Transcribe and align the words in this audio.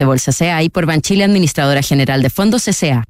de 0.00 0.06
Bolsa 0.06 0.30
CA 0.32 0.62
y 0.62 0.68
por 0.68 0.86
Banchile 0.86 1.24
Administradora 1.24 1.82
General 1.82 2.22
de 2.22 2.30
Fondos 2.30 2.64
CCA. 2.64 3.02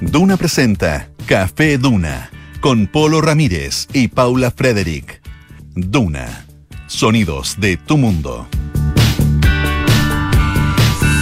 Duna 0.00 0.36
presenta 0.36 1.08
Café 1.26 1.76
Duna 1.78 2.30
con 2.60 2.86
Polo 2.86 3.20
Ramírez 3.20 3.88
y 3.92 4.06
Paula 4.06 4.52
Frederick. 4.52 5.20
Duna. 5.74 6.46
Sonidos 6.86 7.56
de 7.58 7.76
tu 7.76 7.98
mundo. 7.98 8.46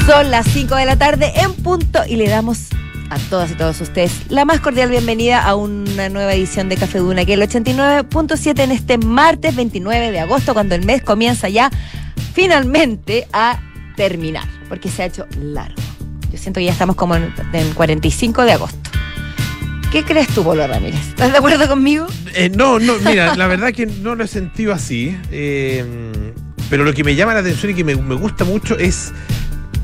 Son 0.05 0.31
las 0.31 0.47
5 0.49 0.75
de 0.77 0.85
la 0.85 0.97
tarde 0.97 1.33
en 1.37 1.55
punto 1.55 2.01
y 2.07 2.17
le 2.17 2.29
damos 2.29 2.69
a 3.13 3.19
todas 3.29 3.51
y 3.51 3.55
todos 3.55 3.79
ustedes 3.83 4.13
la 4.31 4.47
más 4.47 4.61
cordial 4.61 4.89
bienvenida 4.89 5.43
a 5.45 5.55
una 5.55 6.09
nueva 6.09 6.33
edición 6.33 6.71
de 6.71 6.77
Café 6.77 6.99
Duna, 6.99 7.27
que 7.27 7.35
es 7.35 7.39
el 7.55 7.63
89.7 7.65 8.59
en 8.61 8.71
este 8.73 8.97
martes 8.97 9.55
29 9.55 10.11
de 10.11 10.21
agosto, 10.21 10.55
cuando 10.55 10.75
el 10.75 10.87
mes 10.87 11.03
comienza 11.03 11.51
ya 11.51 11.71
finalmente 12.33 13.29
a 13.35 13.61
terminar, 13.97 14.45
porque 14.69 14.89
se 14.89 15.03
ha 15.03 15.07
hecho 15.07 15.27
largo. 15.39 15.77
Yo 16.31 16.39
siento 16.39 16.61
que 16.61 16.65
ya 16.65 16.73
estamos 16.73 16.97
como 16.97 17.15
en, 17.15 17.35
en 17.53 17.75
45 17.75 18.45
de 18.45 18.53
agosto. 18.53 18.91
¿Qué 19.91 20.05
crees 20.05 20.29
tú, 20.29 20.43
Polo 20.43 20.67
Ramírez? 20.67 21.09
¿Estás 21.09 21.33
de 21.33 21.37
acuerdo 21.39 21.69
conmigo? 21.69 22.07
Eh, 22.35 22.51
no, 22.55 22.79
no, 22.79 22.95
mira, 23.05 23.37
la 23.37 23.47
verdad 23.47 23.73
que 23.73 23.85
no 23.85 24.15
lo 24.15 24.25
he 24.25 24.29
sentido 24.29 24.73
así. 24.73 25.15
eh, 25.31 25.85
pero 26.71 26.85
lo 26.85 26.95
que 26.95 27.05
me 27.05 27.15
llama 27.15 27.35
la 27.35 27.41
atención 27.41 27.73
y 27.73 27.75
que 27.75 27.85
me, 27.85 27.95
me 27.95 28.15
gusta 28.15 28.45
mucho 28.45 28.79
es 28.79 29.13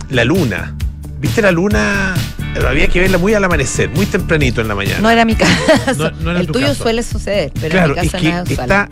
la 0.08 0.24
luna. 0.24 0.74
¿Viste 1.20 1.42
la 1.42 1.50
luna? 1.50 2.14
Había 2.66 2.88
que 2.88 3.00
verla 3.00 3.18
muy 3.18 3.34
al 3.34 3.44
amanecer, 3.44 3.88
muy 3.90 4.04
tempranito 4.06 4.60
en 4.60 4.68
la 4.68 4.74
mañana. 4.74 4.98
No 5.00 5.10
era 5.10 5.24
mi 5.24 5.34
caso. 5.36 5.54
No- 5.96 6.10
no 6.22 6.30
era 6.32 6.40
el 6.40 6.46
tu 6.46 6.54
tuyo 6.54 6.68
caso. 6.68 6.82
suele 6.82 7.02
suceder, 7.02 7.52
pero 7.60 7.70
claro, 7.70 7.94
en 7.94 8.00
mi 8.00 8.06
es 8.06 8.12
que 8.12 8.30
no 8.30 8.36
es 8.42 8.50
usual. 8.50 8.64
está. 8.70 8.88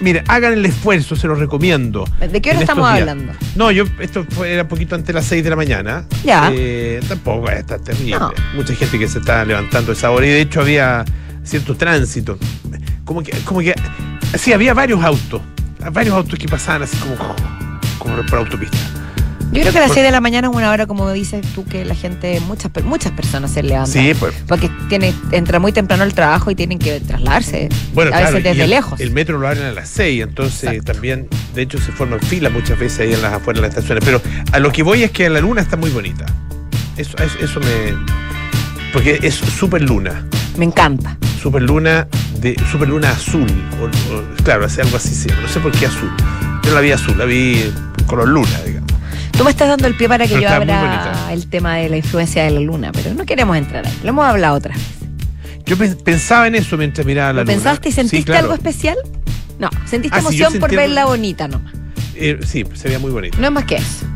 Mire, 0.00 0.22
hagan 0.28 0.52
el 0.52 0.64
esfuerzo, 0.66 1.16
se 1.16 1.26
los 1.26 1.38
recomiendo. 1.38 2.04
¿De 2.20 2.40
qué 2.40 2.50
hora 2.50 2.60
estamos 2.60 2.88
días. 2.90 3.00
hablando? 3.00 3.32
No, 3.56 3.70
yo, 3.70 3.84
esto 4.00 4.24
fue, 4.30 4.52
era 4.52 4.62
un 4.62 4.68
poquito 4.68 4.94
antes 4.94 5.06
de 5.08 5.12
las 5.14 5.24
6 5.26 5.42
de 5.44 5.50
la 5.50 5.56
mañana. 5.56 6.04
Ya. 6.24 6.50
Eh, 6.54 7.00
tampoco 7.08 7.50
está 7.50 7.78
terrible. 7.78 8.18
No. 8.18 8.32
Mucha 8.54 8.74
gente 8.74 8.98
que 8.98 9.08
se 9.08 9.18
está 9.18 9.44
levantando 9.44 9.92
a 9.92 9.94
esa 9.94 10.10
hora 10.10 10.26
y 10.26 10.30
de 10.30 10.40
hecho 10.40 10.60
había 10.60 11.04
cierto 11.44 11.76
tránsito. 11.76 12.38
Como 13.04 13.22
que, 13.22 13.32
como 13.44 13.60
que, 13.60 13.74
sí, 14.38 14.52
había 14.52 14.74
varios 14.74 15.02
autos. 15.02 15.40
Varios 15.92 16.14
autos 16.14 16.38
que 16.38 16.46
pasaban 16.48 16.82
así 16.82 16.96
como, 16.98 17.16
como 17.98 18.24
por 18.26 18.38
autopista. 18.40 18.78
Yo 19.52 19.60
creo 19.60 19.72
que 19.72 19.78
a 19.78 19.82
las 19.82 19.88
Por- 19.90 19.96
6 19.96 20.06
de 20.06 20.10
la 20.12 20.20
mañana 20.22 20.48
es 20.48 20.54
una 20.56 20.70
hora, 20.70 20.86
como 20.86 21.10
dices 21.12 21.44
tú, 21.54 21.64
que 21.66 21.84
la 21.84 21.94
gente, 21.94 22.40
muchas, 22.40 22.70
muchas 22.84 23.12
personas 23.12 23.50
se 23.50 23.62
levantan. 23.62 23.92
Sí, 23.92 24.14
pues. 24.18 24.34
Porque 24.48 24.70
tiene, 24.88 25.12
entra 25.30 25.58
muy 25.58 25.72
temprano 25.72 26.02
al 26.04 26.14
trabajo 26.14 26.50
y 26.50 26.54
tienen 26.54 26.78
que 26.78 27.00
trasladarse. 27.00 27.68
Bueno, 27.92 28.10
a 28.10 28.18
claro, 28.18 28.26
veces 28.36 28.44
desde 28.44 28.64
el, 28.64 28.70
lejos. 28.70 28.98
El 29.00 29.10
metro 29.10 29.38
lo 29.38 29.46
abren 29.46 29.64
a 29.64 29.72
las 29.72 29.88
6, 29.90 30.22
entonces 30.22 30.64
Exacto. 30.64 30.92
también, 30.94 31.28
de 31.54 31.62
hecho, 31.62 31.78
se 31.78 31.92
forman 31.92 32.20
filas 32.20 32.50
muchas 32.52 32.78
veces 32.78 33.00
ahí 33.00 33.12
en 33.12 33.20
las 33.20 33.34
afuera 33.34 33.60
de 33.60 33.66
las 33.68 33.76
estaciones. 33.76 34.02
Pero 34.04 34.22
a 34.52 34.58
lo 34.58 34.72
que 34.72 34.82
voy 34.82 35.02
es 35.02 35.10
que 35.10 35.28
la 35.28 35.40
luna 35.40 35.60
está 35.60 35.76
muy 35.76 35.90
bonita. 35.90 36.24
Eso, 36.96 37.16
eso, 37.18 37.38
eso 37.40 37.60
me. 37.60 37.94
Porque 38.92 39.18
es 39.22 39.34
super 39.34 39.82
luna. 39.82 40.26
Me 40.56 40.64
encanta. 40.64 41.16
Super 41.42 41.62
luna 41.62 42.06
de 42.40 42.56
super 42.70 42.88
luna 42.88 43.10
azul. 43.10 43.46
o- 43.80 43.84
o- 44.14 44.44
claro, 44.44 44.64
hace 44.66 44.82
algo 44.82 44.96
así. 44.96 45.26
No 45.40 45.48
sé 45.48 45.60
por 45.60 45.72
qué 45.72 45.86
azul. 45.86 46.10
Yo 46.64 46.74
la 46.74 46.80
vi 46.80 46.92
azul, 46.92 47.16
la 47.18 47.24
vi 47.24 47.72
color 48.06 48.28
luna. 48.28 48.48
Tú 49.42 49.46
me 49.46 49.50
estás 49.50 49.66
dando 49.66 49.88
el 49.88 49.96
pie 49.96 50.08
para 50.08 50.24
que 50.28 50.34
Pero 50.34 50.42
yo 50.42 50.48
abra 50.54 50.80
bonita. 50.80 51.32
el 51.32 51.48
tema 51.48 51.74
de 51.74 51.88
la 51.88 51.96
influencia 51.96 52.44
de 52.44 52.52
la 52.52 52.60
luna, 52.60 52.92
pero 52.92 53.12
no 53.12 53.26
queremos 53.26 53.56
entrar 53.56 53.84
ahí. 53.84 53.92
Lo 54.04 54.10
hemos 54.10 54.24
hablado 54.24 54.54
otras 54.54 54.76
veces. 54.76 55.08
Yo 55.66 55.76
pe- 55.76 55.96
pensaba 55.96 56.46
en 56.46 56.54
eso 56.54 56.76
mientras 56.76 57.04
miraba 57.04 57.32
la 57.32 57.40
¿Lo 57.40 57.40
luna. 57.42 57.52
pensaste 57.54 57.88
y 57.88 57.90
Sí, 57.90 57.96
sentiste 57.96 58.26
claro. 58.26 58.42
algo 58.44 58.54
especial? 58.54 58.96
No, 59.58 59.68
sentiste 59.84 60.16
Ah, 60.16 60.20
sí, 60.20 60.26
emoción 60.26 60.60
por 60.60 60.70
verla 60.72 61.06
bonita 61.06 61.48
nomás. 61.48 61.72
Eh, 62.14 62.38
sí, 62.46 62.64
se 62.74 62.86
veía 62.86 63.00
muy 63.00 63.10
bonito. 63.10 63.36
No 63.40 63.46
es 63.48 63.52
más 63.52 63.64
que 63.64 63.74
eso. 63.78 64.06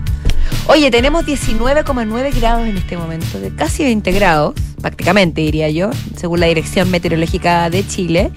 Oye, 0.68 0.92
tenemos 0.92 1.27
19,9 1.27 2.30
grados 2.30 2.68
en 2.68 2.77
este 2.77 2.96
momento, 2.96 3.40
de 3.40 3.52
casi 3.52 3.83
20 3.83 4.12
grados, 4.12 4.55
prácticamente 4.80 5.40
diría 5.40 5.68
yo, 5.70 5.90
según 6.17 6.39
la 6.39 6.46
Dirección 6.46 6.89
Meteorológica 6.89 7.68
de 7.68 7.84
Chile, 7.84 8.30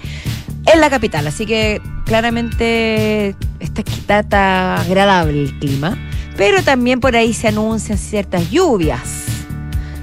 en 0.66 0.80
la 0.80 0.90
capital. 0.90 1.24
Así 1.28 1.46
que 1.46 1.80
claramente 2.04 3.36
está, 3.60 3.82
está, 3.82 4.18
está 4.18 4.80
agradable 4.80 5.40
el 5.44 5.56
clima, 5.60 5.96
pero 6.40 6.62
también 6.62 7.00
por 7.00 7.14
ahí 7.16 7.34
se 7.34 7.48
anuncian 7.48 7.98
ciertas 7.98 8.50
lluvias 8.50 9.00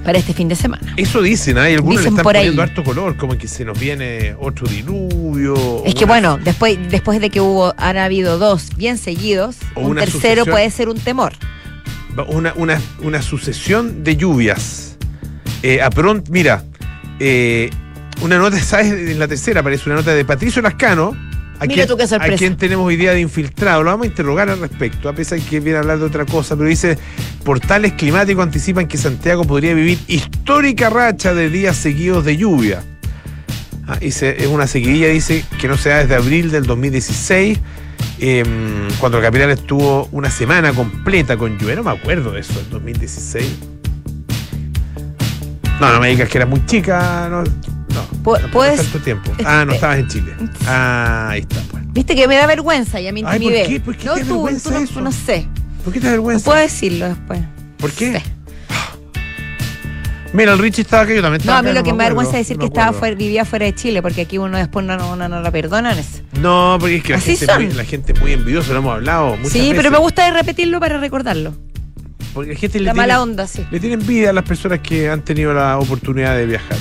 para 0.03 0.19
este 0.19 0.33
fin 0.33 0.47
de 0.47 0.55
semana. 0.55 0.93
Eso 0.95 1.21
dicen, 1.21 1.57
hay 1.57 1.73
algunos 1.73 1.97
Dicen 1.97 2.13
le 2.13 2.17
están 2.17 2.23
por 2.23 2.35
ahí. 2.37 2.41
poniendo 2.43 2.61
harto 2.61 2.83
color, 2.83 3.17
como 3.17 3.37
que 3.37 3.47
se 3.47 3.65
nos 3.65 3.77
viene 3.79 4.35
otro 4.39 4.67
diluvio. 4.67 5.83
Es 5.83 5.95
que 5.95 6.05
una- 6.05 6.13
bueno, 6.13 6.37
después, 6.37 6.77
después 6.89 7.19
de 7.19 7.29
que 7.29 7.41
hubo, 7.41 7.73
han 7.77 7.97
habido 7.97 8.37
dos 8.37 8.69
bien 8.77 8.97
seguidos, 8.97 9.57
O 9.75 9.81
un 9.81 9.95
tercero 9.97 10.43
sucesión. 10.43 10.51
puede 10.51 10.69
ser 10.71 10.89
un 10.89 10.99
temor. 10.99 11.33
una, 12.29 12.53
una, 12.55 12.81
una 13.01 13.21
sucesión 13.21 14.03
de 14.03 14.15
lluvias. 14.15 14.97
Eh, 15.63 15.81
a 15.81 15.89
pronto, 15.89 16.31
mira, 16.31 16.63
eh, 17.19 17.69
una 18.21 18.37
nota, 18.37 18.59
¿sabes? 18.59 18.91
En 18.93 19.19
la 19.19 19.27
tercera 19.27 19.59
aparece 19.61 19.83
una 19.89 19.95
nota 19.95 20.13
de 20.15 20.23
Patricio 20.23 20.61
Lascano. 20.61 21.15
A 21.59 21.65
Mira 21.65 21.73
quien, 21.73 21.87
tú 21.87 21.97
qué 21.97 22.07
sorpresa. 22.07 22.33
a 22.35 22.37
quien 22.37 22.55
tenemos 22.55 22.85
hoy 22.85 22.97
día 22.97 23.13
de 23.13 23.21
infiltrado. 23.21 23.83
Lo 23.83 23.89
vamos 23.89 24.05
a 24.05 24.07
interrogar 24.07 24.49
al 24.49 24.59
respecto, 24.59 25.09
a 25.09 25.13
pesar 25.13 25.39
de 25.39 25.45
que 25.45 25.59
viene 25.59 25.77
a 25.77 25.81
hablar 25.81 25.97
de 25.97 26.05
otra 26.05 26.25
cosa, 26.25 26.55
pero 26.55 26.69
dice, 26.69 26.97
portales 27.43 27.93
climáticos 27.93 28.43
anticipan 28.43 28.87
que 28.87 28.97
Santiago 28.97 29.43
podría 29.43 29.73
vivir 29.73 29.97
histórica 30.07 30.89
racha 30.89 31.33
de 31.33 31.49
días 31.49 31.75
seguidos 31.75 32.25
de 32.25 32.37
lluvia. 32.37 32.83
Ah, 33.87 33.97
dice, 33.99 34.35
es 34.37 34.47
una 34.47 34.67
seguidilla, 34.67 35.07
dice, 35.07 35.45
que 35.59 35.67
no 35.67 35.77
se 35.77 35.89
da 35.89 35.99
desde 35.99 36.15
abril 36.15 36.51
del 36.51 36.65
2016, 36.65 37.59
eh, 38.19 38.43
cuando 38.99 39.17
la 39.19 39.25
capital 39.25 39.49
estuvo 39.49 40.09
una 40.11 40.29
semana 40.29 40.73
completa 40.73 41.37
con 41.37 41.57
lluvia. 41.57 41.75
No 41.75 41.83
me 41.83 41.91
acuerdo 41.91 42.31
de 42.33 42.41
eso, 42.41 42.59
el 42.59 42.69
2016. 42.69 43.47
No, 45.79 45.93
no 45.93 45.99
me 45.99 46.09
digas 46.09 46.29
que 46.29 46.37
era 46.37 46.45
muy 46.45 46.65
chica, 46.65 47.27
no. 47.31 47.43
No 48.01 48.23
Pu- 48.23 48.41
no 48.41 48.51
puedes- 48.51 49.03
tiempo. 49.03 49.31
Ah, 49.45 49.63
no 49.65 49.71
eh, 49.73 49.75
estabas 49.75 49.99
en 49.99 50.07
Chile. 50.07 50.33
Ah, 50.67 51.29
ahí 51.31 51.41
está, 51.41 51.57
pues. 51.71 51.83
Viste 51.93 52.15
que 52.15 52.27
me 52.27 52.35
da 52.35 52.45
vergüenza, 52.47 52.99
ya 52.99 53.11
me 53.11 53.23
Ay, 53.25 53.39
¿por 53.39 53.51
qué? 53.51 53.81
¿Por 53.83 53.97
qué 53.97 54.05
no, 54.05 54.13
te 54.15 54.21
tú, 54.21 54.27
vergüenza 54.43 54.69
tú 54.69 54.75
no, 54.75 54.81
eso? 54.83 55.01
no 55.01 55.11
sé. 55.11 55.47
¿Por 55.83 55.93
qué 55.93 55.99
te 55.99 56.05
da 56.05 56.11
No 56.11 56.17
vergüenza? 56.17 56.45
puedo 56.45 56.59
decirlo 56.59 57.07
después. 57.09 57.39
¿Por 57.77 57.91
qué? 57.91 58.19
Sí. 58.19 58.23
Mira, 60.33 60.53
el 60.53 60.59
Richie 60.59 60.81
estaba 60.81 61.03
acá, 61.03 61.13
yo 61.13 61.21
también 61.21 61.37
No, 61.39 61.43
estaba 61.53 61.59
a 61.59 61.61
mí 61.63 61.69
acá, 61.69 61.79
lo 61.79 61.83
que 61.85 61.93
me 61.93 62.03
da 62.03 62.09
vergüenza 62.09 62.33
es 62.33 62.39
decir 62.47 62.57
no 62.57 62.61
que 62.61 62.65
estaba 62.67 62.91
fuera, 62.93 63.15
vivía 63.15 63.45
fuera 63.45 63.65
de 63.65 63.73
Chile, 63.73 64.01
porque 64.01 64.21
aquí 64.21 64.37
uno 64.37 64.57
después 64.57 64.85
no, 64.85 64.97
no, 64.97 65.15
no, 65.15 65.29
no 65.29 65.41
la 65.41 65.51
perdonan 65.51 65.97
eso. 65.97 66.19
No, 66.41 66.77
porque 66.79 66.97
es 66.97 67.03
que 67.03 67.13
la 67.13 67.17
Así 67.19 67.37
gente, 67.37 67.55
muy, 67.55 67.73
la 67.73 67.83
gente 67.85 68.13
muy 68.13 68.33
envidiosa, 68.33 68.73
lo 68.73 68.79
hemos 68.79 68.93
hablado 68.95 69.37
muchas 69.37 69.53
Sí, 69.53 69.59
veces. 69.59 69.77
pero 69.77 69.89
me 69.91 69.97
gusta 69.97 70.29
repetirlo 70.31 70.79
para 70.81 70.99
recordarlo. 70.99 71.53
Porque 72.33 72.53
la 72.53 72.59
gente 72.59 72.79
le 72.79 72.85
La 72.85 72.91
tiene, 72.91 73.07
mala 73.07 73.21
onda, 73.21 73.47
sí. 73.47 73.65
le 73.71 73.79
tiene 73.79 73.95
envidia 73.95 74.29
a 74.29 74.33
las 74.33 74.43
personas 74.43 74.79
que 74.79 75.09
han 75.09 75.21
tenido 75.23 75.53
la 75.53 75.79
oportunidad 75.79 76.35
de 76.35 76.45
viajar. 76.45 76.77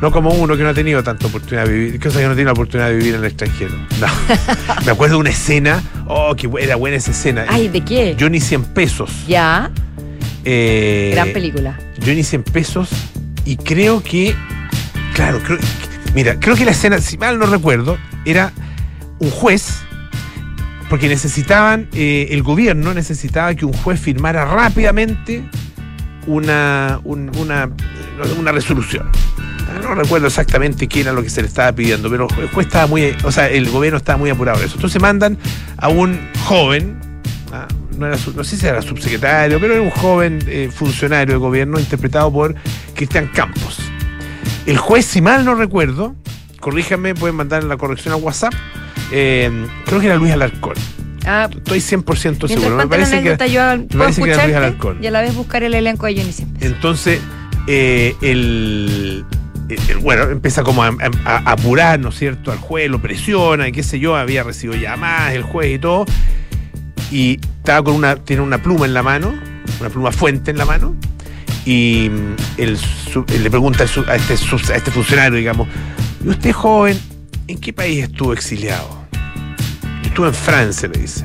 No 0.00 0.10
como 0.12 0.30
uno 0.30 0.56
que 0.56 0.62
no 0.62 0.68
ha 0.68 0.74
tenido 0.74 1.02
tanta 1.02 1.26
oportunidad 1.26 1.66
de 1.66 1.72
vivir, 1.72 2.00
cosa 2.00 2.18
que 2.20 2.26
no 2.26 2.34
tiene 2.34 2.46
la 2.46 2.52
oportunidad 2.52 2.88
de 2.90 2.96
vivir 2.96 3.14
en 3.14 3.20
el 3.20 3.26
extranjero. 3.26 3.74
No. 4.00 4.06
me 4.86 4.92
acuerdo 4.92 5.14
de 5.14 5.20
una 5.20 5.30
escena, 5.30 5.82
oh, 6.06 6.34
que 6.36 6.50
era 6.60 6.76
buena 6.76 6.96
esa 6.98 7.12
escena. 7.12 7.46
Ay, 7.48 7.68
¿de 7.68 7.80
qué? 7.80 8.14
Yo 8.18 8.28
ni 8.28 8.40
100 8.40 8.64
pesos. 8.74 9.10
Ya, 9.26 9.70
Eh, 10.44 11.10
gran 11.14 11.32
película. 11.32 11.78
Yo 11.98 12.12
ni 12.14 12.22
100 12.22 12.42
pesos 12.44 12.90
y 13.44 13.56
creo 13.56 14.02
que, 14.02 14.34
claro, 15.14 15.40
creo, 15.42 15.58
mira, 16.14 16.38
creo 16.38 16.54
que 16.56 16.64
la 16.64 16.70
escena, 16.72 16.98
si 16.98 17.16
mal 17.18 17.38
no 17.38 17.46
recuerdo, 17.46 17.96
era 18.26 18.52
un 19.18 19.30
juez, 19.30 19.78
porque 20.90 21.08
necesitaban, 21.08 21.88
eh, 21.94 22.28
el 22.30 22.42
gobierno 22.42 22.92
necesitaba 22.94 23.54
que 23.54 23.64
un 23.64 23.72
juez 23.72 23.98
firmara 23.98 24.44
rápidamente 24.44 25.42
una, 26.26 27.00
un- 27.04 27.30
una, 27.38 27.70
una 28.38 28.52
resolución. 28.52 29.08
No 29.82 29.94
recuerdo 29.94 30.26
exactamente 30.26 30.86
qué 30.88 31.00
era 31.00 31.12
lo 31.12 31.22
que 31.22 31.30
se 31.30 31.42
le 31.42 31.48
estaba 31.48 31.72
pidiendo, 31.72 32.10
pero 32.10 32.26
el 32.40 32.48
juez 32.48 32.66
estaba 32.66 32.86
muy, 32.86 33.14
o 33.24 33.30
sea, 33.32 33.48
el 33.48 33.68
gobierno 33.70 33.98
estaba 33.98 34.18
muy 34.18 34.30
apurado 34.30 34.58
en 34.58 34.64
eso. 34.66 34.74
Entonces 34.76 35.00
mandan 35.00 35.38
a 35.76 35.88
un 35.88 36.18
joven, 36.46 36.98
ah, 37.52 37.66
no, 37.96 38.06
era, 38.06 38.16
no 38.34 38.44
sé 38.44 38.56
si 38.56 38.66
era 38.66 38.82
subsecretario, 38.82 39.60
pero 39.60 39.74
era 39.74 39.82
un 39.82 39.90
joven 39.90 40.38
eh, 40.46 40.70
funcionario 40.74 41.34
de 41.34 41.38
gobierno 41.38 41.78
interpretado 41.78 42.32
por 42.32 42.54
Cristian 42.94 43.28
Campos. 43.28 43.78
El 44.66 44.78
juez, 44.78 45.04
si 45.06 45.20
mal 45.20 45.44
no 45.44 45.54
recuerdo, 45.54 46.14
corríjanme, 46.60 47.14
pueden 47.14 47.36
mandar 47.36 47.62
la 47.64 47.76
corrección 47.76 48.12
a 48.14 48.16
WhatsApp, 48.16 48.52
eh, 49.12 49.66
creo 49.84 50.00
que 50.00 50.06
era 50.06 50.16
Luis 50.16 50.32
Alarcón. 50.32 50.74
Ah, 51.24 51.48
Estoy 51.52 51.80
100% 51.80 52.22
mientras 52.24 52.52
seguro. 52.52 52.76
Me 52.76 52.86
parece 52.86 53.10
que, 53.22 53.30
anécdota, 53.30 53.46
yo 53.46 53.60
puedo 53.88 53.98
parece 54.04 54.22
que 54.22 54.30
era 54.30 54.44
Luis 54.44 54.56
Alarcón. 54.56 54.98
y 55.02 55.06
a 55.06 55.10
la 55.10 55.20
vez 55.22 55.34
buscar 55.34 55.62
el 55.64 55.74
elenco 55.74 56.06
de 56.06 56.16
Johnny. 56.16 56.32
Entonces, 56.60 57.20
eh, 57.66 58.14
el- 58.22 59.24
bueno, 60.00 60.24
empieza 60.24 60.62
como 60.62 60.82
a, 60.82 60.92
apurar, 61.24 61.98
¿no 61.98 62.10
es 62.10 62.18
cierto?, 62.18 62.52
al 62.52 62.58
juez, 62.58 62.90
lo 62.90 63.00
presiona, 63.00 63.68
y 63.68 63.72
qué 63.72 63.82
sé 63.82 63.98
yo, 63.98 64.16
había 64.16 64.42
recibido 64.42 64.78
llamadas, 64.80 65.34
el 65.34 65.42
juez 65.42 65.74
y 65.74 65.78
todo, 65.78 66.06
y 67.10 67.40
estaba 67.58 67.82
con 67.84 67.94
una, 67.94 68.16
tiene 68.16 68.42
una 68.42 68.58
pluma 68.62 68.86
en 68.86 68.94
la 68.94 69.02
mano, 69.02 69.34
una 69.80 69.90
pluma 69.90 70.12
fuente 70.12 70.50
en 70.50 70.58
la 70.58 70.64
mano, 70.64 70.94
y 71.64 72.10
mm, 72.10 72.60
el 72.60 72.78
su- 72.78 73.24
le 73.26 73.50
pregunta 73.50 73.82
a 73.82 73.86
este, 74.16 74.34
a 74.72 74.76
este 74.76 74.90
funcionario, 74.90 75.36
digamos, 75.38 75.68
¿y 76.24 76.28
usted 76.28 76.52
joven, 76.52 76.98
en 77.48 77.58
qué 77.58 77.72
país 77.72 78.04
estuvo 78.04 78.32
exiliado? 78.32 79.04
Y 80.02 80.08
estuve 80.08 80.28
en 80.28 80.34
Francia, 80.34 80.88
le 80.88 81.00
dice. 81.00 81.24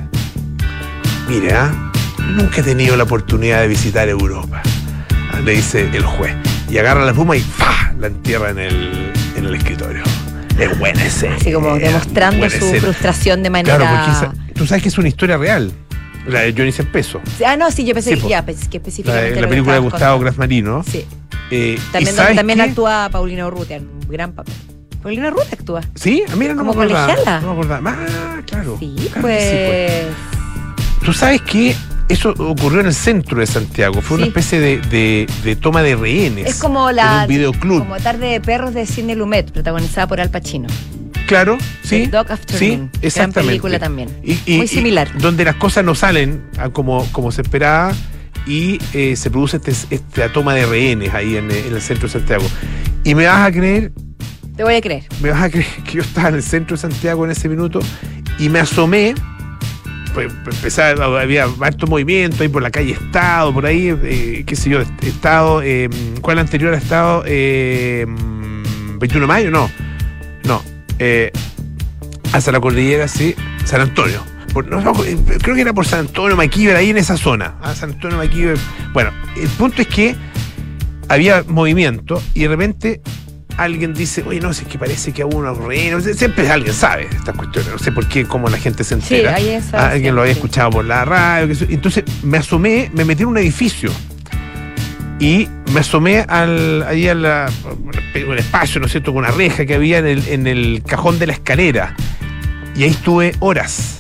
Mire, 1.28 1.54
¿ah? 1.54 1.92
nunca 2.36 2.62
he 2.62 2.64
tenido 2.64 2.96
la 2.98 3.04
oportunidad 3.04 3.62
de 3.62 3.68
visitar 3.68 4.10
Europa, 4.10 4.62
le 5.44 5.54
dice 5.54 5.90
el 5.94 6.04
juez. 6.04 6.36
Y 6.70 6.78
agarra 6.78 7.06
la 7.06 7.14
pluma 7.14 7.36
y 7.36 7.42
¡fa! 7.42 7.91
La 8.02 8.08
entierra 8.08 8.50
en 8.50 8.60
el, 8.60 9.14
en 9.38 9.46
el 9.46 9.56
escritorio. 9.56 10.04
Es 10.60 10.78
buena 10.80 11.06
ese. 11.06 11.30
Así 11.30 11.54
como 11.54 11.78
demostrando 11.78 12.50
su 12.50 12.74
frustración 12.76 13.42
de 13.44 13.50
manera. 13.50 13.78
Claro, 13.78 13.96
porque 13.96 14.12
esa- 14.44 14.54
tú 14.56 14.68
sabes 14.68 14.84
que 14.84 14.90
es 14.90 14.98
una 14.98 15.08
historia 15.08 15.38
real. 15.38 15.72
La 16.28 16.42
de 16.42 16.54
Johnny 16.56 16.72
Peso. 16.92 17.20
Ah, 17.46 17.56
no, 17.58 17.72
sí, 17.72 17.84
yo 17.86 17.94
pensé 17.96 18.16
Sí, 18.16 18.22
que, 18.22 18.28
ya, 18.30 18.44
pues, 18.46 18.68
que 18.68 18.78
La, 18.78 18.78
específicamente. 18.78 19.36
la 19.36 19.42
que 19.42 19.48
película 19.48 19.74
de 19.76 19.80
Gustavo 19.80 20.02
contando. 20.20 20.20
Grasmarino. 20.26 20.84
Sí. 20.84 21.06
Eh, 21.50 21.78
¿y 21.80 21.92
También, 21.92 22.16
también 22.36 22.62
actúa 22.62 23.10
Paulina 23.12 23.48
Urrutia 23.48 23.78
en 23.78 23.88
un 23.90 24.08
gran 24.08 24.32
papel. 24.34 24.54
Paulina 25.02 25.30
Urrutia 25.30 25.54
actúa. 25.54 25.82
Sí, 25.96 26.24
ah, 26.32 26.36
mira, 26.36 26.54
no 26.54 26.60
Como 26.64 26.74
me 26.76 26.84
acordaba. 26.86 27.40
No 27.42 27.48
me 27.48 27.52
acordaba. 27.54 27.96
Ah, 27.98 28.42
claro. 28.46 28.78
Sí, 28.80 28.96
Claro 28.98 29.22
pues. 29.22 29.44
sí, 29.44 29.56
pues. 29.68 31.06
Tú 31.06 31.14
sabes 31.14 31.42
que 31.42 31.76
eso 32.12 32.30
ocurrió 32.38 32.80
en 32.82 32.88
el 32.88 32.94
centro 32.94 33.40
de 33.40 33.48
Santiago. 33.48 34.02
Fue 34.02 34.18
una 34.18 34.28
especie 34.28 34.60
de, 34.60 34.78
de- 34.82 35.28
de 35.44 35.56
toma 35.56 35.82
de 35.82 35.96
rehenes. 35.96 36.48
Es 36.48 36.60
como 36.60 36.92
la. 36.92 37.16
En 37.16 37.22
un 37.24 37.28
videoclub. 37.28 37.80
Como 37.80 37.98
Tarde 38.00 38.28
de 38.28 38.42
Perros 38.42 38.74
de 38.74 38.86
Sidney 38.86 39.16
Lumet, 39.16 39.52
protagonizada 39.52 40.08
por 40.08 40.20
Al 40.20 40.30
Pacino. 40.30 40.68
Claro, 41.28 41.58
sí. 41.84 42.08
Dog 42.08 42.30
Afternoon. 42.32 42.60
Sí, 42.60 42.68
Gran 42.76 42.90
exactamente. 43.02 43.42
película 43.52 43.80
también. 43.80 44.10
Y- 44.24 44.38
y- 44.46 44.58
Muy 44.58 44.66
y 44.66 44.68
similar. 44.68 45.18
donde 45.18 45.46
las 45.46 45.56
cosas 45.56 45.84
no 45.86 45.96
salen 45.96 46.44
como, 46.74 47.06
como 47.14 47.32
se 47.32 47.42
esperaba 47.42 47.94
y 48.46 48.80
eh, 48.94 49.16
se 49.16 49.30
produce 49.32 49.58
este, 49.58 49.72
esta 49.96 50.32
toma 50.34 50.54
de 50.56 50.66
rehenes 50.66 51.14
ahí 51.14 51.38
en, 51.38 51.50
en 51.52 51.74
el 51.74 51.82
centro 51.82 52.08
de 52.08 52.14
Santiago. 52.14 52.44
Y 53.06 53.16
me 53.16 53.28
vas 53.28 53.48
a 53.48 53.52
creer, 53.52 53.94
Te 54.58 54.64
voy 54.64 54.76
a 54.76 54.82
creer. 54.82 55.04
me 55.22 55.30
vas 55.30 55.42
a 55.44 55.50
creer 55.50 55.68
que 55.86 55.94
yo 55.94 56.02
estaba 56.02 56.30
en 56.30 56.36
el 56.36 56.44
centro 56.44 56.76
de 56.76 56.82
Santiago 56.82 57.24
en 57.24 57.32
ese 57.32 57.48
minuto 57.48 57.80
y 58.38 58.50
me 58.50 58.60
asomé. 58.60 59.14
Pues 60.14 60.32
empezaba, 60.46 61.22
había 61.22 61.48
harto 61.62 61.88
movimiento 61.88 62.44
ahí 62.44 62.50
por 62.50 62.62
la 62.62 62.70
calle 62.70 62.94
Estado, 62.94 63.54
por 63.54 63.66
ahí, 63.66 63.96
eh, 64.04 64.44
qué 64.46 64.56
sé 64.56 64.70
yo, 64.70 64.82
Estado, 65.02 65.62
eh, 65.64 65.90
¿cuál 66.22 66.40
anterior 66.40 66.74
ha 66.74 66.78
estado? 66.78 67.24
Eh, 67.26 68.06
21 69.00 69.22
de 69.22 69.28
mayo, 69.28 69.52
no, 69.52 69.70
no, 70.44 70.62
eh, 71.00 71.32
hasta 72.34 72.52
la 72.52 72.60
cordillera, 72.60 73.08
sí, 73.08 73.36
San 73.66 73.82
Antonio. 73.82 74.22
Eh, 75.06 75.18
creo 75.42 75.56
que 75.56 75.62
era 75.62 75.74
por 75.74 75.86
San 75.86 76.02
Antonio, 76.02 76.36
Maquíver, 76.36 76.76
ahí 76.76 76.90
en 76.90 76.98
esa 76.98 77.16
zona. 77.16 77.56
Ah, 77.62 77.74
San 77.74 77.92
Antonio, 77.92 78.18
Maquíver. 78.18 78.58
Bueno, 78.94 79.12
el 79.38 79.48
punto 79.50 79.82
es 79.82 79.88
que 79.88 80.16
había 81.08 81.44
movimiento 81.48 82.22
y 82.34 82.42
de 82.42 82.48
repente 82.50 83.02
alguien 83.64 83.94
dice, 83.94 84.24
oye, 84.26 84.40
no, 84.40 84.54
si 84.54 84.64
es 84.64 84.68
que 84.70 84.78
parece 84.78 85.12
que 85.12 85.24
hubo 85.24 85.38
unos 85.38 85.58
rehenes. 85.58 86.04
Siempre 86.18 86.50
alguien 86.50 86.74
sabe 86.74 87.08
estas 87.12 87.36
cuestiones. 87.36 87.72
No 87.72 87.80
sé 87.80 87.92
por 87.92 88.08
qué, 88.08 88.26
cómo 88.26 88.48
la 88.50 88.58
gente 88.58 88.84
se 88.84 89.00
Sí, 89.02 89.16
entera. 89.16 89.36
Ah, 89.74 89.90
alguien 89.92 90.16
lo 90.16 90.22
había 90.22 90.34
siempre. 90.34 90.48
escuchado 90.50 90.70
por 90.72 90.86
la 90.86 91.06
radio. 91.06 91.56
Entonces 91.70 92.04
me 92.24 92.38
asomé, 92.38 92.90
me 92.94 93.06
metí 93.06 93.24
en 93.24 93.30
un 93.30 93.38
edificio 93.38 93.92
y 95.20 95.48
me 95.74 95.82
asomé 95.82 96.20
al, 96.28 96.84
ahí 96.88 97.08
a 97.08 97.14
la, 97.16 97.52
un 98.28 98.38
espacio, 98.38 98.80
¿no 98.80 98.88
es 98.88 98.92
cierto?, 98.92 99.14
con 99.14 99.24
una 99.24 99.32
reja 99.32 99.66
que 99.66 99.76
había 99.76 100.00
en 100.00 100.08
el, 100.08 100.28
en 100.28 100.48
el 100.48 100.82
cajón 100.86 101.20
de 101.20 101.28
la 101.28 101.34
escalera. 101.34 101.96
Y 102.76 102.84
ahí 102.84 102.90
estuve 102.90 103.36
horas 103.40 104.00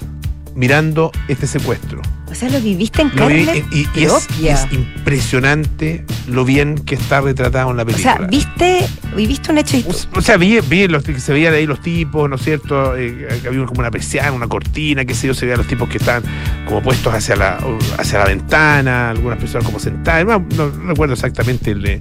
mirando 0.55 1.11
este 1.27 1.45
secuestro. 1.47 2.01
O 2.31 2.35
sea, 2.35 2.49
lo 2.49 2.61
viviste 2.61 3.01
en 3.01 3.09
vi- 3.11 3.15
carne 3.17 3.65
y, 3.73 3.81
es, 4.05 4.29
impresionante 4.71 6.05
lo 6.29 6.45
bien 6.45 6.75
que 6.75 6.95
está 6.95 7.19
retratado 7.21 7.71
en 7.71 7.77
la 7.77 7.83
o 7.83 7.85
película. 7.85 8.17
sea, 8.17 8.25
viste, 8.27 8.87
viviste 9.15 9.51
un 9.51 9.57
hecho 9.57 9.75
histórico. 9.77 10.17
O 10.17 10.21
sea, 10.21 10.37
vi, 10.37 10.59
vi 10.61 10.87
los, 10.87 11.03
que 11.03 11.19
se 11.19 11.33
veían 11.33 11.53
ahí 11.53 11.65
los 11.67 11.81
tipos, 11.81 12.29
¿no 12.29 12.37
es 12.37 12.41
cierto? 12.41 12.95
Eh, 12.97 13.27
había 13.45 13.65
como 13.65 13.81
una 13.81 13.91
persiana, 13.91 14.31
una 14.31 14.47
cortina, 14.47 15.03
qué 15.03 15.13
sé 15.13 15.27
yo, 15.27 15.33
se 15.33 15.45
veían 15.45 15.57
los 15.57 15.67
tipos 15.67 15.89
que 15.89 15.97
estaban 15.97 16.23
como 16.65 16.81
puestos 16.81 17.13
hacia 17.13 17.35
la, 17.35 17.59
hacia 17.97 18.19
la 18.19 18.25
ventana, 18.25 19.09
algunas 19.09 19.37
personas 19.37 19.65
como 19.65 19.79
sentadas, 19.79 20.25
no, 20.25 20.39
no 20.57 20.69
recuerdo 20.87 21.13
exactamente, 21.15 21.71
el, 21.71 21.99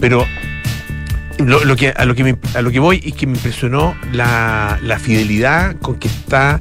pero 0.00 0.24
lo, 1.38 1.64
lo 1.64 1.74
que, 1.74 1.88
a, 1.88 2.04
lo 2.04 2.14
que 2.14 2.22
me- 2.22 2.36
a 2.54 2.62
lo 2.62 2.70
que 2.70 2.78
voy 2.78 3.02
es 3.04 3.14
que 3.14 3.26
me 3.26 3.32
impresionó 3.34 3.96
la, 4.12 4.78
la 4.82 4.98
fidelidad 5.00 5.76
con 5.80 5.96
que 5.96 6.06
está 6.06 6.60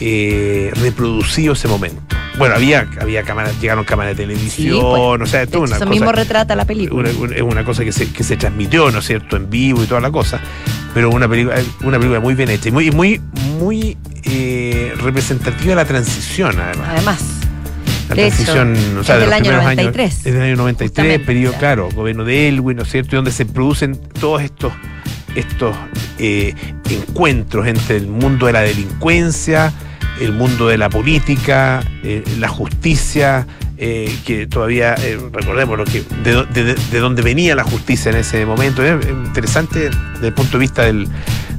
eh, 0.00 0.70
reproducido 0.80 1.52
ese 1.52 1.68
momento. 1.68 2.00
Bueno, 2.38 2.56
había, 2.56 2.88
había 3.00 3.22
cámaras, 3.22 3.60
llegaron 3.60 3.84
cámaras 3.84 4.16
de 4.16 4.24
televisión, 4.24 4.80
pues, 4.80 5.22
o 5.22 5.26
sea, 5.26 5.40
De 5.40 5.44
esto 5.44 5.58
hecho, 5.58 5.64
es 5.64 5.70
una 5.70 5.76
eso 5.76 5.84
cosa 5.86 5.90
mismo 5.90 6.12
retrata 6.12 6.56
la 6.56 6.64
película. 6.64 7.08
una- 7.16 7.34
es 7.36 7.42
una 7.42 7.64
cosa 7.64 7.84
que 7.84 7.92
se, 7.92 8.10
que 8.12 8.24
se 8.24 8.36
transmitió, 8.36 8.90
¿no 8.90 8.98
es 8.98 9.06
cierto?, 9.06 9.36
en 9.36 9.48
vivo 9.48 9.82
y 9.84 9.86
toda 9.86 10.00
la 10.00 10.10
cosa. 10.10 10.40
Pero 10.92 11.10
una 11.10 11.28
película, 11.28 11.56
una 11.82 11.98
película 11.98 12.20
muy 12.20 12.34
bien 12.34 12.50
hecha 12.50 12.68
y 12.68 12.72
muy, 12.72 12.90
muy, 12.90 13.20
muy 13.58 13.96
eh, 14.24 14.92
representativa 15.00 15.70
de 15.70 15.76
la 15.76 15.84
transición, 15.84 16.58
además. 16.58 16.88
Además, 16.90 17.20
La 18.08 18.14
de 18.16 18.26
hecho, 18.26 18.36
transición, 18.52 18.98
o 18.98 19.04
sea, 19.04 19.14
de 19.16 19.20
del 19.22 19.30
los 19.30 19.36
año 19.36 19.42
primeros 19.44 19.64
93. 19.64 20.12
años. 20.12 20.26
Es 20.26 20.32
del 20.32 20.42
año 20.42 20.56
93, 20.56 20.88
Justamente, 20.90 21.26
periodo, 21.26 21.54
claro, 21.58 21.88
gobierno 21.94 22.24
de 22.24 22.48
Elwin, 22.48 22.76
¿no 22.78 22.82
es 22.82 22.90
cierto? 22.90 23.14
Y 23.14 23.16
donde 23.16 23.32
se 23.32 23.46
producen 23.46 23.96
todos 24.20 24.42
estos, 24.42 24.72
estos 25.36 25.76
eh, 26.18 26.54
encuentros 26.90 27.66
entre 27.66 27.96
el 27.96 28.06
mundo 28.08 28.46
de 28.46 28.52
la 28.52 28.60
delincuencia, 28.60 29.72
el 30.20 30.32
mundo 30.32 30.68
de 30.68 30.78
la 30.78 30.88
política, 30.88 31.82
eh, 32.02 32.22
la 32.38 32.48
justicia, 32.48 33.46
eh, 33.76 34.14
que 34.24 34.46
todavía, 34.46 34.94
eh, 34.94 35.18
recordemos 35.32 35.76
lo 35.76 35.84
que, 35.84 36.02
de, 36.22 36.32
do- 36.32 36.44
de- 36.44 36.74
de 36.74 36.98
dónde 36.98 37.22
venía 37.22 37.54
la 37.56 37.64
justicia 37.64 38.10
en 38.10 38.18
ese 38.18 38.46
momento. 38.46 38.84
Es 38.84 39.04
interesante 39.06 39.90
desde 40.14 40.26
el 40.28 40.32
punto 40.34 40.52
de 40.52 40.58
vista 40.58 40.82
del 40.84 41.08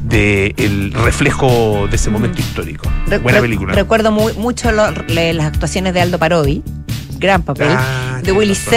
de 0.06 0.54
el 0.57 0.94
reflejo 0.94 1.88
de 1.90 1.96
ese 1.96 2.10
momento 2.12 2.40
histórico. 2.40 2.90
Re- 3.07 3.18
Buena 3.18 3.42
película. 3.42 3.74
Recuerdo 3.74 4.12
muy- 4.12 4.34
mucho 4.34 4.72
lo- 4.72 4.92
le- 5.08 5.34
las 5.34 5.48
actuaciones 5.48 5.94
de 5.96 6.01
Aldo 6.01 6.19
Parodi, 6.19 6.62
gran 7.18 7.42
papel, 7.42 7.69
Ah, 7.72 8.19
de 8.24 8.31
Willy 8.31 8.54
razón. 8.54 8.74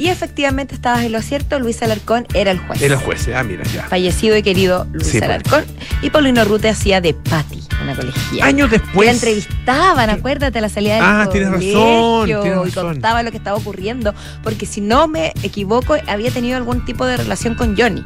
Y 0.00 0.08
efectivamente 0.08 0.74
estabas 0.74 1.02
en 1.04 1.12
lo 1.12 1.20
cierto, 1.20 1.58
Luis 1.58 1.82
Alarcón 1.82 2.26
era 2.32 2.50
el 2.52 2.58
juez. 2.58 2.80
Era 2.80 2.94
el 2.94 3.00
juez, 3.00 3.28
ah, 3.36 3.42
mira, 3.42 3.64
ya. 3.64 3.82
Fallecido 3.82 4.34
y 4.34 4.42
querido 4.42 4.86
Luis 4.92 5.06
Sí, 5.08 5.18
pues. 5.18 5.24
Alarcón. 5.24 5.64
Y 6.00 6.08
Paulino 6.08 6.42
Rute 6.46 6.70
hacía 6.70 7.02
de 7.02 7.12
Patty, 7.12 7.60
una 7.82 7.94
colegiala. 7.94 8.46
Años 8.46 8.70
Que 8.70 8.78
después. 8.78 9.06
la 9.06 9.12
entrevistaban, 9.12 10.08
acuérdate, 10.08 10.58
a 10.58 10.62
la 10.62 10.70
salida 10.70 10.94
del 10.94 11.02
Ah, 11.04 11.28
tienes 11.30 11.50
razón, 11.50 11.72
colegio, 12.20 12.40
tienes 12.42 12.60
y 12.60 12.64
razón. 12.70 12.86
contaba 12.94 13.22
lo 13.22 13.30
que 13.30 13.36
estaba 13.36 13.58
ocurriendo, 13.58 14.14
porque 14.42 14.64
si 14.64 14.80
no 14.80 15.06
me 15.06 15.34
equivoco, 15.42 15.94
había 16.06 16.30
tenido 16.30 16.56
algún 16.56 16.82
tipo 16.86 17.04
de 17.04 17.18
relación 17.18 17.54
con 17.54 17.76
Johnny. 17.76 18.02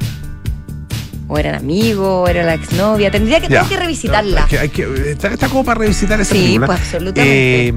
O 1.29 1.39
eran 1.39 1.55
amigos, 1.55 2.07
o 2.09 2.27
era 2.29 2.43
la 2.43 2.55
exnovia. 2.55 3.11
Tendría 3.13 3.39
que, 3.41 3.47
Ya. 3.49 3.61
tengo 3.61 3.69
que 3.69 3.77
revisitarla. 3.77 4.43
Hay 4.43 4.49
que- 4.49 4.59
hay 4.59 4.69
que- 4.69 5.11
está, 5.13 5.29
está 5.29 5.49
como 5.49 5.65
para 5.65 5.79
revisitar 5.79 6.21
esa 6.21 6.35
sí, 6.35 6.41
película. 6.41 6.67
pues 6.67 6.81
absolutamente. 6.81 7.69
Eh, 7.69 7.73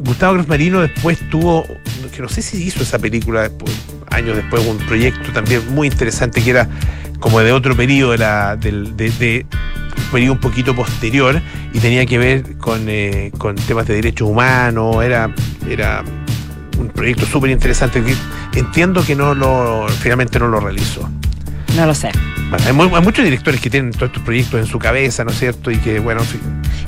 Gustavo 0.00 0.34
Grosmarino 0.34 0.80
después 0.80 1.18
tuvo, 1.30 1.64
que 2.18 2.22
no 2.22 2.28
sé 2.28 2.42
si 2.42 2.60
hizo 2.64 2.82
esa 2.82 2.98
película 2.98 3.42
después, 3.42 3.72
años 4.10 4.34
después, 4.34 4.66
un 4.66 4.76
proyecto 4.78 5.30
también 5.32 5.62
muy 5.72 5.86
interesante 5.86 6.42
que 6.42 6.50
era 6.50 6.68
como 7.20 7.38
de 7.38 7.52
otro 7.52 7.76
periodo, 7.76 8.10
de, 8.10 8.18
la, 8.18 8.56
del- 8.56 8.96
de, 8.96 9.08
de 9.10 9.46
un 9.96 10.04
periodo 10.10 10.32
un 10.32 10.40
poquito 10.40 10.74
posterior 10.74 11.40
y 11.72 11.78
tenía 11.78 12.04
que 12.06 12.18
ver 12.18 12.56
con, 12.58 12.86
eh, 12.88 13.30
con 13.38 13.54
temas 13.54 13.86
de 13.86 13.94
derechos 13.94 14.28
humanos, 14.28 14.96
era, 15.04 15.32
era 15.70 16.02
un 16.76 16.88
proyecto 16.88 17.24
súper 17.24 17.50
interesante 17.50 18.02
que 18.02 18.58
entiendo 18.58 19.04
que 19.04 19.14
no 19.14 19.32
lo, 19.36 19.86
finalmente 20.00 20.40
no 20.40 20.48
lo 20.48 20.58
realizó. 20.58 21.08
no 21.76 21.86
lo 21.86 21.94
sé. 21.94 22.10
Bueno, 22.50 22.64
hay, 22.66 22.72
mu- 22.72 22.96
hay 22.96 23.02
muchos 23.02 23.24
directores 23.24 23.60
que 23.60 23.70
tienen 23.70 23.92
todos 23.92 24.08
estos 24.08 24.24
proyectos 24.24 24.58
en 24.58 24.66
su 24.66 24.80
cabeza, 24.80 25.22
¿no 25.22 25.30
es 25.30 25.38
cierto? 25.38 25.70
Y 25.70 25.76
que, 25.76 26.00
bueno, 26.00 26.22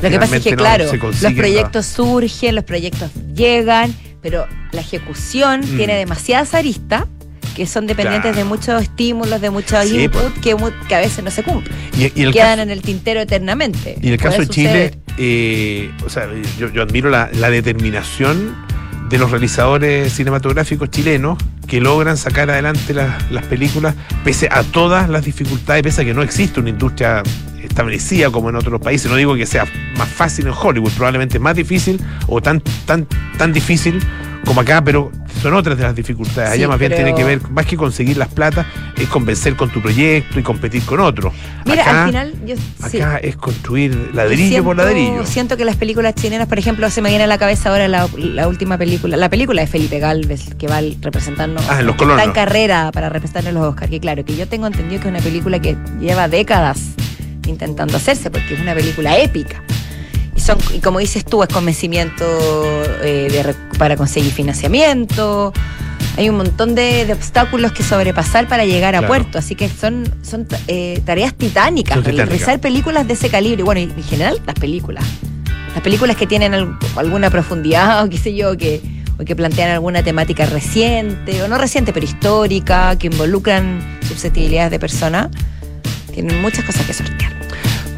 Lo 0.02 0.10
que 0.10 0.18
pasa 0.18 0.36
es 0.38 0.42
que, 0.42 0.50
no 0.56 0.56
claro, 0.56 0.86
los 0.92 1.32
proyectos 1.34 1.86
surgen, 1.86 2.56
los 2.56 2.64
proyectos 2.64 3.12
llegan, 3.32 3.94
pero 4.22 4.46
la 4.72 4.80
ejecución 4.80 5.60
Mm. 5.60 5.76
tiene 5.76 5.94
demasiadas 5.96 6.54
aristas 6.54 7.04
que 7.56 7.66
son 7.66 7.86
dependientes 7.86 8.32
Claro. 8.32 8.36
de 8.36 8.44
muchos 8.44 8.82
estímulos, 8.82 9.40
de 9.40 9.50
muchos 9.50 9.84
Sí, 9.88 10.02
input 10.04 10.32
que, 10.40 10.54
mu- 10.54 10.70
que 10.88 10.94
a 10.94 11.00
veces 11.00 11.22
no 11.24 11.30
se 11.30 11.42
cumplen. 11.42 11.76
Y, 11.98 12.02
y 12.20 12.22
el 12.24 12.32
Quedan 12.32 12.50
caso- 12.58 12.62
en 12.62 12.70
el 12.70 12.80
tintero 12.82 13.20
eternamente. 13.20 13.98
Y 14.00 14.06
en 14.06 14.12
el 14.14 14.18
caso 14.20 14.38
de 14.40 14.46
suceder. 14.46 14.90
Chile, 14.92 15.02
eh, 15.18 15.90
o 16.06 16.08
sea, 16.08 16.28
yo, 16.58 16.70
yo 16.72 16.82
admiro 16.82 17.10
la, 17.10 17.28
la 17.34 17.50
determinación 17.50 18.54
de 19.08 19.18
los 19.18 19.30
realizadores 19.32 20.12
cinematográficos 20.12 20.88
chilenos 20.90 21.36
que 21.66 21.80
logran 21.80 22.16
sacar 22.16 22.48
adelante 22.50 22.94
las 22.94 23.44
películas 23.46 23.94
pese 24.24 24.48
a 24.50 24.62
todas 24.62 25.08
las 25.08 25.24
dificultades, 25.24 25.82
pese 25.82 26.02
a 26.02 26.04
que 26.04 26.14
no 26.14 26.22
existe 26.22 26.60
una 26.60 26.70
industria 26.70 27.22
establecida 27.70 28.30
como 28.30 28.50
en 28.50 28.56
otros 28.56 28.80
países. 28.80 29.10
No 29.10 29.16
digo 29.16 29.34
que 29.36 29.46
sea 29.46 29.64
más 29.96 30.08
fácil 30.08 30.46
en 30.46 30.52
Hollywood, 30.60 30.90
probablemente 30.92 31.38
más 31.38 31.56
difícil 31.56 32.00
o 32.26 32.40
tan, 32.42 32.60
tan, 32.84 33.06
tan 33.38 33.52
difícil 33.52 34.00
como 34.44 34.62
acá, 34.62 34.82
pero 34.82 35.12
son 35.42 35.52
otras 35.54 35.76
de 35.76 35.84
las 35.84 35.94
dificultades. 35.94 36.50
Sí, 36.50 36.54
Allá 36.58 36.68
más 36.68 36.78
bien 36.78 36.90
pero- 36.92 37.04
tiene 37.04 37.16
que 37.16 37.24
ver, 37.24 37.50
más 37.50 37.66
que 37.66 37.76
conseguir 37.76 38.16
las 38.16 38.28
plata, 38.28 38.66
es 38.96 39.06
convencer 39.08 39.54
con 39.54 39.68
tu 39.70 39.80
proyecto 39.82 40.40
y 40.40 40.42
competir 40.42 40.82
con 40.82 40.98
otros. 41.00 41.32
Mira, 41.66 41.82
Acá- 41.82 42.00
al 42.04 42.06
final 42.08 42.34
yo 42.46 42.56
sí. 42.56 42.96
Acá 43.00 43.18
es 43.18 43.36
construir 43.36 44.10
ladrillo 44.14 44.48
Siento- 44.48 44.64
por 44.64 44.76
ladrillo. 44.78 45.26
Siento 45.26 45.56
que 45.58 45.64
las 45.66 45.76
películas 45.76 46.14
chilenas, 46.14 46.48
por 46.48 46.58
ejemplo, 46.58 46.88
se 46.90 47.02
me 47.02 47.10
viene 47.10 47.24
a 47.24 47.26
la 47.26 47.36
cabeza 47.38 47.68
ahora 47.68 47.86
la, 47.86 48.08
la 48.16 48.48
última 48.48 48.78
película, 48.78 49.16
la 49.18 49.28
película 49.28 49.60
de 49.60 49.68
Felipe 49.68 49.98
Galvez, 50.00 50.54
que 50.58 50.66
va 50.66 50.78
al- 50.78 50.96
representando. 51.02 51.60
Ah, 51.68 51.80
en 51.80 51.86
Los 51.86 51.96
Está 52.00 52.24
en 52.24 52.32
carrera 52.32 52.90
para 52.92 53.10
representar 53.10 53.44
los 53.52 53.62
Oscars. 53.64 53.90
Que 53.90 54.00
claro, 54.00 54.24
que 54.24 54.34
yo 54.36 54.48
tengo 54.48 54.66
entendido 54.66 55.02
que 55.02 55.08
es 55.08 55.14
una 55.14 55.22
película 55.22 55.60
que 55.60 55.76
lleva 56.00 56.28
décadas 56.28 56.94
intentando 57.50 57.96
hacerse, 57.96 58.30
porque 58.30 58.54
es 58.54 58.60
una 58.60 58.74
película 58.74 59.18
épica. 59.18 59.62
Y, 60.34 60.40
son, 60.40 60.56
y 60.74 60.78
como 60.78 60.98
dices 61.00 61.24
tú, 61.24 61.42
es 61.42 61.48
convencimiento 61.50 62.24
eh, 63.02 63.28
de 63.30 63.54
para 63.78 63.96
conseguir 63.96 64.32
financiamiento. 64.32 65.52
Hay 66.16 66.28
un 66.28 66.36
montón 66.36 66.74
de, 66.74 67.04
de 67.06 67.12
obstáculos 67.12 67.72
que 67.72 67.82
sobrepasar 67.82 68.48
para 68.48 68.64
llegar 68.64 68.94
a 68.94 69.06
puerto. 69.06 69.38
Así 69.38 69.54
que 69.54 69.68
son, 69.68 70.12
son 70.22 70.46
eh, 70.66 71.00
tareas 71.04 71.34
titánicas. 71.34 71.94
Son 71.94 72.02
titánicas. 72.04 72.28
Realizar 72.28 72.60
películas 72.60 73.06
de 73.06 73.14
ese 73.14 73.28
calibre. 73.28 73.60
y 73.60 73.64
Bueno, 73.64 73.80
y 73.80 73.84
en 73.84 74.02
general 74.04 74.40
las 74.46 74.54
películas. 74.54 75.04
Las 75.74 75.82
películas 75.82 76.16
que 76.16 76.26
tienen 76.26 76.52
al- 76.54 76.76
alguna 76.96 77.30
profundidad 77.30 78.04
o 78.04 78.08
qué 78.10 78.18
sé 78.18 78.34
yo, 78.34 78.56
que, 78.56 78.80
o 79.18 79.24
que 79.24 79.36
plantean 79.36 79.70
alguna 79.70 80.02
temática 80.02 80.46
reciente, 80.46 81.42
o 81.42 81.48
no 81.48 81.58
reciente, 81.58 81.92
pero 81.92 82.04
histórica, 82.06 82.96
que 82.98 83.06
involucran 83.06 83.80
susceptibilidades 84.08 84.72
de 84.72 84.78
personas, 84.80 85.28
tienen 86.12 86.40
muchas 86.42 86.64
cosas 86.64 86.84
que 86.86 86.92
sortear. 86.92 87.29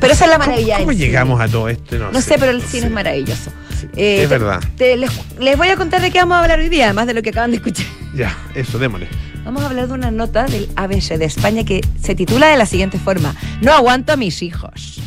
Pero 0.03 0.13
esa 0.13 0.25
es 0.27 0.31
la 0.31 0.37
¿Cómo- 0.37 0.51
maravilla 0.51 0.79
¿Cómo, 0.81 0.93
llegamos 0.93 1.41
a 1.41 1.49
todo 1.49 1.69
esto? 1.71 1.97
No, 1.99 2.13
No 2.13 2.21
sé, 2.21 2.37
pero 2.39 2.51
el 2.51 2.59
no 2.59 2.65
cine 2.65 2.81
sé. 2.83 2.87
es 2.89 2.93
maravilloso. 2.93 3.51
Sí, 3.81 3.87
Eh, 3.97 4.17
es 4.17 4.29
te- 4.29 4.39
verdad. 4.39 4.61
te- 4.77 4.97
les, 4.99 5.11
les 5.41 5.57
voy 5.57 5.69
a 5.69 5.77
contar 5.77 6.03
de 6.03 6.11
qué 6.11 6.19
vamos 6.19 6.37
a 6.37 6.41
hablar 6.43 6.59
hoy 6.59 6.69
día, 6.69 6.85
además 6.87 7.07
de 7.07 7.15
lo 7.15 7.23
que 7.23 7.31
acaban 7.31 7.51
de 7.53 7.57
escuchar. 7.57 7.87
Ya, 8.15 8.37
eso, 8.55 8.79
démosle. 8.79 9.09
Vamos 9.45 9.63
a 9.63 9.67
hablar 9.67 9.89
de 9.89 9.95
una 9.95 10.11
nota 10.11 10.45
del 10.45 10.69
ABC 10.77 11.17
de 11.19 11.25
España 11.25 11.65
que 11.65 11.81
se 12.01 12.15
titula 12.15 12.49
de 12.49 12.57
la 12.59 12.67
siguiente 12.67 12.99
forma: 12.99 13.35
No 13.63 13.73
aguanto 13.73 14.13
a 14.13 14.17
mis 14.17 14.43
hijos. 14.43 15.01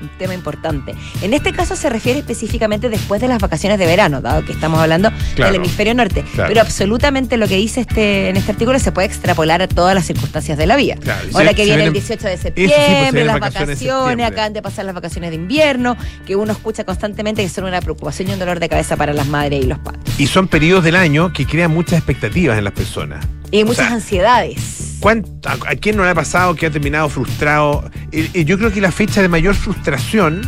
Un 0.00 0.08
tema 0.18 0.32
importante. 0.34 0.94
En 1.22 1.34
este 1.34 1.52
caso 1.52 1.74
se 1.74 1.90
refiere 1.90 2.20
específicamente 2.20 2.88
después 2.88 3.20
de 3.20 3.26
las 3.28 3.40
vacaciones 3.40 3.78
de 3.78 3.86
verano, 3.86 4.20
dado 4.20 4.44
que 4.44 4.52
estamos 4.52 4.78
hablando 4.80 5.10
Claro. 5.34 5.52
del 5.52 5.60
hemisferio 5.60 5.94
norte. 5.94 6.22
Claro. 6.34 6.48
Pero 6.48 6.60
absolutamente 6.60 7.36
lo 7.36 7.48
que 7.48 7.56
dice 7.56 7.80
este, 7.80 8.28
en 8.28 8.36
este 8.36 8.52
artículo 8.52 8.78
se 8.78 8.92
puede 8.92 9.08
extrapolar 9.08 9.60
a 9.62 9.66
todas 9.68 9.94
las 9.94 10.06
circunstancias 10.06 10.56
de 10.56 10.66
la 10.66 10.76
vida. 10.76 10.94
Claro, 11.00 11.26
Ahora 11.34 11.48
se- 11.50 11.54
que 11.56 11.62
se 11.62 11.66
viene 11.66 11.84
el 11.84 11.90
vienen- 11.90 11.92
18 11.94 12.28
de 12.28 12.36
sí, 12.36 12.42
pues, 12.54 12.70
se 12.70 12.76
septiembre, 12.76 13.24
las 13.24 13.34
vacaciones 13.34 13.34
en 13.34 13.40
vacaciones, 13.40 13.78
septiembre. 13.78 14.24
acaban 14.24 14.52
de 14.52 14.62
pasar 14.62 14.84
las 14.84 14.94
vacaciones 14.94 15.30
de 15.30 15.36
invierno, 15.36 15.96
que 16.26 16.36
uno 16.36 16.52
escucha 16.52 16.84
constantemente 16.84 17.42
que 17.42 17.48
son 17.48 17.64
una 17.64 17.80
preocupación 17.80 18.28
y 18.28 18.32
un 18.34 18.38
dolor 18.38 18.60
de 18.60 18.68
cabeza 18.68 18.96
para 18.96 19.12
las 19.12 19.26
madres 19.26 19.64
y 19.64 19.66
los 19.66 19.78
padres. 19.78 20.00
Y 20.18 20.26
son 20.26 20.48
periodos 20.48 20.84
del 20.84 20.94
año 20.96 21.32
que 21.32 21.44
crean 21.46 21.72
muchas 21.72 21.94
expectativas 21.98 22.56
en 22.56 22.64
las 22.64 22.72
personas. 22.72 23.24
Y 23.50 23.64
muchas 23.64 23.86
sea, 23.86 23.94
ansiedades. 23.94 24.96
¿Cuánto- 25.00 25.48
a, 25.48 25.52
a 25.70 25.76
quién 25.76 25.96
no 25.96 26.04
le 26.04 26.10
ha 26.10 26.14
pasado 26.14 26.54
que 26.54 26.66
ha 26.66 26.70
terminado 26.70 27.08
frustrado? 27.08 27.90
Eh, 28.12 28.44
yo 28.44 28.58
creo 28.58 28.72
que 28.72 28.80
la 28.80 28.92
fecha 28.92 29.22
de 29.22 29.28
mayor 29.28 29.54
frustración, 29.54 30.40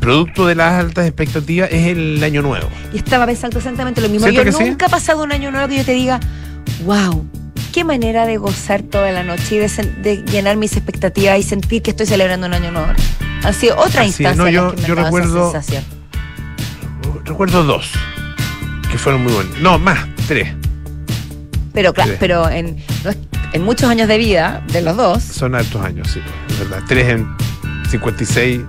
producto 0.00 0.46
de 0.46 0.54
las 0.54 0.72
altas 0.74 1.06
expectativas, 1.06 1.68
es 1.72 1.86
el 1.86 2.22
año 2.22 2.42
nuevo. 2.42 2.68
Y 2.92 2.98
estaba 2.98 3.26
pensando 3.26 3.58
exactamente 3.58 4.00
lo 4.00 4.08
mismo. 4.08 4.26
¿Siento 4.26 4.42
Yo 4.42 4.44
que 4.44 4.52
sí? 4.64 4.68
nunca 4.70 4.86
ha 4.86 4.88
pasado 4.90 5.22
un 5.24 5.32
año 5.32 5.50
nuevo 5.50 5.68
que 5.68 5.76
yo 5.78 5.84
te 5.84 5.92
diga, 5.92 6.20
wow, 6.84 7.26
qué 7.72 7.82
manera 7.84 8.24
de 8.26 8.36
gozar 8.36 8.82
toda 8.82 9.10
la 9.10 9.22
noche 9.24 9.56
y 9.56 9.58
de, 9.58 10.22
llenar 10.30 10.56
mis 10.56 10.76
expectativas 10.76 11.38
y 11.38 11.42
sentir 11.42 11.82
que 11.82 11.90
estoy 11.90 12.06
celebrando 12.06 12.46
un 12.46 12.54
año 12.54 12.70
nuevo. 12.70 12.88
Han 13.42 13.54
sido 13.54 13.76
otra 13.78 14.02
Así 14.02 14.10
es, 14.10 14.20
instancia 14.20 14.34
no, 14.36 14.46
en 14.48 14.54
yo- 14.54 14.74
que 14.74 14.82
me 14.82 14.88
yo 14.88 14.94
dado 14.94 15.08
esa 15.08 15.16
recuerdo- 15.18 15.52
sensación. 15.52 15.84
Recuerdo 17.24 17.64
dos, 17.64 17.90
que 18.90 18.98
fueron 18.98 19.24
muy 19.24 19.32
buenos. 19.32 19.58
No, 19.60 19.78
más, 19.78 20.06
tres. 20.28 20.48
Pero 21.76 21.92
claro, 21.94 22.10
Sí. 22.12 22.16
pero 22.18 22.50
en, 22.50 22.76
en 23.52 23.62
muchos 23.62 23.88
años 23.88 24.08
de 24.08 24.18
vida 24.18 24.64
de 24.72 24.82
los 24.82 24.96
dos, 24.96 25.22
Son 25.22 25.54
altos 25.54 25.80
años, 25.84 26.08
sí, 26.10 26.20
es 26.48 26.58
verdad. 26.58 26.82
Tres 26.88 27.06
en 27.10 27.28
56. 27.90 28.62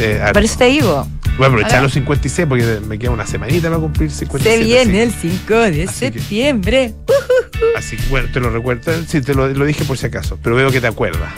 Eh, 0.00 0.22
por 0.32 0.42
eso 0.42 0.56
te 0.56 0.64
digo, 0.66 1.06
Voy 1.36 1.44
a 1.44 1.48
aprovechar 1.48 1.82
los 1.82 1.92
56 1.92 2.48
porque 2.48 2.80
me 2.86 2.98
queda 2.98 3.10
una 3.10 3.26
semanita 3.26 3.68
para 3.68 3.78
cumplir 3.80 4.10
57. 4.10 4.58
se 4.58 4.64
viene 4.64 5.02
el 5.02 5.10
así, 5.10 5.28
5 5.46 5.54
de 5.54 5.66
Así 5.66 6.10
que- 6.10 6.18
septiembre. 6.20 6.94
así 7.76 7.96
que, 7.98 8.04
bueno, 8.08 8.28
te 8.32 8.40
lo 8.40 8.48
recuerdo. 8.50 8.92
Sí, 9.06 9.20
te 9.20 9.34
lo, 9.34 9.48
lo 9.48 9.64
dije 9.66 9.84
por 9.84 9.98
si 9.98 10.06
acaso, 10.06 10.38
pero 10.42 10.56
veo 10.56 10.70
que 10.70 10.80
te 10.80 10.86
acuerdas. 10.86 11.30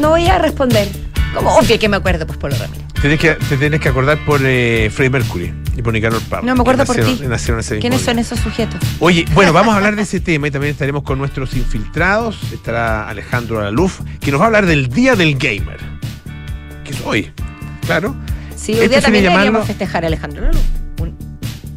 No 0.00 0.10
voy 0.10 0.26
a 0.26 0.38
responder. 0.38 0.88
Como 1.34 1.54
obvio 1.56 1.78
que 1.78 1.88
me 1.88 1.96
acuerdo, 1.98 2.26
pues 2.26 2.38
por 2.38 2.50
lo 2.52 2.58
Ramírez. 2.58 2.84
Tienes 3.00 3.20
que, 3.20 3.34
te 3.34 3.56
tienes 3.56 3.80
que 3.80 3.88
acordar 3.90 4.18
por 4.24 4.40
eh, 4.44 4.90
Freddie 4.92 5.10
Mercury 5.10 5.52
y 5.78 5.82
por 5.82 5.92
Nicanor 5.92 6.20
Parra. 6.22 6.42
No, 6.44 6.56
me 6.56 6.60
acuerdo 6.62 6.84
por 6.84 6.96
ti. 6.96 7.20
nacieron 7.28 7.60
ese 7.60 7.74
mismo 7.74 7.80
¿Quiénes 7.82 8.00
son 8.02 8.18
esos 8.18 8.40
sujetos? 8.40 8.80
Oye, 8.98 9.24
bueno, 9.32 9.52
vamos 9.52 9.74
a 9.74 9.76
hablar 9.76 9.94
de 9.94 10.02
ese 10.08 10.18
tema 10.18 10.48
y 10.48 10.50
también 10.50 10.72
estaremos 10.72 11.04
con 11.04 11.18
nuestros 11.18 11.54
infiltrados. 11.54 12.36
Estará 12.52 13.08
Alejandro 13.08 13.60
Alaluf, 13.60 14.00
que 14.20 14.32
nos 14.32 14.40
va 14.40 14.44
a 14.44 14.46
hablar 14.48 14.66
del 14.66 14.88
Día 14.88 15.14
del 15.14 15.38
Gamer, 15.38 15.78
que 16.84 16.90
es 16.90 17.00
hoy, 17.04 17.30
claro. 17.86 18.16
Sí, 18.56 18.72
Esto 18.72 18.82
hoy 18.82 18.88
día 18.88 19.00
también 19.00 19.24
llamarlo- 19.24 19.38
deberíamos 19.38 19.66
festejar 19.68 20.02
a 20.02 20.08
Alejandro 20.08 20.42
Lalo, 20.46 20.58
un 21.00 21.16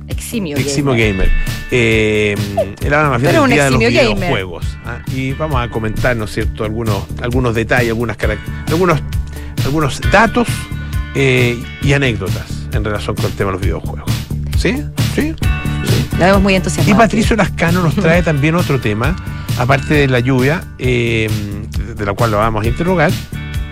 eximio. 0.08 0.58
Eximo 0.58 0.92
gamer. 0.94 1.12
Gamer. 1.12 1.32
Eh, 1.70 2.36
él 2.82 2.94
habla 2.94 3.10
más 3.12 3.22
bien 3.22 3.34
del 3.36 3.50
Día 3.52 3.66
de 3.66 3.72
los 3.72 3.82
eximio 3.82 4.02
gamer. 4.02 4.16
videojuegos. 4.18 4.66
¿ah? 4.84 4.98
Y 5.14 5.34
vamos 5.34 5.62
a 5.62 5.70
comentar, 5.70 6.18
¿no 6.18 6.26
es 6.26 6.32
cierto?, 6.34 6.64
algunos, 6.64 7.04
algunos 7.22 7.54
detalles, 7.54 7.90
algunas 7.90 8.18
algunos, 8.68 9.00
algunos 9.64 10.02
datos 10.12 10.48
eh, 11.14 11.62
y 11.84 11.94
anécdotas 11.94 12.61
en 12.78 12.84
relación 12.84 13.16
con 13.16 13.26
el 13.26 13.32
tema 13.34 13.50
de 13.50 13.54
los 13.54 13.62
videojuegos. 13.62 14.12
¿Sí? 14.58 14.84
¿Sí? 15.16 15.34
La 16.20 16.28
vemos 16.28 16.42
muy 16.44 16.54
Y 16.54 16.56
entusiasmada. 16.58 16.98
Patricio 16.98 17.36
Lascano 17.36 17.82
nos 17.82 17.96
trae 18.02 18.22
también 18.24 18.56
otro 18.56 18.80
tema, 18.80 19.16
aparte 19.58 19.94
de 19.96 20.08
la 20.08 20.20
lluvia, 20.20 20.64
eh, 20.78 21.30
de- 21.96 22.06
la 22.06 22.14
cual 22.14 22.32
lo 22.32 22.38
vamos 22.38 22.64
a 22.64 22.68
interrogar, 22.68 23.12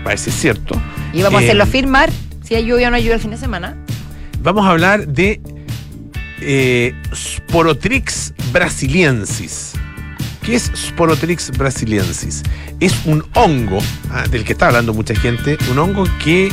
para 0.02 0.10
ver 0.10 0.18
si 0.18 0.30
es 0.30 0.36
cierto. 0.36 0.80
Y 1.12 1.22
vamos 1.22 1.40
a 1.40 1.44
hacerlo 1.44 1.66
firmar 1.66 2.10
si 2.44 2.54
hay 2.54 2.64
lluvia 2.66 2.88
o 2.88 2.90
no 2.90 2.96
hay 2.96 3.02
lluvia 3.02 3.14
el 3.16 3.20
fin 3.20 3.30
de 3.30 3.36
semana. 3.36 3.76
Vamos 4.42 4.64
a 4.66 4.70
hablar 4.70 5.06
de 5.06 5.40
eh, 6.40 6.94
Sporotrix 7.14 8.32
brasiliensis. 8.52 9.72
¿Qué 10.42 10.56
es 10.56 10.70
Sporotrix 10.74 11.50
brasiliensis? 11.56 12.42
Es 12.80 12.94
un 13.04 13.24
hongo, 13.34 13.78
ah, 14.10 14.24
del 14.30 14.44
que 14.44 14.52
está 14.54 14.68
hablando 14.68 14.94
mucha 14.94 15.14
gente, 15.14 15.58
un 15.70 15.78
hongo 15.78 16.04
que 16.24 16.50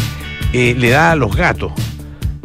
eh, 0.54 0.76
le 0.78 0.90
da 0.90 1.12
a 1.12 1.16
los 1.16 1.36
gatos. 1.36 1.72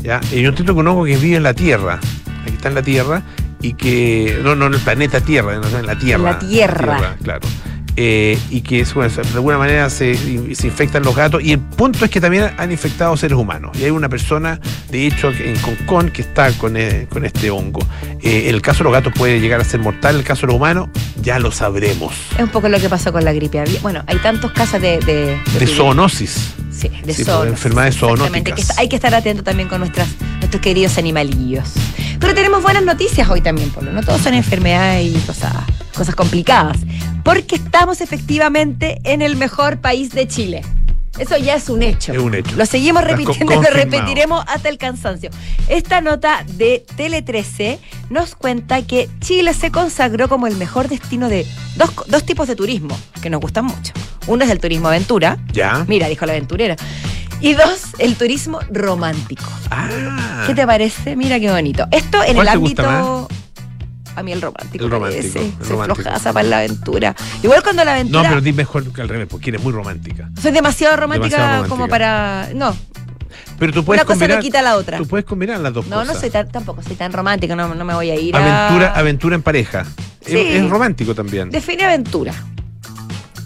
¿Ya? 0.03 0.21
Que 0.21 0.47
un 0.49 0.89
hongo 0.89 1.05
que 1.05 1.17
vive 1.17 1.37
en 1.37 1.43
la 1.43 1.55
Tierra, 1.55 1.99
aquí 2.43 2.55
está 2.55 2.69
en 2.69 2.75
la 2.75 2.83
Tierra, 2.83 3.23
y 3.61 3.75
que, 3.75 4.41
no, 4.43 4.55
no 4.57 4.67
en 4.67 4.75
el 4.75 4.81
planeta 4.81 5.21
Tierra, 5.21 5.55
en 5.55 5.87
la 5.87 5.99
Tierra. 5.99 6.33
la 6.33 6.39
Tierra. 6.39 7.17
claro. 7.23 7.49
Eh, 7.97 8.39
y 8.51 8.63
que 8.63 8.85
bueno, 8.95 9.15
de 9.15 9.29
alguna 9.35 9.59
manera 9.59 9.91
se, 9.91 10.15
se 10.55 10.67
infectan 10.67 11.03
los 11.03 11.15
gatos. 11.15 11.43
Y 11.43 11.53
el 11.53 11.59
punto 11.59 12.05
es 12.05 12.11
que 12.11 12.21
también 12.21 12.51
han 12.57 12.73
infectado 12.73 13.17
seres 13.17 13.37
humanos. 13.37 13.77
Y 13.79 13.85
hay 13.85 13.91
una 13.91 14.09
persona, 14.09 14.61
de 14.91 15.07
hecho, 15.07 15.31
en 15.31 15.57
Concón 15.57 16.11
que 16.11 16.23
está 16.23 16.51
con, 16.53 16.77
eh, 16.77 17.07
con 17.11 17.25
este 17.25 17.51
hongo. 17.51 17.81
Eh, 18.23 18.49
el 18.49 18.63
caso 18.63 18.79
de 18.79 18.85
los 18.85 18.93
gatos 18.93 19.13
puede 19.17 19.41
llegar 19.41 19.61
a 19.61 19.65
ser 19.65 19.81
mortal, 19.81 20.17
el 20.17 20.25
caso 20.25 20.43
de 20.43 20.47
los 20.49 20.57
humanos 20.57 20.89
ya 21.21 21.39
lo 21.39 21.53
sabremos. 21.53 22.15
Es 22.37 22.43
un 22.43 22.49
poco 22.49 22.69
lo 22.69 22.81
que 22.81 22.89
pasó 22.89 23.13
con 23.13 23.25
la 23.25 23.33
gripe. 23.33 23.63
Bueno, 23.83 24.03
hay 24.07 24.17
tantos 24.19 24.53
casos 24.53 24.81
de... 24.81 24.99
De, 25.01 25.39
De 25.59 25.67
zoonosis. 25.67 26.55
Sí, 26.71 26.89
de 26.89 27.13
Sí, 27.15 27.25
pues, 27.25 27.27
zoonosis, 27.27 27.51
enfermedades 27.53 27.97
zoonóticas. 27.97 28.55
que 28.75 28.81
hay 28.81 28.89
que 28.89 28.97
estar 28.97 29.15
atento 29.15 29.43
también 29.45 29.69
con 29.69 29.81
nuestras, 29.81 30.09
nuestros 30.39 30.63
queridos 30.63 30.97
animalillos. 30.99 31.69
Pero 32.19 32.35
tenemos 32.35 32.63
buenas 32.63 32.85
noticias 32.85 33.29
hoy 33.29 33.41
también, 33.41 33.71
Polo. 33.71 33.93
No 33.93 34.03
todos 34.03 34.21
son 34.23 34.35
enfermedades 34.35 35.07
y 35.07 35.19
cosas, 35.27 35.53
cosas 36.03 36.17
complicadas. 36.17 36.79
Porque 37.23 37.55
estamos 37.55 38.01
efectivamente 38.01 39.01
en 39.05 39.23
el 39.23 39.37
mejor 39.37 39.79
país 39.79 40.11
de 40.11 40.27
Chile. 40.27 40.63
Eso 41.17 41.37
ya 41.37 41.55
es 41.55 41.69
un 41.69 41.83
hecho. 41.83 42.13
Es 42.13 42.19
un 42.19 42.35
hecho. 42.35 42.57
Lo 42.57 42.67
seguimos 42.67 43.05
repitiendo 43.05 43.55
lo 43.63 43.63
repetiremos 43.63 44.45
hasta 44.49 44.69
el 44.69 44.79
cansancio. 44.79 45.31
Esta 45.69 46.01
nota 46.01 46.45
de 46.55 46.85
Tele 46.97 47.23
13 47.23 47.79
nos 48.11 48.35
cuenta 48.35 48.83
que 48.83 49.09
Chile 49.21 49.55
se 49.55 49.71
consagró 49.71 50.29
como 50.29 50.49
el 50.49 50.57
mejor 50.57 50.89
destino 50.89 51.29
de 51.29 51.47
dos, 51.77 51.93
dos 52.09 52.25
tipos 52.25 52.49
de 52.49 52.57
turismo 52.57 52.99
que 53.21 53.31
nos 53.31 53.41
gustan 53.41 53.67
mucho. 53.67 53.93
Uno 54.27 54.45
es 54.45 54.51
el 54.51 54.59
turismo 54.59 54.89
aventura, 54.89 55.39
¿Ya? 55.53 55.85
Mira, 55.87 56.09
dijo 56.09 56.27
la 56.27 56.33
aventurera. 56.33 56.75
Y 57.41 57.55
dos, 57.55 57.95
el 57.99 58.17
turismo 58.17 58.59
romántico. 58.71 59.45
Ah, 59.71 60.45
¿Qué 60.49 60.55
te 60.55 60.67
parece? 60.67 61.15
Mira 61.15 61.39
qué 61.39 61.51
bonito. 61.51 61.87
Esto 61.93 62.25
en 62.25 62.35
¿Cuál 62.35 62.49
el 62.49 62.55
ámbito. 62.55 63.29
A 64.17 64.23
mí 64.23 64.33
el 64.33 64.41
romántico. 64.43 64.85
El 64.85 64.91
romántico, 64.91 65.23
parece. 65.23 65.39
el 65.47 65.53
Soy 65.67 65.71
romántico. 65.71 66.03
flojaza 66.03 66.33
para 66.33 66.49
la 66.49 66.59
aventura. 66.59 67.15
Igual 67.43 67.63
cuando 67.63 67.85
la 67.85 67.93
no, 67.93 67.97
aventura. 68.01 68.29
pero 68.29 68.41
di 68.41 68.53
mejor 68.53 68.93
que 68.93 69.01
al 69.03 69.09
revés, 69.09 69.27
porque 69.31 69.51
eres 69.51 69.63
muy 69.63 69.73
romántica. 69.73 70.31
Soy 70.41 70.53
demasiado 70.53 70.97
romántica, 70.97 71.37
Demasiado 71.37 71.69
como 71.69 71.89
para. 71.89 72.49
No, 72.55 72.77
Pero 73.59 73.73
tú 73.73 73.85
puedes 73.85 74.03
una 74.05 74.13
cosa 74.15 74.29
no 74.29 74.41
quita 74.41 74.61
la 74.63 74.77
otra. 74.77 74.99
Tú 74.99 75.07
puedes 75.07 75.25
combinar 75.25 75.61
las 75.61 75.73
dos 75.73 75.87
No, 75.87 75.97
cosas. 76.01 76.15
no 76.15 76.21
soy 76.21 76.31
tan, 76.31 76.49
tampoco 76.51 76.83
soy 76.83 76.97
tan 76.97 77.13
romántica, 77.13 77.57
no, 77.57 77.75
no 77.75 77.85
me 77.85 77.95
voy 77.95 78.11
a 78.11 78.15
ir 78.17 78.37
a. 78.37 78.67
Aventura, 78.67 78.93
aventura 78.95 79.35
en 79.37 79.43
pareja. 79.43 79.85
Sí. 80.25 80.37
Es, 80.37 80.63
es 80.63 80.69
romántico 80.71 81.15
también. 81.15 81.51
Define 81.51 81.85
aventura. 81.85 82.35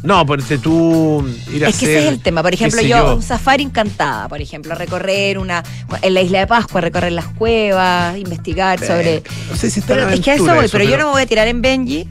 No, 0.03 0.25
porque 0.25 0.59
tú 0.59 1.27
ir 1.53 1.65
a 1.65 1.69
Es 1.69 1.79
que 1.79 1.87
hacer, 1.87 1.97
ese 1.99 2.07
es 2.07 2.13
el 2.15 2.21
tema. 2.21 2.43
Por 2.43 2.55
ejemplo, 2.55 2.81
yo, 2.83 3.17
un 3.17 3.23
safari 3.23 3.65
encantada, 3.65 4.29
por 4.29 4.41
ejemplo, 4.41 4.75
recorrer 4.75 5.39
una. 5.39 5.63
En 6.03 6.15
la 6.15 6.21
isla 6.21 6.41
de 6.41 6.47
Pascua, 6.47 6.81
recorrer 6.81 7.13
las 7.13 7.27
cuevas, 7.27 8.17
investigar 8.17 8.79
sobre. 8.79 9.23
No 9.51 9.57
sé 9.57 9.71
si 9.71 9.81
está 9.81 9.95
Pero 9.95 10.09
es 10.11 10.21
que 10.21 10.31
a 10.31 10.35
eso 10.35 10.45
voy, 10.55 10.69
pero, 10.71 10.85
yo 10.85 10.97
no 10.99 11.07
me 11.07 11.13
voy 11.13 11.23
a 11.23 11.27
tirar 11.27 11.49
en 11.49 11.61
Benji. 11.63 12.09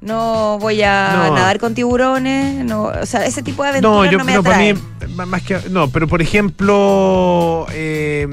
No 0.00 0.58
voy 0.58 0.80
a 0.82 1.12
No. 1.28 1.34
nadar 1.34 1.58
con 1.58 1.74
tiburones. 1.74 2.64
No, 2.64 2.84
o 2.84 3.04
sea, 3.06 3.26
ese 3.26 3.42
tipo 3.42 3.62
de 3.64 3.68
aventuras 3.68 3.96
No, 3.96 4.10
yo 4.10 4.24
me 4.24 4.34
no, 4.34 4.42
para 4.42 4.56
mí, 4.58 4.70
atraen. 4.70 5.28
más 5.28 5.42
que. 5.42 5.58
No, 5.68 5.90
pero 5.90 6.08
por 6.08 6.22
ejemplo, 6.22 7.66
eh, 7.70 8.26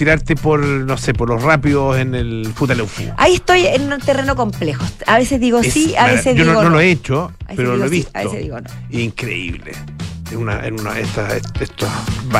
tirarte 0.00 0.34
por, 0.34 0.60
no 0.64 0.96
sé, 0.96 1.12
por 1.12 1.28
los 1.28 1.42
rápidos 1.42 1.98
en 1.98 2.14
el 2.14 2.50
Futaleufu. 2.54 3.02
Ahí 3.18 3.34
estoy 3.34 3.66
en 3.66 3.92
un 3.92 4.00
terreno 4.00 4.34
complejo. 4.34 4.82
A 5.06 5.18
veces 5.18 5.38
digo 5.40 5.58
Es 5.58 5.74
sí, 5.74 5.94
a 5.94 6.06
veces 6.06 6.34
yo 6.34 6.44
digo 6.44 6.54
no, 6.54 6.62
no 6.62 6.68
no. 6.70 6.70
lo 6.76 6.80
he 6.80 6.90
hecho, 6.90 7.30
pero 7.54 7.76
lo 7.76 7.84
he 7.84 7.88
sí, 7.90 7.94
visto. 7.96 8.10
a 8.14 8.24
veces 8.24 8.38
digo 8.42 8.58
no. 8.58 8.70
Increíble. 8.98 9.72
en 10.30 10.38
una, 10.38 10.66
en 10.66 10.80
una 10.80 10.98
esta, 10.98 11.28
estos 11.60 11.88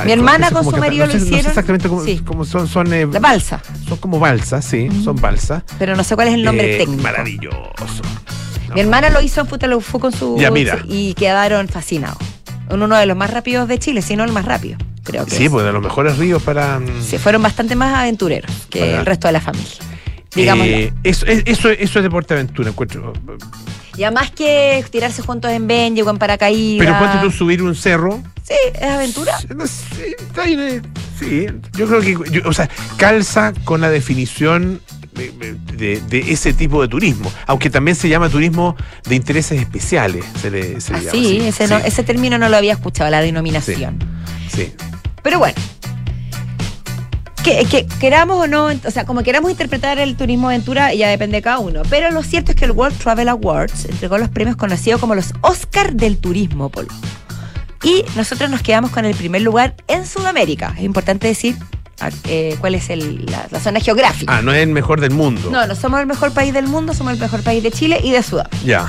Mi 0.07 0.13
hermana 0.13 0.51
con 0.51 0.65
su 0.65 0.71
como 0.71 0.81
marido 0.83 1.05
lo 1.07 1.13
no 1.13 1.19
sé 1.19 1.25
hicieron. 1.27 1.49
exactamente 1.51 1.87
cómo, 1.91 2.03
Sí. 2.03 2.23
cómo 2.25 2.47
son, 2.47 2.67
son, 2.67 2.91
eh, 2.95 3.07
La 3.13 3.21
balsa. 3.21 3.61
son 3.87 3.99
como 3.99 4.19
balsas, 4.19 4.65
sí, 4.65 4.89
son 5.05 5.17
balsas. 5.17 5.63
Pero 5.79 5.95
no 5.97 6.03
sé 6.03 6.15
cuál 6.15 6.29
es 6.29 6.35
el 6.35 6.43
nombre 6.45 6.77
Eh, 6.77 6.79
técnico. 6.79 7.03
Maravilloso. 7.03 8.03
No. 8.69 8.75
Mi 8.75 8.81
hermana 8.81 9.11
lo 9.11 9.21
hizo 9.21 9.43
en 9.43 9.49
Futalo 9.49 9.81
fue 9.83 10.01
con 10.01 10.13
su. 10.13 10.39
Ya, 10.39 10.51
mira. 10.51 10.79
Y 10.89 11.13
quedaron 11.13 11.69
fascinados. 11.69 12.17
Uno 12.71 12.97
de 12.97 13.05
los 13.05 13.17
más 13.19 13.31
rápidos 13.31 13.69
de 13.69 13.79
Chile, 13.79 14.01
si 14.01 14.15
no 14.17 14.25
el 14.25 14.33
más 14.33 14.45
rápido, 14.47 14.79
creo 15.11 15.25
que. 15.27 15.31
Sí, 15.37 15.45
es. 15.45 15.51
pues 15.51 15.65
de 15.65 15.73
los 15.73 15.83
mejores 15.83 16.17
ríos 16.19 16.43
para. 16.43 16.79
mm, 16.79 17.03
Sí, 17.03 17.19
fueron 17.19 17.43
bastante 17.43 17.75
más 17.77 17.95
aventureros 17.95 18.51
que 18.71 18.81
Para- 18.81 19.01
el 19.01 19.07
resto 19.07 19.29
de 19.29 19.33
la 19.33 19.41
familia. 19.41 19.69
Digámoslo. 20.35 20.73
eh, 20.73 20.93
eso, 21.03 21.27
es- 21.27 21.43
eso, 21.47 21.71
eso 21.71 21.99
es 21.99 22.03
deporte 22.03 22.35
aventura, 22.35 22.71
encuentro. 22.71 23.13
y 23.97 24.05
además 24.05 24.31
que 24.31 24.85
tirarse 24.91 25.23
juntos 25.23 25.51
en 25.51 25.67
Benji 25.67 26.03
o 26.03 26.11
en 26.11 26.19
paracaídas. 26.19 26.87
Pero 26.87 26.99
ponte 26.99 27.19
tú 27.23 27.31
subir 27.31 27.63
un 27.63 27.75
cerro. 27.75 28.23
Sí, 28.45 28.55
es 28.75 28.83
aventura. 28.83 29.33
Está 29.39 30.43
ahí, 30.43 30.55
eh, 30.59 30.83
sí, 31.19 31.47
yo 31.77 31.87
creo 31.87 32.01
que, 32.01 32.31
yo- 32.31 32.43
o 32.49 32.53
sea, 32.53 32.69
calza 32.97 33.53
con 33.65 33.81
la 33.81 33.91
definición 33.91 34.81
de, 35.13 36.25
ese 36.29 36.53
tipo 36.55 36.81
de 36.81 36.89
turismo, 36.89 37.31
aunque 37.47 37.69
también 37.69 37.95
se 37.97 38.09
llama 38.09 38.29
turismo 38.29 38.77
de 39.05 39.17
intereses 39.17 39.61
especiales, 39.61 40.25
se 40.41 40.51
le, 40.51 40.81
se 40.81 40.93
le 40.93 40.99
Ah, 40.99 41.03
llama 41.03 41.11
sí, 41.13 41.27
así. 41.39 41.49
ese, 41.49 41.67
no- 41.69 41.79
Sí, 41.81 41.83
ese 41.87 42.03
término 42.05 42.39
no 42.39 42.49
lo 42.49 42.57
había 42.57 42.73
escuchado, 42.73 43.11
la 43.11 43.21
denominación. 43.21 43.99
sí. 44.55 44.73
Pero 45.23 45.39
bueno. 45.39 45.55
Que, 47.45 47.65
que 47.65 47.87
queramos 47.99 48.37
o 48.39 48.47
no, 48.47 48.67
o 48.67 48.91
sea, 48.91 49.07
como 49.07 49.23
queramos 49.23 49.51
interpretar 49.51 49.99
el 49.99 50.15
turismo 50.15 50.49
aventura, 50.49 50.93
ya 50.93 51.09
depende 51.09 51.39
de 51.39 51.43
cada 51.43 51.59
uno. 51.59 51.83
Pero 51.89 52.11
lo 52.11 52.23
cierto 52.23 52.53
es 52.53 52.57
que 52.57 52.67
el 52.67 52.73
World 52.73 52.99
Travel 52.99 53.31
Awards 53.31 53.87
entregó 53.87 54.19
los 54.19 54.29
premios 54.29 54.57
conocidos 54.57 55.01
como 55.01 55.15
los 55.15 55.33
Oscar 55.41 55.95
del 55.95 56.19
turismo, 56.19 56.69
Polo. 56.69 56.89
Y 57.83 58.05
nosotros 58.15 58.51
nos 58.51 58.61
quedamos 58.61 58.91
con 58.91 59.07
el 59.07 59.15
primer 59.15 59.41
lugar 59.41 59.75
en 59.89 60.07
Sudamérica. 60.07 60.75
Es 60.77 60.83
importante 60.85 61.29
decir 61.29 61.57
a- 62.01 62.11
eh, 62.25 62.57
cuál 62.61 62.75
es 62.75 62.91
el- 62.91 63.25
la, 63.25 63.47
la 63.51 63.59
zona 63.59 63.81
geográfica. 63.81 64.37
Ah, 64.37 64.43
no 64.43 64.53
es 64.53 64.63
el 64.63 64.69
mejor 64.69 65.01
del 65.01 65.13
mundo. 65.13 65.49
No, 65.51 65.67
no 65.67 65.75
somos 65.75 65.99
el 66.01 66.07
mejor 66.07 66.33
país 66.35 66.53
del 66.53 66.67
mundo, 66.67 66.93
somos 66.93 67.15
el 67.15 67.19
mejor 67.19 67.43
país 67.43 67.63
de 67.63 67.71
Chile 67.71 68.01
y 68.05 68.11
de 68.11 68.23
Sudamérica. 68.23 68.59
Ya. 68.67 68.87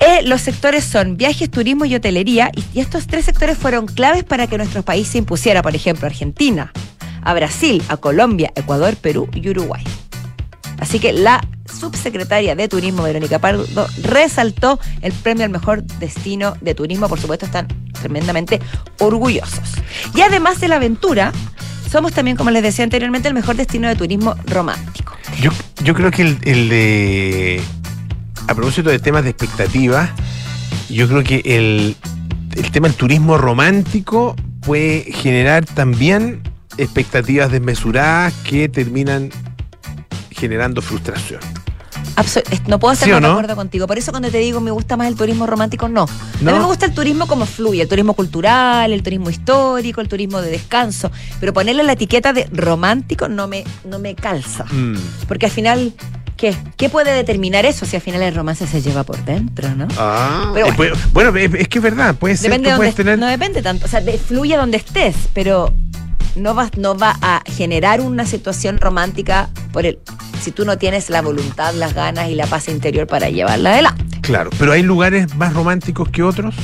Eh, 0.00 0.22
los 0.24 0.40
sectores 0.40 0.84
son 0.84 1.18
viajes, 1.18 1.50
turismo 1.50 1.84
y 1.84 1.94
hotelería, 1.94 2.50
y, 2.56 2.80
estos 2.80 3.06
tres 3.06 3.26
sectores 3.26 3.58
fueron 3.58 3.86
claves 3.86 4.24
para 4.24 4.46
que 4.46 4.56
nuestro 4.56 4.82
país 4.82 5.08
se 5.08 5.18
impusiera, 5.18 5.62
por 5.62 5.74
ejemplo, 5.74 6.06
a 6.06 6.08
Argentina, 6.08 6.72
a 7.22 7.34
Brasil, 7.34 7.82
a 7.88 7.98
Colombia, 7.98 8.50
Ecuador, 8.54 8.96
Perú 8.96 9.28
y 9.34 9.46
Uruguay. 9.50 9.84
Así 10.78 10.98
que 10.98 11.12
la 11.12 11.46
subsecretaria 11.70 12.56
de 12.56 12.66
Turismo, 12.66 13.02
Verónica 13.02 13.38
Pardo, 13.38 13.66
resaltó 14.02 14.80
el 15.02 15.12
premio 15.12 15.44
al 15.44 15.50
mejor 15.50 15.82
destino 15.82 16.54
de 16.62 16.74
turismo. 16.74 17.06
Por 17.06 17.20
supuesto, 17.20 17.44
están 17.44 17.68
tremendamente 18.00 18.60
orgullosos. 18.98 19.74
Y 20.14 20.22
además 20.22 20.58
de 20.60 20.68
la 20.68 20.76
aventura, 20.76 21.32
somos 21.90 22.14
también, 22.14 22.38
como 22.38 22.50
les 22.50 22.62
decía 22.62 22.84
anteriormente, 22.84 23.28
el 23.28 23.34
mejor 23.34 23.56
destino 23.56 23.88
de 23.88 23.96
turismo 23.96 24.34
romántico. 24.46 25.14
Yo, 25.42 25.50
yo 25.84 25.94
creo 25.94 26.10
que 26.10 26.22
el 26.22 26.68
de. 26.70 27.60
A 28.48 28.54
propósito 28.54 28.90
de 28.90 28.98
temas 28.98 29.24
de 29.24 29.30
expectativas, 29.30 30.10
yo 30.88 31.08
creo 31.08 31.22
que 31.22 31.42
el, 31.44 31.96
el 32.56 32.70
tema 32.70 32.88
del 32.88 32.96
turismo 32.96 33.38
romántico 33.38 34.36
puede 34.60 35.12
generar 35.12 35.64
también 35.64 36.42
expectativas 36.76 37.50
desmesuradas 37.50 38.34
que 38.44 38.68
terminan 38.68 39.30
generando 40.30 40.82
frustración. 40.82 41.40
No 42.66 42.78
puedo 42.78 42.92
estar 42.92 43.06
¿Sí 43.06 43.12
o 43.12 43.14
más 43.14 43.22
de 43.22 43.28
acuerdo 43.28 43.56
contigo. 43.56 43.86
Por 43.86 43.98
eso 43.98 44.10
cuando 44.10 44.30
te 44.30 44.38
digo 44.38 44.60
me 44.60 44.70
gusta 44.70 44.96
más 44.96 45.08
el 45.08 45.16
turismo 45.16 45.46
romántico, 45.46 45.88
no. 45.88 46.06
¿No? 46.40 46.50
A 46.50 46.52
mí 46.52 46.58
me 46.58 46.66
gusta 46.66 46.86
el 46.86 46.94
turismo 46.94 47.26
como 47.26 47.46
fluye, 47.46 47.82
el 47.82 47.88
turismo 47.88 48.14
cultural, 48.14 48.92
el 48.92 49.02
turismo 49.02 49.30
histórico, 49.30 50.00
el 50.00 50.08
turismo 50.08 50.40
de 50.40 50.50
descanso. 50.50 51.10
Pero 51.40 51.52
ponerle 51.52 51.82
la 51.82 51.92
etiqueta 51.92 52.32
de 52.32 52.46
romántico 52.52 53.28
no 53.28 53.48
me, 53.48 53.64
no 53.84 53.98
me 53.98 54.14
calza. 54.14 54.64
Mm. 54.64 54.96
Porque 55.28 55.46
al 55.46 55.52
final, 55.52 55.94
¿qué? 56.40 56.56
¿Qué 56.78 56.88
puede 56.88 57.12
determinar 57.12 57.66
eso 57.66 57.84
si 57.84 57.96
al 57.96 58.02
final 58.02 58.22
el 58.22 58.34
romance 58.34 58.66
se 58.66 58.80
lleva 58.80 59.04
por 59.04 59.22
dentro, 59.24 59.68
no? 59.74 59.86
Ah, 59.98 60.50
Pero 60.54 60.68
eh, 60.68 60.72
puede- 60.74 60.92
bueno, 61.12 61.36
es, 61.36 61.68
que 61.68 61.78
es 61.78 61.82
verdad, 61.82 62.14
puede 62.14 62.36
ser 62.36 62.50
Depende 62.50 62.70
de 62.70 62.76
puedes 62.76 62.96
donde, 62.96 63.04
tener. 63.12 63.18
no 63.18 63.26
depende 63.26 63.60
tanto, 63.62 63.84
o 63.84 63.88
sea, 63.88 64.00
fluye 64.26 64.56
donde 64.56 64.78
estés, 64.78 65.14
pero 65.34 65.72
no 66.36 66.54
va, 66.54 66.70
no 66.78 66.96
va 66.96 67.16
a 67.20 67.42
generar 67.46 68.00
una 68.00 68.24
situación 68.24 68.78
romántica 68.78 69.50
por 69.72 69.84
el 69.84 69.98
si 70.40 70.52
tú 70.52 70.64
no 70.64 70.78
tienes 70.78 71.10
la 71.10 71.20
voluntad, 71.20 71.74
las 71.74 71.92
ganas 71.92 72.30
y 72.30 72.34
la 72.34 72.46
paz 72.46 72.68
interior 72.68 73.06
para 73.06 73.28
llevarla 73.28 73.72
adelante. 73.72 74.20
Claro, 74.22 74.48
pero 74.58 74.72
hay 74.72 74.82
lugares 74.82 75.34
más 75.34 75.52
románticos 75.52 76.08
que 76.08 76.22
otros. 76.22 76.54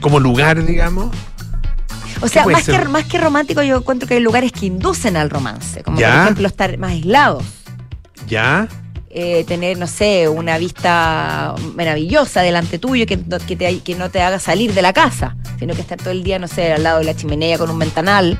Como 0.00 0.20
lugar, 0.20 0.64
digamos. 0.64 1.10
O 2.20 2.28
sea, 2.28 2.46
más 2.46 2.64
que, 2.64 2.78
más 2.84 3.04
que 3.06 3.18
romántico, 3.18 3.62
yo 3.62 3.78
encuentro 3.78 4.06
que 4.06 4.14
hay 4.14 4.20
lugares 4.20 4.52
que 4.52 4.66
inducen 4.66 5.16
al 5.16 5.30
romance, 5.30 5.82
como 5.82 5.98
Ya. 5.98 6.12
por 6.12 6.22
ejemplo 6.22 6.46
estar 6.46 6.78
más 6.78 6.92
aislados, 6.92 7.42
Ya. 8.28 8.68
eh, 9.10 9.44
tener, 9.44 9.78
no 9.78 9.86
sé, 9.86 10.28
una 10.28 10.58
vista 10.58 11.54
maravillosa 11.74 12.42
delante 12.42 12.78
tuyo 12.78 13.06
que, 13.06 13.18
que, 13.46 13.56
te, 13.56 13.80
que 13.80 13.94
no 13.94 14.10
te 14.10 14.20
haga 14.20 14.38
salir 14.38 14.74
de 14.74 14.82
la 14.82 14.92
casa, 14.92 15.36
sino 15.58 15.74
que 15.74 15.80
estar 15.80 15.96
todo 15.98 16.10
el 16.10 16.22
día, 16.22 16.38
no 16.38 16.48
sé, 16.48 16.72
al 16.72 16.82
lado 16.82 16.98
de 16.98 17.04
la 17.04 17.14
chimenea 17.16 17.56
con 17.56 17.70
un 17.70 17.78
ventanal, 17.78 18.38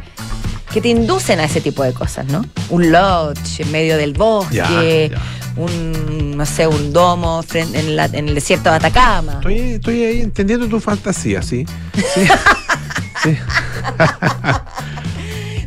que 0.72 0.80
te 0.82 0.88
inducen 0.88 1.40
a 1.40 1.44
ese 1.44 1.60
tipo 1.62 1.82
de 1.82 1.92
cosas, 1.94 2.26
¿no? 2.26 2.44
Un 2.68 2.90
lodge 2.92 3.60
en 3.60 3.72
medio 3.72 3.96
del 3.96 4.12
bosque, 4.12 4.56
Ya, 4.56 5.16
ya. 5.16 5.22
un, 5.56 6.36
no 6.36 6.44
sé, 6.44 6.66
un 6.66 6.92
domo 6.92 7.42
en, 7.54 7.96
la- 7.96 8.04
en 8.06 8.28
el 8.28 8.34
desierto 8.34 8.68
de 8.68 8.76
Atacama. 8.76 9.34
Estoy, 9.34 9.58
estoy 9.58 10.02
ahí 10.02 10.20
entendiendo 10.20 10.68
tu 10.68 10.78
fantasía, 10.80 11.40
sí. 11.42 11.64
Sí. 12.14 12.26
Sí. 13.22 13.34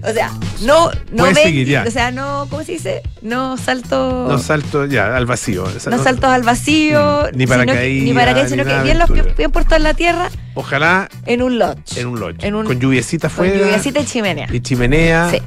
O 0.03 0.11
sea, 0.13 0.31
no, 0.61 0.89
no 0.89 1.17
Puedes 1.17 1.35
ven- 1.35 1.43
seguir, 1.45 1.67
ya. 1.67 1.83
o 1.87 1.91
sea, 1.91 2.11
no, 2.11 2.47
¿cómo 2.49 2.63
se 2.63 2.73
dice? 2.73 3.01
No 3.21 3.57
salto. 3.57 4.25
No 4.27 4.37
salto 4.39 4.85
ya 4.85 5.15
al 5.15 5.25
vacío. 5.25 5.63
O 5.63 5.79
sea, 5.79 5.91
no 5.91 5.97
no- 5.97 6.03
saltos 6.03 6.29
al 6.29 6.43
vacío, 6.43 7.23
Mm, 7.33 7.37
ni 7.37 7.45
sino 7.45 7.59
que- 7.59 7.65
paracaídas, 7.65 8.03
ni 8.05 8.13
paracaídas, 8.13 8.49
sino 8.51 8.63
ni 8.63 8.71
que 8.71 8.81
bien, 8.83 8.99
los, 8.99 9.35
bien 9.37 9.51
puestos 9.51 9.77
en 9.77 9.83
la 9.83 9.93
tierra 9.93 10.29
Ojalá 10.55 11.09
en 11.25 11.41
un 11.41 11.59
lodge. 11.59 11.97
en 11.97 12.07
un 12.07 12.19
lodge. 12.19 12.43
En 12.43 12.55
un- 12.55 12.65
con 12.65 12.79
lluviecita 12.79 13.27
con 13.29 13.45
afuera. 13.45 13.57
lluviacita 13.65 13.99
y 13.99 14.05
chimenea. 14.05 14.47
Y 14.51 14.59
chimenea. 14.61 15.29
Sí. 15.31 15.41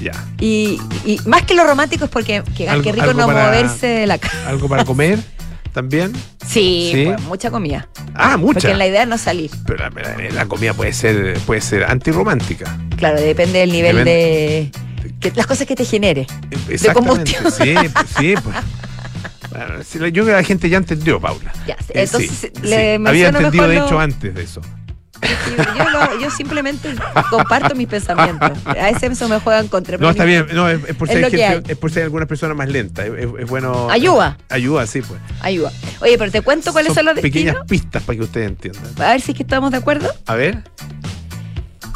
Ya. 0.00 0.12
Y, 0.38 0.80
y 1.04 1.20
más 1.26 1.42
que 1.42 1.54
lo 1.54 1.64
romántico 1.64 2.06
es 2.06 2.10
porque 2.10 2.42
que, 2.56 2.68
Algo- 2.68 2.90
rico 2.92 3.12
no 3.12 3.26
para- 3.26 3.46
moverse 3.46 3.86
de 3.86 4.06
la 4.06 4.18
casa. 4.18 4.34
Algo 4.48 4.68
para 4.68 4.84
comer 4.84 5.18
también. 5.74 6.12
Sí, 6.50 6.90
Sí. 6.92 7.04
pues, 7.06 7.20
mucha 7.22 7.50
comida. 7.50 7.88
Ah, 8.14 8.36
mucha. 8.36 8.60
Porque 8.60 8.74
la 8.74 8.86
idea 8.86 9.02
es 9.02 9.08
no 9.08 9.18
salir. 9.18 9.50
Pero 9.66 9.78
la, 9.78 9.90
la- 9.90 10.30
la 10.30 10.46
comida 10.46 10.74
puede 10.74 10.92
ser, 10.92 11.38
puede 11.46 11.60
ser 11.60 11.84
antirromántica. 11.84 12.76
Claro, 12.96 13.20
depende 13.20 13.60
del 13.60 13.72
nivel 13.72 13.96
Depende- 13.98 14.10
de. 14.10 14.70
que- 15.20 15.32
las 15.34 15.46
cosas 15.46 15.66
que 15.66 15.76
te 15.76 15.84
genere. 15.84 16.26
Exactamente. 16.68 16.92
combustión. 16.92 17.52
Sí, 17.52 17.74
sí. 18.18 18.34
Pues. 18.42 18.56
Bueno, 19.50 19.82
yo 20.08 20.22
creo 20.22 20.26
que 20.26 20.32
la 20.32 20.44
gente 20.44 20.68
ya 20.68 20.76
entendió, 20.78 21.20
Paula. 21.20 21.52
Ya, 21.66 21.74
Eh, 21.88 22.02
entonces 22.04 22.30
sí, 22.30 22.48
le 22.62 22.96
sí. 22.96 23.02
Había 23.06 23.28
entendido, 23.28 23.50
mejor 23.52 23.68
de 23.68 23.74
lo- 23.76 23.86
hecho, 23.86 24.00
antes 24.00 24.34
de 24.34 24.42
eso. 24.44 24.60
Yo, 25.76 25.90
lo- 25.90 26.20
yo 26.20 26.30
simplemente 26.30 26.94
comparto 27.30 27.74
mis 27.74 27.86
pensamientos. 27.88 28.52
A 28.64 28.72
veces 28.74 29.12
eso 29.12 29.28
me 29.28 29.38
juega 29.40 29.60
en 29.60 29.68
contra. 29.68 29.98
No, 29.98 30.10
está 30.10 30.24
bien. 30.24 30.46
No, 30.52 30.68
es, 30.68 30.80
es 30.88 30.96
por 30.96 31.08
Es 31.10 31.30
que 31.30 31.38
gente- 31.38 31.72
es 31.72 31.78
por 31.78 31.90
hay 31.96 32.02
algunas 32.02 32.28
personas 32.28 32.56
más 32.56 32.68
lentas. 32.68 33.06
Es, 33.06 33.46
bueno. 33.48 33.88
Ayuda. 33.90 34.38
Ayuda, 34.48 34.86
sí, 34.86 35.02
pues. 35.02 35.20
Ayuda. 35.40 35.72
Oye, 36.00 36.16
pero 36.18 36.30
te 36.30 36.40
cuento 36.42 36.72
cuáles 36.72 36.94
son, 36.94 37.04
los 37.04 37.14
pequeñas 37.14 37.54
destinos. 37.54 37.66
pistas 37.68 38.02
para 38.02 38.16
que 38.18 38.24
ustedes 38.24 38.48
entiendan. 38.48 38.84
A 38.98 39.10
ver 39.12 39.20
si 39.20 39.32
es 39.32 39.36
que 39.36 39.42
estamos 39.42 39.70
de 39.70 39.78
acuerdo. 39.78 40.10
A 40.26 40.34
ver. 40.34 40.62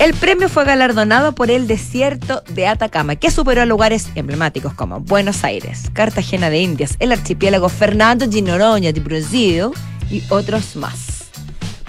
El 0.00 0.12
premio 0.12 0.48
fue 0.48 0.64
galardonado 0.64 1.34
por 1.36 1.50
el 1.52 1.66
desierto 1.68 2.42
de 2.50 2.66
Atacama, 2.66 3.14
que 3.16 3.30
superó 3.30 3.62
a 3.62 3.64
lugares 3.66 4.08
emblemáticos 4.16 4.74
como 4.74 4.98
Buenos 5.00 5.44
Aires, 5.44 5.84
Cartagena 5.92 6.50
de 6.50 6.58
Indias, 6.60 6.96
el 6.98 7.12
archipiélago 7.12 7.68
Fernando 7.68 8.26
de 8.26 8.42
Noronha 8.42 8.92
de 8.92 9.00
Brasil 9.00 9.68
y 10.10 10.22
otros 10.30 10.74
más. 10.76 11.13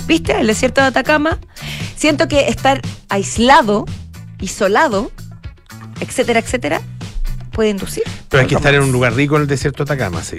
¿Viste? 0.07 0.39
El 0.39 0.47
desierto 0.47 0.81
de 0.81 0.87
Atacama. 0.87 1.39
Siento 1.95 2.27
que 2.27 2.47
estar 2.49 2.81
aislado, 3.09 3.85
isolado, 4.39 5.11
etcétera, 5.99 6.39
etcétera, 6.39 6.81
puede 7.51 7.69
inducir. 7.69 8.03
Pero 8.29 8.41
hay 8.41 8.47
que 8.47 8.55
estar 8.55 8.73
en 8.73 8.81
un 8.83 8.91
lugar 8.91 9.13
rico 9.13 9.35
en 9.35 9.43
el 9.43 9.47
desierto 9.47 9.83
de 9.85 9.93
Atacama, 9.93 10.21
sí. 10.23 10.37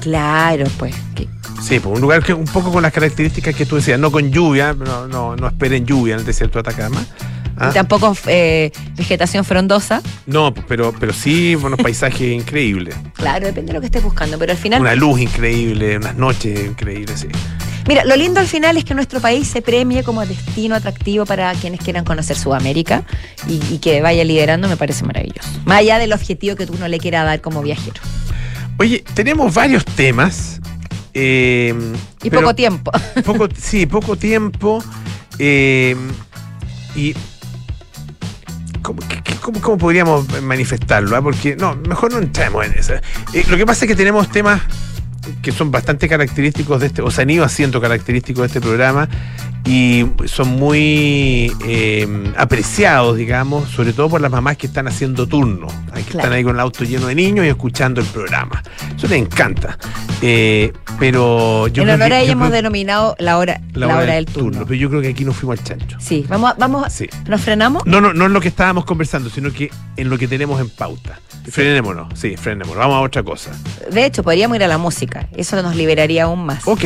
Claro, 0.00 0.64
pues. 0.78 0.94
que- 1.14 1.28
Sí, 1.62 1.78
pues 1.78 1.94
un 1.94 2.00
lugar 2.00 2.22
que 2.22 2.32
un 2.32 2.46
poco 2.46 2.72
con 2.72 2.82
las 2.82 2.90
características 2.92 3.54
que 3.54 3.66
tú 3.66 3.76
decías, 3.76 4.00
no 4.00 4.10
con 4.10 4.30
lluvia, 4.30 4.72
no, 4.72 5.06
no, 5.06 5.36
no 5.36 5.46
esperen 5.46 5.84
lluvia 5.84 6.14
en 6.14 6.20
el 6.20 6.26
desierto 6.26 6.54
de 6.62 6.70
Atacama. 6.70 7.04
¿ah? 7.58 7.68
y 7.70 7.74
tampoco 7.74 8.16
eh, 8.26 8.72
vegetación 8.96 9.44
frondosa. 9.44 10.00
No, 10.24 10.54
pues, 10.54 10.64
pero, 10.66 10.94
pero 10.98 11.12
sí 11.12 11.54
unos 11.54 11.78
paisajes 11.82 12.32
increíbles. 12.32 12.96
Claro, 13.14 13.44
depende 13.46 13.68
de 13.68 13.74
lo 13.74 13.80
que 13.80 13.86
estés 13.86 14.02
buscando, 14.02 14.38
pero 14.38 14.52
al 14.52 14.58
final 14.58 14.80
Una 14.80 14.94
luz 14.94 15.20
increíble, 15.20 15.98
unas 15.98 16.16
noches 16.16 16.58
increíbles, 16.66 17.20
sí. 17.20 17.28
Mira, 17.88 18.04
lo 18.04 18.14
lindo 18.16 18.40
al 18.40 18.46
final 18.46 18.76
es 18.76 18.84
que 18.84 18.94
nuestro 18.94 19.20
país 19.20 19.48
se 19.48 19.62
premie 19.62 20.02
como 20.04 20.24
destino 20.24 20.74
atractivo 20.74 21.24
para 21.26 21.52
quienes 21.54 21.80
quieran 21.80 22.04
conocer 22.04 22.36
Sudamérica 22.36 23.02
y, 23.48 23.60
y 23.74 23.78
que 23.78 24.00
vaya 24.02 24.22
liderando 24.24 24.68
me 24.68 24.76
parece 24.76 25.04
maravilloso. 25.04 25.48
Más 25.64 25.78
allá 25.78 25.98
del 25.98 26.12
objetivo 26.12 26.56
que 26.56 26.66
tú 26.66 26.74
no 26.78 26.86
le 26.88 26.98
quieras 26.98 27.24
dar 27.24 27.40
como 27.40 27.62
viajero. 27.62 28.00
Oye, 28.78 29.04
tenemos 29.14 29.52
varios 29.54 29.84
temas 29.84 30.60
Eh, 31.12 31.74
Y 32.22 32.30
poco 32.30 32.54
tiempo. 32.54 32.92
poco, 33.24 33.48
sí, 33.58 33.86
poco 33.86 34.14
tiempo. 34.16 34.82
eh, 35.38 35.96
y. 36.94 37.14
¿Cómo, 38.82 39.00
cómo- 39.42 39.60
cómo 39.60 39.78
podríamos 39.78 40.40
manifestarlo? 40.42 41.16
ah? 41.16 41.22
Porque, 41.22 41.56
no, 41.56 41.74
mejor 41.76 42.12
no 42.12 42.18
entremos 42.18 42.64
en 42.64 42.72
eso. 42.78 42.94
Eh, 43.34 43.44
lo 43.48 43.56
que 43.56 43.66
pasa 43.66 43.84
es 43.84 43.88
que 43.88 43.96
tenemos 43.96 44.30
temas 44.30 44.62
que 45.42 45.52
son 45.52 45.70
bastante 45.70 46.08
característicos 46.08 46.80
de 46.80 46.86
este, 46.86 47.02
o 47.02 47.10
se 47.10 47.22
han 47.22 47.30
ido 47.30 47.44
haciendo 47.44 47.80
característicos 47.80 48.42
de 48.42 48.46
este 48.46 48.60
programa 48.60 49.08
y 49.64 50.04
son 50.26 50.48
muy 50.48 51.52
eh, 51.66 52.32
apreciados, 52.36 53.16
digamos, 53.16 53.68
sobre 53.70 53.92
todo 53.92 54.08
por 54.08 54.20
las 54.20 54.30
mamás 54.30 54.56
que 54.56 54.66
están 54.66 54.88
haciendo 54.88 55.26
turno, 55.26 55.66
que 55.94 56.02
Claro. 56.02 56.18
están 56.20 56.32
ahí 56.32 56.42
con 56.44 56.54
el 56.56 56.60
auto 56.60 56.84
lleno 56.84 57.06
de 57.06 57.14
niños 57.14 57.44
y 57.46 57.48
escuchando 57.48 58.00
el 58.00 58.06
programa. 58.08 58.62
Eso 58.96 59.06
les 59.06 59.18
encanta. 59.20 59.78
Eh, 60.22 60.72
pero 60.98 61.66
yo 61.68 61.82
en 61.82 61.86
creo 61.86 61.94
honor 61.94 62.08
que- 62.08 62.14
a 62.14 62.20
ella 62.20 62.32
hemos 62.32 62.48
creo- 62.48 62.56
denominado 62.56 63.16
la 63.18 63.38
hora, 63.38 63.60
la 63.74 63.86
hora, 63.88 64.14
del 64.14 64.26
turno. 64.26 64.64
Pero 64.66 64.74
yo 64.74 64.88
creo 64.90 65.00
que 65.02 65.08
aquí 65.08 65.24
nos 65.24 65.36
fuimos 65.36 65.58
al 65.58 65.64
chancho. 65.64 65.96
Sí, 66.00 66.24
vamos, 66.28 66.50
a- 66.50 66.54
vamos, 66.58 66.92
Sí. 66.92 67.06
¿nos 67.28 67.40
frenamos? 67.40 67.86
No, 67.86 68.00
no, 68.00 68.12
no 68.12 68.26
en 68.26 68.32
lo 68.32 68.40
que 68.40 68.48
estábamos 68.48 68.84
conversando, 68.84 69.30
sino 69.30 69.52
que 69.52 69.70
en 69.96 70.10
lo 70.10 70.18
que 70.18 70.26
tenemos 70.28 70.60
en 70.60 70.68
pauta. 70.70 71.20
Frenémonos, 71.50 72.18
sí, 72.18 72.36
frenémonos. 72.36 72.76
Vamos 72.76 72.96
a 72.96 73.00
otra 73.00 73.22
cosa. 73.22 73.50
De 73.90 74.04
hecho, 74.04 74.22
podríamos 74.22 74.56
ir 74.56 74.64
a 74.64 74.68
la 74.68 74.78
música. 74.78 75.26
Eso 75.34 75.60
nos 75.62 75.74
liberaría 75.74 76.24
aún 76.24 76.44
más. 76.44 76.66
Ok, 76.66 76.84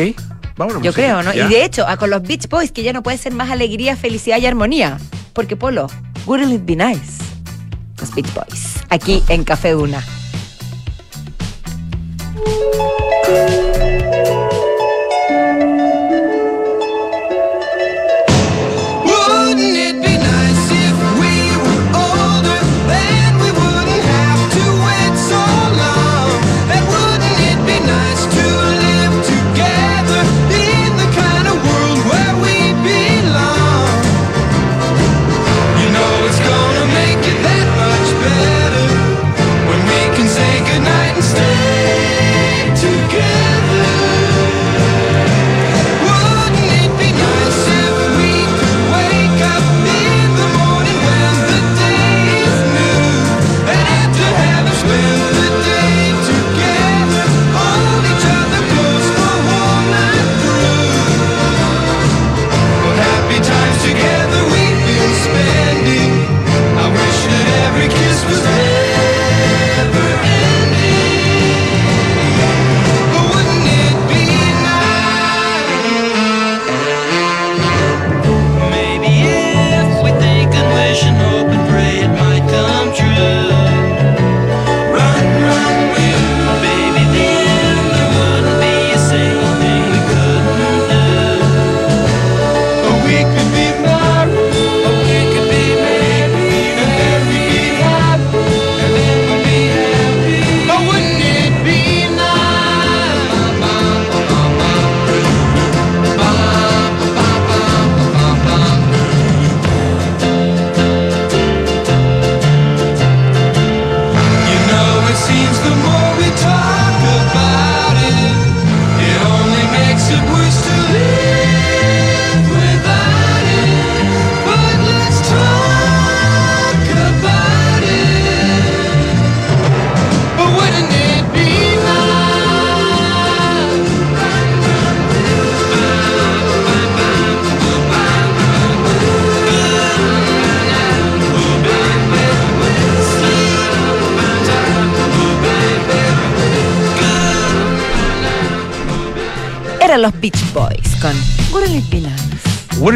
vámonos. 0.56 0.82
Yo 0.82 0.92
creo, 0.92 1.22
¿no? 1.22 1.32
Ya. 1.32 1.46
Y 1.46 1.48
de 1.48 1.64
hecho, 1.64 1.84
con 1.98 2.10
los 2.10 2.22
Beach 2.22 2.48
Boys, 2.48 2.72
que 2.72 2.82
ya 2.82 2.92
no 2.92 3.02
puede 3.02 3.18
ser 3.18 3.32
más 3.32 3.50
alegría, 3.50 3.96
felicidad 3.96 4.38
y 4.38 4.46
armonía. 4.46 4.98
Porque, 5.32 5.56
Polo, 5.56 5.88
wouldn't 6.26 6.52
it 6.52 6.64
be 6.64 6.76
nice? 6.76 7.22
Los 8.00 8.14
Beach 8.14 8.32
Boys. 8.34 8.76
Aquí 8.88 9.22
en 9.28 9.44
Café 9.44 9.72
Duna. 9.72 10.04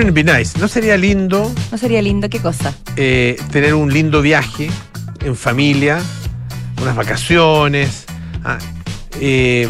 Wouldn't 0.09 0.19
it 0.21 0.27
be 0.27 0.39
nice? 0.39 0.59
¿No 0.59 0.69
sería 0.69 0.97
lindo 0.97 1.53
¿No 1.71 1.77
sería 1.77 2.01
lindo? 2.01 2.31
¿Qué 2.31 2.39
cosa? 2.41 2.73
eh, 2.97 3.37
tener 3.53 3.75
un 3.75 3.93
lindo 3.93 4.23
viaje 4.23 4.71
en 5.23 5.37
familia, 5.37 5.99
unas 6.81 6.97
vacaciones? 6.97 8.07
Ah, 8.43 8.57
eh, 9.21 9.69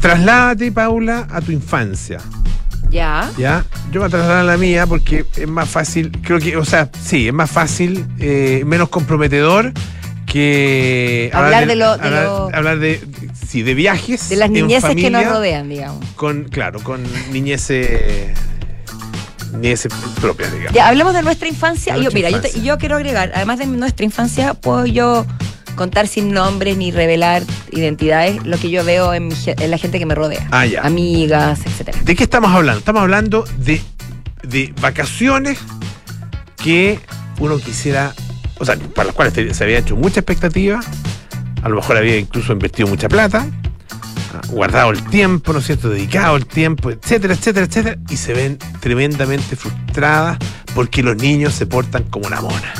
trasládate, 0.00 0.72
Paula, 0.72 1.26
a 1.30 1.40
tu 1.42 1.52
infancia. 1.52 2.18
Ya. 2.90 3.30
¿Ya? 3.36 3.64
Yo 3.90 4.00
voy 4.00 4.06
a 4.06 4.10
trasladar 4.10 4.38
a 4.38 4.44
la 4.44 4.56
mía 4.56 4.86
porque 4.86 5.26
es 5.36 5.48
más 5.48 5.68
fácil, 5.68 6.10
creo 6.22 6.38
que, 6.38 6.56
o 6.56 6.64
sea, 6.64 6.88
sí, 7.04 7.28
es 7.28 7.34
más 7.34 7.50
fácil, 7.50 8.06
eh, 8.20 8.62
menos 8.66 8.88
comprometedor 8.88 9.72
que 10.24 11.30
Hablar 11.34 11.66
de 11.66 11.76
lo- 11.76 11.98
de 11.98 12.06
hablar, 12.06 12.24
lo- 12.24 12.50
hablar 12.54 12.78
de, 12.78 13.00
sí, 13.46 13.62
de 13.62 13.74
viajes. 13.74 14.30
De 14.30 14.36
las 14.36 14.48
niñeces 14.48 14.94
que 14.96 15.10
nos 15.10 15.26
rodean, 15.26 15.68
digamos. 15.68 16.02
Con, 16.16 16.44
claro, 16.44 16.80
con 16.82 17.02
niñeces, 17.30 18.30
niñeces 19.52 19.92
propias, 20.20 20.52
digamos. 20.52 20.72
Ya, 20.74 20.88
hablemos 20.88 21.12
de 21.14 21.22
nuestra 21.22 21.48
infancia. 21.48 21.94
De 21.96 22.02
yo, 22.04 22.10
mira, 22.12 22.30
yo, 22.30 22.40
te- 22.40 22.60
yo 22.62 22.78
quiero 22.78 22.96
agregar, 22.96 23.32
además 23.34 23.58
de 23.58 23.66
nuestra 23.66 24.04
infancia, 24.04 24.54
puedo 24.54 24.86
yo 24.86 25.26
contar 25.76 26.06
sin 26.06 26.32
nombres 26.32 26.76
ni 26.76 26.90
revelar 26.90 27.42
identidades 27.70 28.44
lo 28.44 28.58
que 28.58 28.68
yo 28.70 28.84
veo 28.84 29.14
en, 29.14 29.28
mi 29.28 29.34
en 29.46 29.70
la 29.70 29.78
gente 29.78 29.98
que 29.98 30.04
me 30.06 30.14
rodea. 30.14 30.46
Ah, 30.50 30.66
ya. 30.66 30.82
Amigas, 30.82 31.60
etcétera. 31.64 31.98
¿De 32.04 32.14
qué 32.14 32.24
estamos 32.24 32.50
hablando? 32.50 32.78
Estamos 32.80 33.02
hablando 33.02 33.44
de, 33.58 33.80
de 34.42 34.74
vacaciones 34.80 35.58
que 36.62 36.98
uno 37.38 37.58
quisiera, 37.58 38.14
o 38.58 38.64
sea, 38.64 38.76
para 38.76 39.06
las 39.06 39.14
cuales 39.14 39.56
se 39.56 39.64
había 39.64 39.78
hecho 39.78 39.96
mucha 39.96 40.20
expectativa, 40.20 40.80
a 41.62 41.68
lo 41.68 41.76
mejor 41.76 41.96
había 41.96 42.16
incluso 42.18 42.52
invertido 42.52 42.88
mucha 42.88 43.08
plata, 43.08 43.46
guardado 44.48 44.90
el 44.90 45.02
tiempo, 45.04 45.52
¿no 45.52 45.58
es 45.60 45.66
cierto?, 45.66 45.88
dedicado 45.90 46.36
el 46.36 46.46
tiempo, 46.46 46.90
etcétera, 46.90 47.34
etcétera, 47.34 47.66
etcétera, 47.66 47.98
y 48.08 48.16
se 48.16 48.32
ven 48.34 48.58
tremendamente 48.80 49.56
frustradas 49.56 50.38
porque 50.74 51.02
los 51.02 51.16
niños 51.16 51.54
se 51.54 51.66
portan 51.66 52.04
como 52.04 52.26
una 52.26 52.40
mona. 52.40 52.72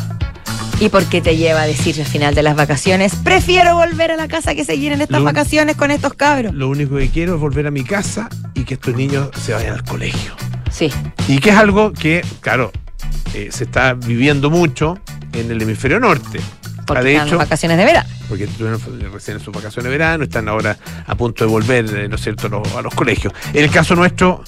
¿Y 0.81 0.89
por 0.89 1.05
qué 1.05 1.21
te 1.21 1.37
lleva 1.37 1.63
a 1.63 1.67
decir 1.67 2.01
al 2.01 2.07
final 2.07 2.35
de 2.35 2.43
las 2.43 2.57
vacaciones? 2.57 3.15
Prefiero 3.15 3.77
volver 3.77 4.11
a 4.11 4.17
la 4.17 4.27
casa 4.27 4.55
que 4.55 4.65
seguir 4.65 4.91
en 4.93 5.01
estas 5.01 5.21
Lo- 5.21 5.25
vacaciones 5.25 5.77
con 5.77 5.91
estos 5.93 6.15
cabros. 6.15 6.53
Lo 6.55 6.69
único 6.69 6.97
que 6.97 7.09
quiero 7.09 7.35
es 7.37 7.41
volver 7.41 7.69
a 7.69 7.71
mi 7.71 7.85
casa 7.85 8.29
y 8.55 8.65
que 8.65 8.75
estos 8.75 8.97
niños 8.97 9.29
se 9.41 9.53
vayan 9.53 9.75
al 9.75 9.85
colegio. 9.85 10.33
Sí. 10.73 10.91
Y 11.29 11.39
que 11.39 11.51
es 11.51 11.57
algo 11.57 11.93
que, 11.93 12.25
claro, 12.41 12.73
eh, 13.35 13.51
se 13.53 13.65
está 13.65 13.95
viviendo 13.95 14.51
mucho 14.51 14.99
en 15.35 15.51
el 15.53 15.63
hemisferio 15.63 16.01
norte. 16.01 16.41
Porque 16.87 17.03
de 17.05 17.13
están 17.15 17.29
hecho, 17.29 17.39
vacaciones 17.39 17.79
de 17.79 17.85
verano. 17.85 18.09
porque 18.29 18.45
estuvieron 18.45 18.81
recién 19.13 19.39
sus 19.41 19.53
vacaciones 19.55 19.85
de 19.85 19.91
verano, 19.91 20.25
están 20.25 20.49
ahora 20.49 20.77
a 21.07 21.15
punto 21.15 21.45
de 21.45 21.51
volver, 21.51 21.85
eh, 21.97 22.09
¿no 22.09 22.17
es 22.17 22.23
cierto?, 22.23 22.47
a 22.49 22.51
los, 22.51 22.75
a 22.75 22.83
los 22.83 22.95
colegios. 22.95 23.33
En 23.53 23.65
el 23.65 23.71
caso 23.71 23.95
nuestro, 23.95 24.43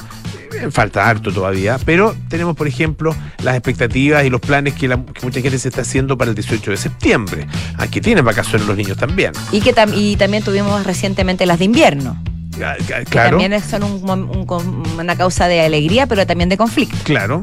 eh, 0.53 0.69
falta 0.71 1.09
harto 1.09 1.33
todavía, 1.33 1.79
pero 1.85 2.15
tenemos, 2.29 2.57
por 2.57 2.67
ejemplo, 2.67 3.15
las 3.43 3.55
expectativas 3.57 4.25
y 4.25 4.31
los 4.31 4.41
planes 4.41 4.75
que, 4.75 4.89
la- 4.89 4.97
que 5.05 5.25
mucha 5.25 5.41
gente 5.41 5.59
se 5.59 5.69
está 5.69 5.83
haciendo 5.83 6.17
para 6.19 6.31
el 6.31 6.35
18 6.35 6.71
de 6.71 6.77
septiembre. 6.77 7.47
Aquí 7.79 8.01
tienen 8.01 8.25
vacaciones 8.25 8.67
los 8.67 8.77
niños 8.77 8.97
también. 8.97 9.33
Y 9.53 9.61
que 9.61 9.75
tam- 9.75 9.93
y 9.95 10.17
también 10.17 10.43
tuvimos 10.43 10.85
recientemente 10.85 11.47
las 11.47 11.59
de 11.59 11.65
invierno. 11.67 12.21
Que 12.53 13.05
Claro, 13.11 13.39
también 13.39 13.61
son 13.69 13.83
un 13.83 14.09
un 14.09 14.85
una 15.01 15.17
causa 15.17 15.49
de 15.49 15.61
alegría, 15.63 16.07
pero 16.07 16.25
también 16.25 16.49
de 16.49 16.57
conflicto. 16.57 16.97
claro. 17.03 17.43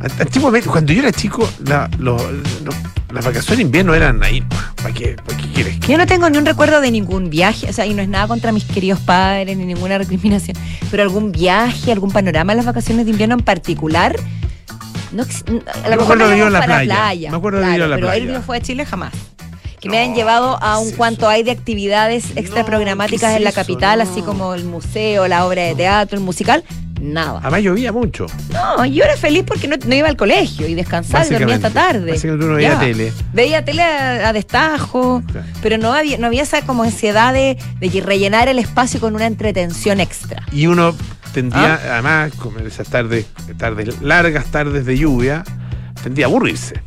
Ant- 0.00 0.20
Antiguamente, 0.20 0.68
cuando 0.68 0.92
yo 0.92 1.00
era 1.02 1.10
chico, 1.12 1.48
la- 1.64 1.88
lo- 1.98 2.18
lo- 2.64 2.72
las 3.12 3.24
vacaciones 3.24 3.56
de 3.58 3.62
invierno 3.62 3.94
eran 3.94 4.22
ahí. 4.22 4.42
¿Para 4.76 4.92
qué, 4.94 5.16
para 5.24 5.38
qué 5.38 5.48
quieres? 5.52 5.80
Yo 5.80 5.96
no 5.98 6.06
tengo 6.06 6.28
ni 6.30 6.38
un 6.38 6.46
recuerdo 6.46 6.80
de 6.80 6.90
ningún 6.90 7.30
viaje, 7.30 7.68
o 7.68 7.72
sea, 7.72 7.86
y 7.86 7.94
no 7.94 8.02
es 8.02 8.08
nada 8.08 8.28
contra 8.28 8.52
mis 8.52 8.64
queridos 8.64 9.00
padres 9.00 9.56
ni 9.56 9.64
ninguna 9.64 9.98
recriminación, 9.98 10.56
pero 10.90 11.02
algún 11.02 11.32
viaje, 11.32 11.90
algún 11.92 12.10
panorama 12.12 12.52
en 12.52 12.58
las 12.58 12.66
vacaciones 12.66 13.06
de 13.06 13.12
invierno 13.12 13.34
en 13.36 13.44
particular. 13.44 14.16
No, 15.10 15.22
a 15.22 15.88
lo 15.88 15.90
me 15.90 15.96
mejor 15.96 16.18
de 16.18 16.36
ir 16.36 16.42
a 16.42 16.50
la 16.50 16.60
para 16.60 16.80
playa. 16.82 17.30
Me 17.30 17.36
acuerdo 17.38 17.60
de 17.60 17.74
ir 17.76 17.82
a 17.82 17.88
la 17.88 17.94
pero 17.96 18.08
playa. 18.08 18.24
ir 18.24 18.30
no 18.30 18.42
fue 18.42 18.58
a 18.58 18.60
Chile 18.60 18.84
jamás. 18.84 19.12
Que 19.80 19.88
me 19.88 19.96
No, 19.96 20.02
hayan 20.02 20.14
llevado 20.16 20.58
a 20.62 20.74
¿qué 20.74 20.82
un 20.82 20.88
es 20.88 20.96
cuanto 20.96 21.28
hay 21.28 21.44
de 21.44 21.52
actividades 21.52 22.32
extra 22.36 22.66
programáticas 22.66 23.30
¿qué 23.30 23.34
es 23.34 23.36
en 23.38 23.44
la 23.44 23.52
capital, 23.52 23.98
No. 23.98 24.04
así 24.10 24.22
como 24.22 24.52
el 24.54 24.64
museo, 24.64 25.28
la 25.28 25.46
obra 25.46 25.62
de 25.62 25.74
teatro, 25.76 26.18
el 26.18 26.24
musical. 26.24 26.62
Nada. 27.00 27.38
Además 27.42 27.62
llovía 27.62 27.92
mucho. 27.92 28.26
No, 28.52 28.84
yo 28.84 29.04
era 29.04 29.16
feliz 29.16 29.44
porque 29.46 29.68
no, 29.68 29.76
no 29.86 29.94
iba 29.94 30.08
al 30.08 30.16
colegio 30.16 30.66
y 30.66 30.74
descansaba 30.74 31.24
y 31.26 31.30
dormía 31.30 31.54
hasta 31.56 31.70
tarde. 31.70 32.10
Básicamente 32.12 32.44
uno 32.46 32.54
veía 32.56 32.72
Ya. 32.74 32.80
tele. 32.80 33.12
Veía 33.32 33.64
tele 33.64 33.82
a, 33.82 34.28
a 34.28 34.32
destajo, 34.32 35.22
Claro. 35.30 35.46
pero 35.62 35.78
no 35.78 35.92
había, 35.92 36.18
no 36.18 36.26
había 36.26 36.42
esa 36.42 36.62
como 36.62 36.82
ansiedad 36.82 37.32
de, 37.32 37.58
de 37.78 37.88
que 37.90 38.00
rellenar 38.00 38.48
el 38.48 38.58
espacio 38.58 39.00
con 39.00 39.14
una 39.14 39.26
entretención 39.26 40.00
extra. 40.00 40.42
Y 40.52 40.66
uno 40.66 40.94
tendía, 41.32 41.74
¿Ah? 41.74 41.92
además, 41.94 42.32
con 42.34 42.58
esas 42.66 42.88
tardes, 42.88 43.26
tardes, 43.56 44.00
largas 44.02 44.46
tardes 44.46 44.84
de 44.86 44.98
lluvia, 44.98 45.44
tendía 46.02 46.26
a 46.26 46.28
aburrirse. 46.28 46.80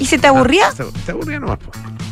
¿Y 0.00 0.06
si 0.06 0.18
te 0.18 0.26
aburría? 0.26 0.68
Ah, 0.68 0.72
se, 0.76 0.84
se 1.04 1.12
aburría 1.12 1.38
nomás. 1.38 1.58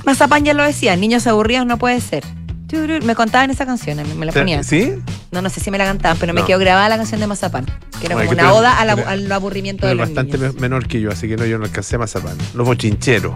Mazapán 0.05 0.45
ya 0.45 0.55
lo 0.55 0.63
decía, 0.63 0.97
niños 0.97 1.27
aburridos 1.27 1.67
no 1.67 1.77
puede 1.79 2.01
ser. 2.01 2.25
Me 2.73 3.15
contaban 3.15 3.51
esa 3.51 3.67
canción, 3.67 3.99
me, 4.19 4.27
la 4.27 4.33
ponían. 4.33 4.65
¿Sí? 4.65 4.95
No, 5.33 5.43
no 5.43 5.51
sé 5.51 5.61
si 5.61 5.71
me 5.71 5.79
la 5.79 5.85
cantaban, 5.85 6.17
pero 6.19 6.33
me 6.35 6.45
quedó 6.45 6.59
grabada 6.59 6.89
la 6.89 6.97
canción 6.97 7.21
de 7.21 7.27
Mazapán, 7.27 7.67
que 8.01 8.07
era 8.07 8.15
como 8.17 8.31
una 8.31 8.53
oda 8.53 8.79
al, 8.81 9.31
aburrimiento 9.33 9.87
de 9.87 9.95
los 9.95 10.09
bastante 10.09 10.39
niños. 10.39 10.55
me- 10.55 10.61
menor 10.61 10.87
que 10.87 11.01
yo, 11.01 11.11
así 11.11 11.29
que 11.29 11.37
no, 11.37 11.45
yo 11.47 11.59
no 11.59 11.65
alcancé 11.65 11.99
más 11.99 12.11
zapán. 12.13 12.37
Los 12.55 12.67
bochincheros. 12.67 13.35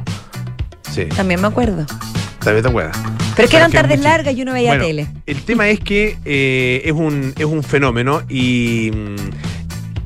Sí, 0.93 1.07
También 1.07 1.41
me 1.41 1.49
acuerdo. 1.49 1.85
vez 2.45 2.63
te 2.63 2.69
acuerdas. 2.69 2.97
Pero 3.35 3.45
es 3.47 3.51
que 3.51 3.57
eran 3.57 3.73
tardes 3.73 3.99
mucho- 3.99 4.09
largas 4.09 4.35
y 4.35 4.43
uno 4.43 4.53
veía 4.53 4.71
Bueno, 4.71 4.85
tele. 4.85 5.07
El 5.27 5.43
tema 5.43 5.69
es 5.69 5.81
que 5.81 6.17
eh, 6.25 6.83
es, 6.85 6.93
un, 6.93 7.35
es 7.37 7.45
un 7.47 7.63
fenómeno 7.65 8.23
y 8.29 8.91
mm, 8.95 9.17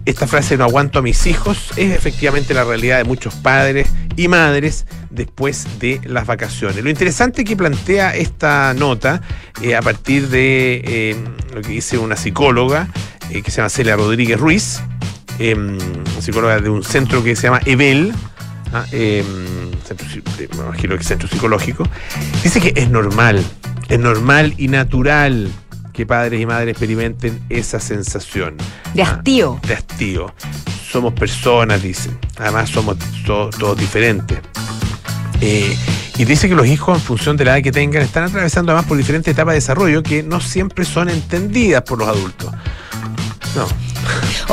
esta 0.07 0.27
frase 0.27 0.57
no 0.57 0.65
aguanto 0.65 0.99
a 1.01 1.03
mis 1.03 1.27
hijos 1.27 1.71
es 1.77 1.93
efectivamente 1.95 2.55
la 2.55 2.65
realidad 2.65 2.97
de 2.99 3.05
muchos 3.05 3.35
padres 3.35 3.89
y 4.19 4.27
madres 4.27 4.85
después 5.11 5.67
de 5.79 6.01
las 6.05 6.27
vacaciones. 6.27 6.83
Lo 6.83 6.91
interesante 6.91 7.45
que 7.45 7.57
plantea 7.57 8.17
esta 8.17 8.75
nota 8.75 9.23
eh, 9.63 9.77
a 9.77 9.81
partir 9.81 10.29
de 10.29 10.83
eh, 10.85 11.17
lo 11.55 11.63
que 11.63 11.69
dice 11.69 11.99
una 11.99 12.17
psicóloga 12.17 12.89
eh, 13.31 13.43
que 13.43 13.51
se 13.53 13.59
llama 13.59 13.69
Celia 13.69 13.95
Rodríguez 13.97 14.39
Ruiz, 14.39 14.81
una 15.39 16.21
psicóloga 16.21 16.59
de 16.59 16.69
un 16.69 16.83
centro 16.83 17.23
que 17.23 17.37
se 17.37 17.45
llama 17.45 17.61
EBEL, 17.65 18.13
ah, 18.73 18.85
eh, 18.91 19.23
centro, 19.87 20.07
me 20.37 20.65
imagino 20.65 20.99
que 20.99 21.05
centro 21.05 21.29
psicológico, 21.29 21.85
dice 22.43 22.61
que 22.61 22.73
es 22.75 22.91
normal, 22.91 23.45
es 23.89 24.01
normal 24.01 24.55
y 24.59 24.67
natural 24.67 25.49
que 25.93 26.07
padres 26.07 26.41
y 26.41 26.47
madres 26.47 26.71
experimenten 26.73 27.41
esa 27.51 27.79
sensación. 27.79 28.57
De 28.95 29.03
Ah, 29.03 29.13
hastío. 29.13 29.61
de 29.67 29.75
hastío. 29.75 30.35
Somos 30.91 31.13
personas, 31.15 31.83
dicen. 31.83 32.19
Además, 32.39 32.71
somos 32.71 32.97
to- 33.27 33.51
todos 33.59 33.77
diferentes. 33.79 34.39
Eh, 35.41 35.77
y 36.17 36.25
dice 36.25 36.49
que 36.49 36.55
los 36.55 36.67
hijos, 36.67 36.97
en 36.99 37.03
función 37.05 37.37
de 37.37 37.45
la 37.45 37.57
edad 37.57 37.63
que 37.63 37.73
tengan, 37.73 38.03
están 38.03 38.25
atravesando 38.25 38.73
además 38.73 38.89
por 38.89 38.97
diferentes 38.97 39.31
etapas 39.33 39.53
de 39.53 39.57
desarrollo 39.57 40.03
que 40.03 40.23
no 40.23 40.41
siempre 40.41 40.85
son 40.85 41.09
entendidas 41.09 41.83
por 41.83 41.99
los 41.99 42.09
adultos. 42.09 42.51
No. 43.55 43.67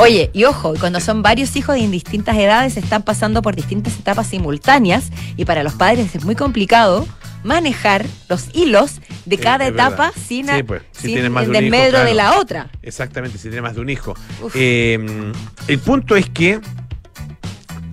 Oye, 0.02 0.30
y 0.32 0.44
ojo, 0.44 0.74
cuando 0.78 1.00
son 1.00 1.22
varios 1.22 1.56
hijos 1.56 1.74
de 1.74 1.80
indistintas 1.80 2.36
edades, 2.36 2.76
están 2.76 3.02
pasando 3.02 3.42
por 3.42 3.56
distintas 3.56 3.94
etapas 3.98 4.26
simultáneas 4.28 5.10
y 5.36 5.44
para 5.44 5.62
los 5.62 5.72
padres 5.72 6.14
es 6.14 6.24
muy 6.24 6.34
complicado 6.36 7.06
manejar 7.46 8.04
los 8.28 8.48
hilos 8.52 9.00
de 9.24 9.38
cada 9.38 9.66
etapa 9.66 10.12
sin, 10.12 10.48
Sí, 10.48 10.62
pues, 10.62 10.82
si 10.92 11.02
sin 11.02 11.12
tienes 11.14 11.30
más 11.30 11.44
el 11.44 11.52
de 11.52 11.58
un 11.58 11.64
hijo, 11.64 11.76
desmedro 11.76 11.98
de 12.04 12.12
claro. 12.12 12.30
la 12.34 12.40
otra. 12.40 12.70
Exactamente, 12.82 13.38
si 13.38 13.48
tiene 13.48 13.62
más 13.62 13.74
de 13.74 13.80
un 13.80 13.88
hijo. 13.88 14.14
Eh, 14.54 15.32
el 15.68 15.78
punto 15.78 16.16
es 16.16 16.28
que, 16.28 16.60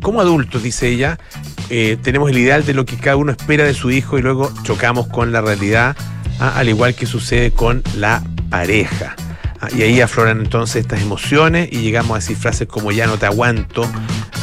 como 0.01 0.19
adultos, 0.19 0.61
dice 0.61 0.89
ella, 0.89 1.17
eh, 1.69 1.97
tenemos 2.01 2.29
el 2.29 2.37
ideal 2.37 2.65
de 2.65 2.73
lo 2.73 2.85
que 2.85 2.97
cada 2.97 3.15
uno 3.15 3.31
espera 3.31 3.63
de 3.63 3.73
su 3.73 3.89
hijo 3.91 4.17
y 4.17 4.21
luego 4.21 4.51
chocamos 4.63 5.07
con 5.07 5.31
la 5.31 5.41
realidad, 5.41 5.95
ah, 6.39 6.53
al 6.57 6.69
igual 6.69 6.93
que 6.95 7.05
sucede 7.05 7.51
con 7.51 7.83
la 7.95 8.23
pareja. 8.49 9.15
Ah, 9.61 9.69
y 9.75 9.83
ahí 9.83 10.01
afloran 10.01 10.39
entonces 10.41 10.77
estas 10.77 11.01
emociones 11.01 11.69
y 11.71 11.81
llegamos 11.81 12.11
a 12.11 12.19
decir 12.19 12.35
frases 12.35 12.67
como 12.67 12.91
ya 12.91 13.07
no 13.07 13.17
te 13.17 13.25
aguanto, 13.25 13.89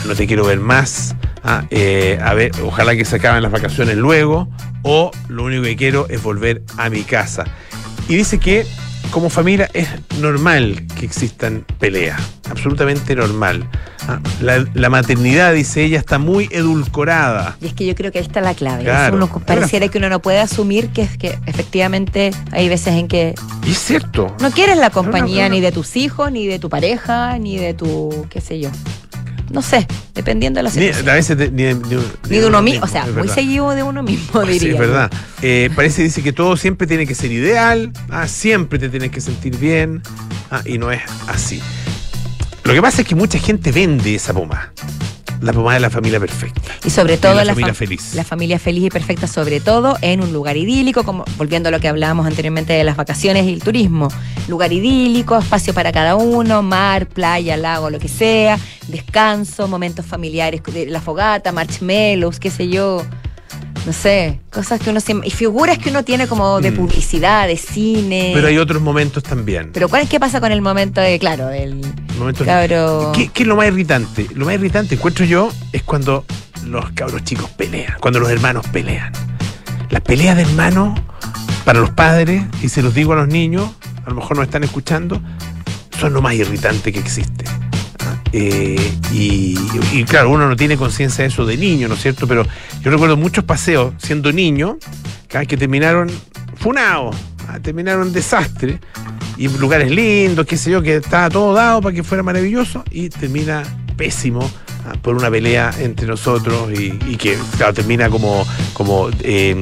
no 0.07 0.15
te 0.15 0.27
quiero 0.27 0.47
ver 0.47 0.61
más, 0.61 1.15
ah, 1.45 1.65
eh, 1.71 2.19
a 2.23 2.35
ver, 2.35 2.53
ojalá 2.63 2.95
que 2.97 3.05
se 3.05 3.17
acaben 3.17 3.43
las 3.43 3.53
vacaciones 3.53 3.97
luego, 3.97 4.49
o 4.83 5.11
lo 5.29 5.45
único 5.45 5.63
que 5.65 5.77
quiero 5.77 6.09
es 6.09 6.23
volver 6.23 6.63
a 6.77 6.89
mi 6.91 7.03
casa. 7.03 7.45
Y 8.09 8.17
dice 8.17 8.39
que 8.39 8.67
como 9.11 9.29
familia 9.29 9.69
es 9.75 9.89
normal 10.21 10.87
que 10.99 11.05
existan 11.05 11.65
peleas, 11.79 12.21
absolutamente 12.49 13.17
normal. 13.17 13.69
Ah, 14.09 14.21
La, 14.41 14.65
la 14.75 14.89
maternidad, 14.89 15.53
dice 15.53 15.85
ella, 15.85 15.99
está 15.99 16.19
muy 16.19 16.49
edulcorada. 16.53 17.57
Y 17.61 17.67
es 17.67 17.75
que 17.75 17.87
yo 17.87 17.95
creo 17.97 18.13
que 18.13 18.19
ahí 18.19 18.25
está 18.25 18.41
la 18.41 18.55
clave. 18.55 18.85
Claro. 18.85 19.17
Uno 19.17 19.29
pareciera 19.45 19.89
que 19.89 19.99
uno 19.99 20.09
no 20.09 20.21
puede 20.23 20.39
asumir 20.39 20.89
que, 20.91 21.03
es 21.03 21.19
que 21.19 21.39
efectivamente 21.47 22.31
hay 22.53 22.69
veces 22.69 22.95
en 22.95 23.09
que 23.09 23.35
Y 23.67 23.73
es 23.73 23.79
cierto. 23.79 24.35
no 24.41 24.51
quieres 24.53 24.79
la 24.79 24.91
compañía 24.91 25.45
no, 25.45 25.49
no. 25.51 25.55
ni 25.57 25.61
de 25.61 25.73
tus 25.73 25.97
hijos, 25.97 26.31
ni 26.31 26.47
de 26.47 26.59
tu 26.61 26.69
pareja, 26.69 27.37
ni 27.39 27.59
de 27.59 27.75
tu, 27.75 28.27
qué 28.31 28.41
sé 28.41 28.61
yo. 28.61 28.71
No 29.51 29.63
sé, 29.63 29.87
dependiendo 30.15 30.59
de 30.59 30.63
la 30.65 30.71
Ni, 30.71 30.75
situación. 30.77 31.09
a 31.09 31.15
veces 31.15 31.37
de- 31.37 31.51
ni, 31.51 31.65
de- 31.65 31.75
ni- 31.75 31.97
Ni 32.31 32.39
de 32.39 32.47
uno 32.47 32.63
mismo, 32.63 32.85
o 32.85 32.89
sea, 32.89 33.05
muy 33.07 33.29
seguido 33.29 33.71
de 33.71 33.83
uno 33.83 34.03
mismo, 34.03 34.43
Sí, 34.47 34.53
diría. 34.53 34.73
es 34.75 34.79
verdad. 34.79 35.11
Eh, 35.43 35.71
parece, 35.75 36.03
dice 36.05 36.23
que 36.23 36.33
todo 36.33 36.57
siempre 36.57 36.87
tiene 36.87 37.07
que 37.07 37.15
ser 37.17 37.33
ideal, 37.33 37.93
ah, 38.11 38.29
siempre 38.29 38.79
te 38.79 38.89
tienes 38.89 39.11
que 39.11 39.21
sentir 39.21 39.57
bien, 39.59 40.03
ah, 40.53 40.63
y 40.65 40.79
no 40.79 40.93
es 40.93 41.03
así. 41.27 41.61
Lo 42.63 42.73
que 42.75 42.81
pasa 42.83 43.03
es 43.03 43.09
que 43.09 43.15
mucha 43.17 43.39
gente 43.41 43.73
vende 43.73 44.15
esa 44.15 44.33
pomada. 44.33 44.73
La 45.41 45.53
pomada 45.53 45.75
de 45.75 45.81
la 45.81 45.91
familia 45.91 46.21
perfecta. 46.21 46.61
Y 46.85 46.91
sobre 46.91 47.17
todo 47.17 47.35
la 47.35 47.45
la, 47.45 47.53
familia 47.55 47.73
fam- 47.73 47.77
feliz. 47.77 48.15
la 48.15 48.25
familia 48.25 48.59
feliz 48.59 48.85
y 48.85 48.91
perfecta, 48.91 49.27
sobre 49.27 49.61
todo 49.61 49.97
en 50.03 50.21
un 50.21 50.33
lugar 50.33 50.57
idílico, 50.57 51.03
como 51.05 51.25
volviendo 51.39 51.69
a 51.69 51.73
lo 51.73 51.81
que 51.81 51.89
hablábamos 51.89 52.27
anteriormente 52.27 52.73
de 52.75 52.85
las 52.85 52.97
vacaciones 52.97 53.47
y 53.47 53.53
el 53.55 53.63
turismo. 53.63 54.09
Lugar 54.49 54.73
idílico, 54.73 55.39
espacio 55.39 55.73
para 55.73 55.93
cada 55.93 56.17
uno, 56.17 56.63
mar, 56.63 57.07
playa, 57.07 57.57
lago, 57.57 57.89
lo 57.91 57.99
que 57.99 58.09
sea, 58.09 58.59
descanso, 58.89 59.67
momentos 59.69 60.05
familiares, 60.05 60.61
la 60.89 61.01
fogata, 61.01 61.53
marshmallows, 61.53 62.39
qué 62.39 62.51
sé 62.51 62.69
yo. 62.69 63.03
No 63.87 63.93
sé, 63.95 64.41
cosas 64.53 64.79
que 64.81 64.91
uno 64.91 65.01
siempre. 65.01 65.29
Y 65.29 65.31
figuras 65.31 65.79
que 65.79 65.89
uno 65.91 66.05
tiene 66.05 66.27
como 66.29 66.61
de 66.61 66.71
Mm. 66.71 66.77
publicidad, 66.77 67.47
de 67.49 67.57
cine. 67.57 68.33
Pero 68.35 68.49
hay 68.49 68.59
otros 68.59 68.83
momentos 68.83 69.23
también. 69.23 69.71
Pero 69.73 69.89
¿cuál, 69.89 70.07
¿qué 70.09 70.21
pasa 70.21 70.41
con 70.41 70.53
el 70.53 70.61
momento 70.61 71.01
de, 71.01 71.19
claro, 71.19 71.47
del 71.47 71.81
Momentos- 72.19 72.47
cabro. 72.47 73.13
¿Qué, 73.15 73.29
qué 73.29 73.43
es 73.43 73.49
lo 73.49 73.57
más 73.57 73.69
irritante? 73.69 74.27
Lo 74.35 74.45
más 74.45 74.55
irritante, 74.55 74.97
encuentro 74.97 75.25
yo, 75.25 75.51
es 75.73 75.83
cuando 75.83 76.25
los 76.67 76.91
cabros 76.91 77.25
chicos 77.25 77.49
pelean, 77.51 77.95
cuando 78.01 78.21
los 78.21 78.29
hermanos 78.31 78.67
pelean. 78.71 79.13
Las 79.89 80.03
peleas 80.03 80.37
de 80.37 80.43
hermanos 80.43 81.01
para 81.65 81.81
los 81.81 81.91
padres, 81.91 82.43
y 82.63 82.69
se 82.69 82.83
los 82.83 82.93
digo 82.95 83.15
a 83.15 83.17
los 83.17 83.29
niños, 83.29 83.71
a 84.05 84.11
lo 84.11 84.17
mejor 84.17 84.37
no 84.37 84.43
están 84.43 84.63
escuchando, 84.63 85.21
son 85.99 86.13
lo 86.13 86.21
más 86.21 86.35
irritante 86.35 86.93
que 86.93 86.99
existe. 86.99 87.45
Ah, 88.31 88.37
eh, 88.37 88.93
y, 89.13 89.59
y 89.93 90.05
claro, 90.05 90.31
uno 90.31 90.49
no 90.49 90.57
tiene 90.57 90.77
conciencia 90.77 91.23
de 91.23 91.29
eso 91.29 91.45
de 91.45 91.57
niño, 91.57 91.89
¿no 91.89 91.95
es 91.95 92.03
cierto? 92.03 92.27
Pero 92.27 92.47
yo 92.81 92.91
recuerdo 92.91 93.17
muchos 93.17 93.45
paseos 93.45 93.95
siendo 93.99 94.33
niño 94.33 94.79
ah, 95.35 95.45
que 95.45 95.57
terminaron 95.57 96.11
funados, 96.57 97.17
ah, 97.49 97.59
terminaron 97.61 98.13
desastre 98.13 98.79
y 99.37 99.49
lugares 99.49 99.91
lindos, 99.91 100.47
qué 100.47 100.57
sé 100.57 100.71
yo, 100.71 100.83
que 100.83 100.97
estaba 100.97 101.29
todo 101.29 101.55
dado 101.55 101.81
para 101.81 101.95
que 101.95 102.03
fuera 102.03 102.23
maravilloso 102.23 102.85
y 102.91 103.09
termina 103.09 103.63
pésimo 103.97 104.49
ah, 104.87 104.93
por 105.03 105.17
una 105.17 105.31
pelea 105.31 105.73
entre 105.81 106.07
nosotros 106.07 106.71
y, 106.73 106.99
y 107.09 107.17
que 107.17 107.37
claro, 107.57 107.75
termina 107.75 108.09
como, 108.11 108.47
como 108.75 109.09
eh, 109.23 109.57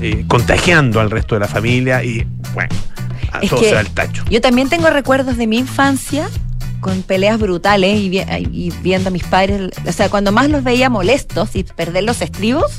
eh, 0.00 0.24
contagiando 0.28 1.00
al 1.00 1.10
resto 1.10 1.34
de 1.34 1.40
la 1.40 1.48
familia 1.48 2.02
y 2.02 2.26
bueno, 2.54 2.74
a 3.32 3.40
todo 3.40 3.60
se 3.60 3.74
va 3.74 3.80
al 3.80 3.90
tacho. 3.90 4.24
Yo 4.30 4.40
también 4.40 4.68
tengo 4.68 4.88
recuerdos 4.88 5.36
de 5.36 5.46
mi 5.46 5.58
infancia 5.58 6.28
con 6.84 7.00
peleas 7.02 7.40
brutales 7.40 7.98
y, 7.98 8.10
vi- 8.10 8.22
y 8.52 8.70
viendo 8.82 9.08
a 9.08 9.10
mis 9.10 9.24
padres, 9.24 9.70
o 9.88 9.92
sea, 9.92 10.10
cuando 10.10 10.32
más 10.32 10.50
los 10.50 10.62
veía 10.62 10.90
molestos 10.90 11.56
y 11.56 11.64
perder 11.64 12.04
los 12.04 12.20
estribos, 12.20 12.70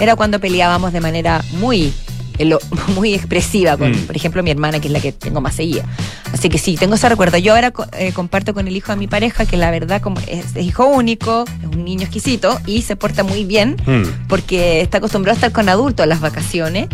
era 0.00 0.16
cuando 0.16 0.40
peleábamos 0.40 0.94
de 0.94 1.00
manera 1.02 1.44
muy 1.60 1.92
muy 2.96 3.14
expresiva 3.14 3.76
con, 3.76 3.92
Mm. 3.92 4.06
por 4.06 4.16
ejemplo, 4.16 4.42
mi 4.42 4.50
hermana, 4.50 4.80
que 4.80 4.88
es 4.88 4.92
la 4.92 5.00
que 5.00 5.12
tengo 5.12 5.40
más 5.40 5.54
seguida. 5.54 5.84
Así 6.32 6.48
que 6.48 6.58
sí, 6.58 6.76
tengo 6.76 6.96
ese 6.96 7.08
recuerdo. 7.08 7.38
Yo 7.38 7.54
ahora 7.54 7.72
eh, 7.96 8.10
comparto 8.12 8.54
con 8.54 8.66
el 8.66 8.74
hijo 8.76 8.90
de 8.90 8.96
mi 8.98 9.06
pareja, 9.06 9.46
que 9.46 9.56
la 9.56 9.70
verdad 9.70 10.00
como 10.02 10.18
es, 10.26 10.56
es 10.56 10.64
hijo 10.64 10.86
único, 10.86 11.44
es 11.62 11.76
un 11.76 11.84
niño 11.84 12.02
exquisito 12.02 12.58
y 12.66 12.82
se 12.82 12.96
porta 12.96 13.22
muy 13.22 13.44
bien 13.44 13.76
Mm. 13.86 14.26
porque 14.26 14.80
está 14.80 14.98
acostumbrado 14.98 15.34
a 15.34 15.38
estar 15.38 15.52
con 15.52 15.68
adultos 15.68 16.02
en 16.04 16.08
las 16.08 16.20
vacaciones 16.20 16.88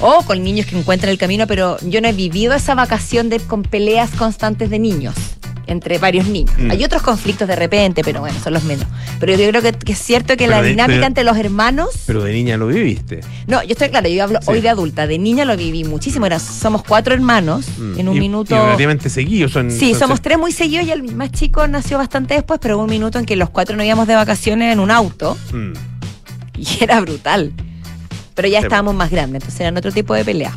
o 0.00 0.22
con 0.26 0.42
niños 0.42 0.66
que 0.66 0.76
encuentran 0.78 1.10
el 1.12 1.18
camino, 1.18 1.46
pero 1.46 1.78
yo 1.80 2.00
no 2.02 2.08
he 2.08 2.12
vivido 2.12 2.52
esa 2.52 2.74
vacación 2.74 3.30
de 3.30 3.38
con 3.40 3.62
peleas 3.62 4.10
constantes 4.10 4.68
de 4.68 4.78
niños 4.80 5.14
entre 5.66 5.98
varios 5.98 6.26
niños. 6.26 6.54
Mm. 6.58 6.70
Hay 6.70 6.84
otros 6.84 7.02
conflictos 7.02 7.48
de 7.48 7.56
repente, 7.56 8.02
pero 8.04 8.20
bueno, 8.20 8.38
son 8.42 8.52
los 8.52 8.64
menos. 8.64 8.86
Pero 9.20 9.34
yo 9.36 9.48
creo 9.48 9.62
que, 9.62 9.72
que 9.72 9.92
es 9.92 9.98
cierto 9.98 10.28
que 10.36 10.44
Pero 10.44 10.50
la 10.50 10.62
de- 10.62 10.68
dinámica 10.70 10.96
pero- 10.96 11.06
entre 11.06 11.24
los 11.24 11.36
hermanos 11.36 11.90
Pero 12.06 12.22
de 12.22 12.32
niña 12.32 12.56
lo 12.56 12.66
viviste. 12.68 13.20
no, 13.46 13.62
yo 13.62 13.72
estoy 13.72 13.88
claro, 13.88 14.08
yo 14.08 14.22
hablo 14.24 14.38
Sí. 14.42 14.48
hoy 14.50 14.60
de 14.60 14.68
adulta. 14.68 15.06
De 15.06 15.18
niña 15.18 15.44
lo 15.44 15.56
viví 15.56 15.84
muchísimo. 15.84 16.26
Era, 16.26 16.38
somos 16.38 16.82
cuatro 16.82 17.14
hermanos 17.14 17.66
Mm. 17.78 18.00
en 18.00 18.08
un 18.08 18.16
Y- 18.16 18.20
minuto. 18.20 18.54
Y 18.54 18.58
relativamente 18.58 19.08
seguidos. 19.10 19.52
Son, 19.52 19.70
Sí, 19.70 19.90
son- 19.90 20.00
somos 20.00 20.20
tres 20.20 20.38
muy 20.38 20.52
seguidos 20.52 20.86
y 20.86 20.90
el 20.90 21.02
más 21.14 21.30
chico 21.32 21.66
nació 21.68 21.98
bastante 21.98 22.34
después, 22.34 22.60
pero 22.62 22.76
hubo 22.76 22.84
un 22.84 22.90
minuto 22.90 23.18
en 23.18 23.24
que 23.26 23.36
los 23.36 23.50
cuatro 23.50 23.76
nos 23.76 23.86
íbamos 23.86 24.06
de 24.06 24.14
vacaciones 24.14 24.72
en 24.72 24.80
un 24.80 24.90
auto 24.90 25.36
Mm. 25.52 25.72
y 26.58 26.66
era 26.84 27.00
brutal. 27.00 27.52
Pero 28.34 28.48
ya 28.48 28.58
Sí. 28.60 28.64
estábamos 28.64 28.94
más 28.94 29.10
grandes, 29.10 29.42
entonces 29.42 29.60
eran 29.60 29.76
otro 29.76 29.92
tipo 29.92 30.12
de 30.14 30.24
peleas. 30.24 30.54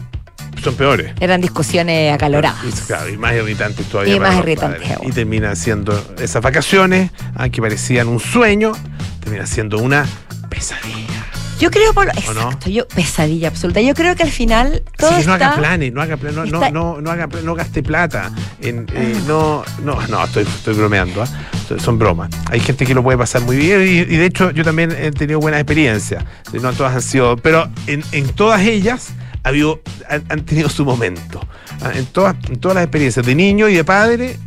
Son 0.67 0.75
peores. 0.75 1.13
Eran 1.21 1.39
discusiones 1.39 2.13
acaloradas. 2.13 2.57
Y, 2.67 2.71
claro, 2.87 3.09
y 3.09 3.17
más 3.17 3.33
irritantes 3.35 3.85
todavía. 3.87 4.15
Y 4.15 4.19
para 4.19 4.31
más 4.31 4.39
irritantes. 4.39 4.89
Y 5.03 5.11
terminan 5.11 5.55
siendo 5.55 5.97
esas 6.21 6.41
vacaciones, 6.41 7.11
ah, 7.35 7.47
que 7.47 7.61
parecían 7.61 8.09
un 8.09 8.19
sueño, 8.19 8.73
terminan 9.21 9.47
siendo 9.47 9.77
una 9.77 10.05
pesadilla. 10.49 11.23
Yo 11.59 11.71
creo 11.71 11.91
por 11.93 12.05
no? 12.05 12.11
exacto, 12.11 12.69
yo 12.69 12.87
pesadilla 12.87 13.47
absoluta. 13.47 13.81
Yo 13.81 13.95
creo 13.95 14.15
que 14.15 14.23
al 14.23 14.29
final 14.29 14.83
todo 14.95 15.09
Así 15.09 15.21
que 15.21 15.27
no 15.27 15.33
está 15.33 15.47
haga 15.47 15.57
planes, 15.57 15.91
no 15.93 16.01
haga 16.01 16.17
planes, 16.17 16.51
no, 16.51 16.59
no, 16.59 16.69
no, 16.71 17.01
no 17.01 17.09
haga 17.11 17.27
no 17.43 17.55
gaste 17.55 17.81
plata. 17.81 18.29
En, 18.61 18.85
eh, 18.93 19.15
no, 19.25 19.63
no, 19.83 20.05
no, 20.07 20.23
estoy, 20.25 20.43
estoy 20.43 20.75
bromeando, 20.75 21.23
¿ah? 21.23 21.27
Son- 21.67 21.79
son 21.79 21.97
bromas. 21.97 22.29
Hay 22.51 22.59
gente 22.59 22.85
que 22.85 22.93
lo 22.93 23.01
puede 23.01 23.17
pasar 23.17 23.41
muy 23.41 23.55
bien 23.55 23.81
y, 23.81 23.85
y 23.85 24.17
de 24.17 24.25
hecho 24.25 24.51
yo 24.51 24.63
también 24.63 24.91
he 24.91 25.11
tenido 25.11 25.39
buenas 25.39 25.61
experiencias. 25.61 26.23
No 26.53 26.73
todas 26.73 26.93
han 26.93 27.01
sido, 27.01 27.37
pero 27.37 27.67
en, 27.87 28.03
en 28.11 28.27
todas 28.29 28.61
ellas 28.61 29.09
ha 29.43 29.49
habido, 29.49 29.81
han, 30.09 30.23
han 30.29 30.45
tenido 30.45 30.69
su 30.69 30.83
momento. 30.85 31.39
Ah, 31.81 31.91
En 31.95 32.05
todas, 32.07 32.35
en 32.49 32.59
todas 32.59 32.75
las 32.75 32.83
experiencias 32.85 33.25
de 33.25 33.35
niño 33.35 33.67
y 33.69 33.75
de 33.75 33.83
padre 33.83 34.37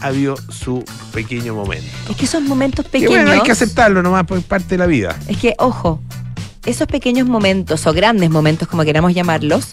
ha 0.00 0.06
habido 0.08 0.34
su 0.50 0.84
pequeño 1.12 1.54
momento. 1.54 1.86
es 2.10 2.16
que 2.16 2.24
esos 2.24 2.42
momentos 2.42 2.84
Que 2.86 2.90
pequeños 2.92 3.12
bueno, 3.14 3.30
hay 3.32 3.40
que 3.42 3.52
aceptarlo 3.52 4.02
nomás, 4.02 4.24
pues 4.26 4.42
parte 4.44 4.70
de 4.70 4.78
la 4.78 4.86
vida. 4.86 5.16
Es 5.28 5.36
que, 5.38 5.54
ojo, 5.58 6.00
esos 6.66 6.86
pequeños 6.88 7.28
momentos 7.28 7.86
o 7.86 7.92
grandes 7.92 8.28
momentos, 8.30 8.66
como 8.68 8.84
queramos 8.84 9.14
llamarlos, 9.14 9.68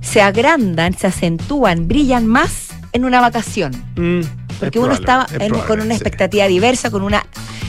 se 0.00 0.20
agrandan, 0.22 0.96
se 0.96 1.06
acentúan, 1.08 1.88
brillan 1.88 2.26
más 2.26 2.68
en 2.92 3.04
una 3.04 3.20
vacación. 3.20 3.72
Mm, 3.96 4.20
Porque 4.60 4.78
es 4.78 4.84
uno 4.84 4.94
probable, 4.94 4.94
está 5.00 5.26
es 5.26 5.32
en- 5.40 5.48
probable, 5.48 5.66
con 5.68 5.80
una 5.80 5.86
sí. 5.94 6.00
expectativa 6.00 6.46
diversa, 6.46 6.90
con 6.90 7.02
una 7.02 7.24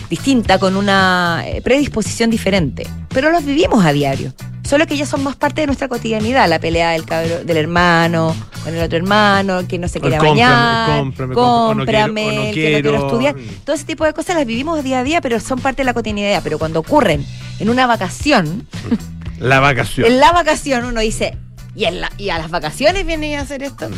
distinta, 0.10 0.60
con 0.60 0.76
una 0.76 1.44
eh, 1.46 1.62
predisposición 1.64 2.30
diferente. 2.30 2.86
Pero 3.10 3.32
los 3.32 3.44
vivimos 3.46 3.84
a 3.86 3.92
diario. 3.94 4.34
Solo 4.68 4.88
que 4.88 4.96
ya 4.96 5.06
son 5.06 5.24
más 5.24 5.36
parte 5.36 5.62
de 5.62 5.68
nuestra 5.68 5.88
cotidianidad. 5.90 6.48
La 6.48 6.58
pelea 6.60 6.92
del 6.92 7.06
cabro, 7.06 7.44
del 7.44 7.58
hermano 7.58 8.36
con 8.64 8.74
el 8.74 8.82
otro 8.82 8.98
hermano, 8.98 9.68
que 9.68 9.78
no 9.78 9.90
se 9.90 10.00
quiere 10.00 10.18
bañar, 10.20 11.00
cómprame, 11.00 11.34
cómprame, 11.36 11.36
o 11.36 11.74
no 11.76 11.86
quiero- 11.86 12.00
cómprame, 12.06 12.24
o 12.24 12.32
no 12.32 12.42
el 12.48 12.54
que 12.54 12.72
no 12.78 12.82
quiero 12.82 12.98
estudiar. 13.08 13.36
Mm. 13.36 13.48
Todo 13.66 13.76
ese 13.76 13.84
tipo 13.86 14.06
de 14.06 14.14
cosas 14.14 14.38
las 14.38 14.46
vivimos 14.46 14.82
día 14.84 15.00
a 15.00 15.04
día, 15.04 15.20
pero 15.20 15.40
son 15.42 15.60
parte 15.60 15.82
de 15.82 15.86
la 15.86 15.94
cotidianidad. 15.94 16.42
Pero 16.44 16.58
cuando 16.60 16.80
ocurren 16.80 17.26
en 17.60 17.70
una 17.70 17.86
vacación, 17.88 18.66
La 19.40 19.60
vacación. 19.60 20.08
en 20.08 20.20
la 20.22 20.32
vacación 20.32 20.86
uno 20.86 21.02
dice, 21.02 21.38
¿y, 21.76 21.84
en 21.86 22.00
la- 22.00 22.12
y 22.18 22.30
a 22.30 22.38
las 22.38 22.50
vacaciones 22.50 23.06
viene 23.06 23.36
a 23.38 23.42
hacer 23.42 23.64
esto? 23.64 23.90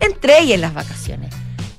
Entré 0.00 0.42
y 0.44 0.52
en 0.52 0.60
las 0.60 0.74
vacaciones. 0.74 1.34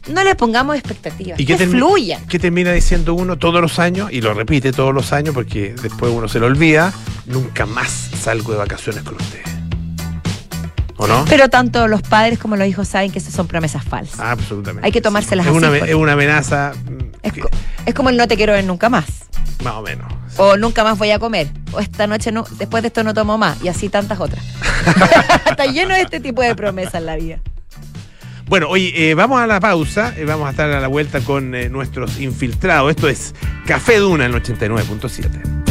No 0.08 0.24
le 0.24 0.34
pongamos 0.36 0.76
expectativas, 0.76 1.40
¿Y 1.40 1.46
que 1.46 1.58
fluyan. 1.58 2.26
qué 2.28 2.40
termina 2.40 2.72
diciendo 2.72 3.14
uno 3.14 3.38
todos 3.38 3.62
los 3.62 3.78
años? 3.80 4.12
Y 4.12 4.22
lo 4.22 4.34
repite 4.34 4.72
todos 4.72 4.94
los 4.94 5.14
años 5.14 5.34
porque 5.36 5.76
después 5.82 6.12
uno 6.12 6.28
se 6.28 6.40
lo 6.40 6.48
olvida. 6.48 6.92
Nunca 7.28 7.66
más 7.68 7.90
salgo 7.90 8.52
de 8.54 8.58
vacaciones 8.58 9.04
con 9.04 9.16
ustedes. 9.16 9.46
¿O 10.98 11.08
no? 11.08 11.26
Pero 11.30 11.50
tanto 11.50 11.88
los 11.88 12.02
padres 12.02 12.38
como 12.40 12.56
los 12.56 12.68
hijos 12.68 12.88
saben 12.88 13.12
que 13.12 13.20
esas 13.20 13.34
son 13.34 13.48
promesas 13.48 13.84
falsas. 13.84 14.20
Ah, 14.20 14.32
Absolutamente. 14.32 14.86
Hay 14.86 14.92
que 14.92 15.02
tomárselas 15.02 15.46
es 15.46 15.50
así, 15.50 15.58
Una, 15.58 15.70
porque- 15.70 15.90
es 15.90 15.96
una 15.96 16.14
amenaza, 16.14 16.74
mm, 16.86 16.98
es, 17.24 17.34
que- 17.34 17.42
co- 17.42 17.50
es 17.86 17.94
como 17.94 18.10
el 18.10 18.18
no 18.18 18.28
te 18.28 18.36
quiero 18.38 18.54
ver 18.54 18.66
nunca 18.66 18.90
más. 18.90 19.06
más 19.64 19.74
o 19.76 19.82
menos. 19.84 20.12
O 20.38 20.58
nunca 20.58 20.84
más 20.84 20.98
voy 20.98 21.12
a 21.12 21.20
comer. 21.20 21.48
O 21.72 21.80
esta 21.80 22.08
noche 22.08 22.32
no, 22.32 22.44
después 22.58 22.82
de 22.84 22.88
esto 22.88 23.04
no 23.04 23.14
tomo 23.14 23.38
más. 23.38 23.64
Y 23.64 23.68
así 23.68 23.90
tantas 23.90 24.20
otras. 24.20 24.44
Está 25.50 25.66
lleno 25.68 25.94
de 25.94 26.02
este 26.02 26.20
tipo 26.20 26.42
de 26.42 26.56
promesas 26.56 26.96
en 26.96 27.06
la 27.06 27.16
vida. 27.16 27.40
Bueno, 28.52 28.68
oye, 28.68 28.92
eh, 29.10 29.16
vamos 29.16 29.40
a 29.40 29.48
la 29.48 29.62
pausa. 29.62 30.14
eh, 30.18 30.26
vamos 30.26 30.46
a 30.46 30.50
estar 30.50 30.70
a 30.70 30.82
la 30.82 30.90
vuelta 30.90 31.22
con 31.22 31.56
eh, 31.56 31.70
nuestros 31.70 32.20
infiltrados. 32.20 32.90
Esto 32.90 33.08
es 33.08 33.34
Café 33.66 34.00
Duna 34.00 34.26
en 34.26 34.34
el 34.34 34.44
89.7. 34.44 35.64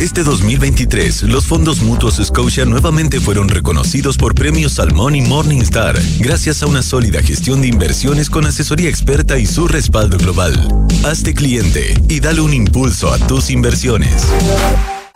Este 0.00 0.24
2023, 0.24 1.22
los 1.22 1.46
fondos 1.46 1.80
mutuos 1.80 2.16
Scotia 2.16 2.64
nuevamente 2.64 3.20
fueron 3.20 3.48
reconocidos 3.48 4.16
por 4.16 4.34
premios 4.34 4.72
Salmón 4.72 5.14
y 5.14 5.20
Morningstar, 5.20 5.96
gracias 6.18 6.64
a 6.64 6.66
una 6.66 6.82
sólida 6.82 7.22
gestión 7.22 7.60
de 7.60 7.68
inversiones 7.68 8.28
con 8.28 8.46
asesoría 8.46 8.88
experta 8.88 9.38
y 9.38 9.46
su 9.46 9.68
respaldo 9.68 10.18
global. 10.18 10.56
Hazte 11.04 11.34
cliente 11.34 11.94
y 12.08 12.18
dale 12.18 12.40
un 12.40 12.52
impulso 12.52 13.12
a 13.12 13.18
tus 13.18 13.50
inversiones. 13.50 14.26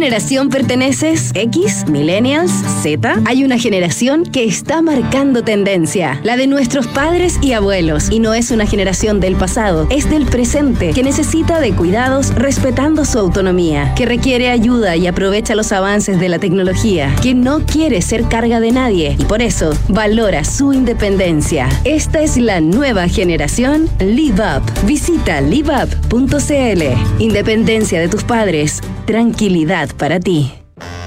Generación 0.00 0.48
perteneces? 0.48 1.30
¿X? 1.34 1.84
¿Millennials? 1.86 2.50
¿Z? 2.82 3.20
Hay 3.26 3.44
una 3.44 3.58
generación 3.58 4.24
que 4.24 4.44
está 4.44 4.80
marcando 4.80 5.44
tendencia, 5.44 6.18
la 6.22 6.38
de 6.38 6.46
nuestros 6.46 6.86
padres 6.86 7.38
y 7.42 7.52
abuelos. 7.52 8.10
Y 8.10 8.18
no 8.18 8.32
es 8.32 8.50
una 8.50 8.64
generación 8.64 9.20
del 9.20 9.36
pasado, 9.36 9.86
es 9.90 10.08
del 10.08 10.24
presente, 10.24 10.94
que 10.94 11.02
necesita 11.02 11.60
de 11.60 11.74
cuidados 11.74 12.34
respetando 12.34 13.04
su 13.04 13.18
autonomía, 13.18 13.92
que 13.94 14.06
requiere 14.06 14.48
ayuda 14.48 14.96
y 14.96 15.06
aprovecha 15.06 15.54
los 15.54 15.70
avances 15.70 16.18
de 16.18 16.30
la 16.30 16.38
tecnología, 16.38 17.14
que 17.22 17.34
no 17.34 17.66
quiere 17.66 18.00
ser 18.00 18.22
carga 18.22 18.58
de 18.58 18.72
nadie 18.72 19.16
y 19.18 19.24
por 19.26 19.42
eso 19.42 19.76
valora 19.88 20.44
su 20.44 20.72
independencia. 20.72 21.68
Esta 21.84 22.22
es 22.22 22.38
la 22.38 22.62
nueva 22.62 23.06
generación 23.06 23.86
Live 23.98 24.40
Up. 24.40 24.62
Visita 24.86 25.42
liveup.cl. 25.42 26.82
Independencia 27.18 28.00
de 28.00 28.08
tus 28.08 28.24
padres, 28.24 28.80
tranquilidad 29.10 29.88
para 29.96 30.20
ti. 30.20 30.59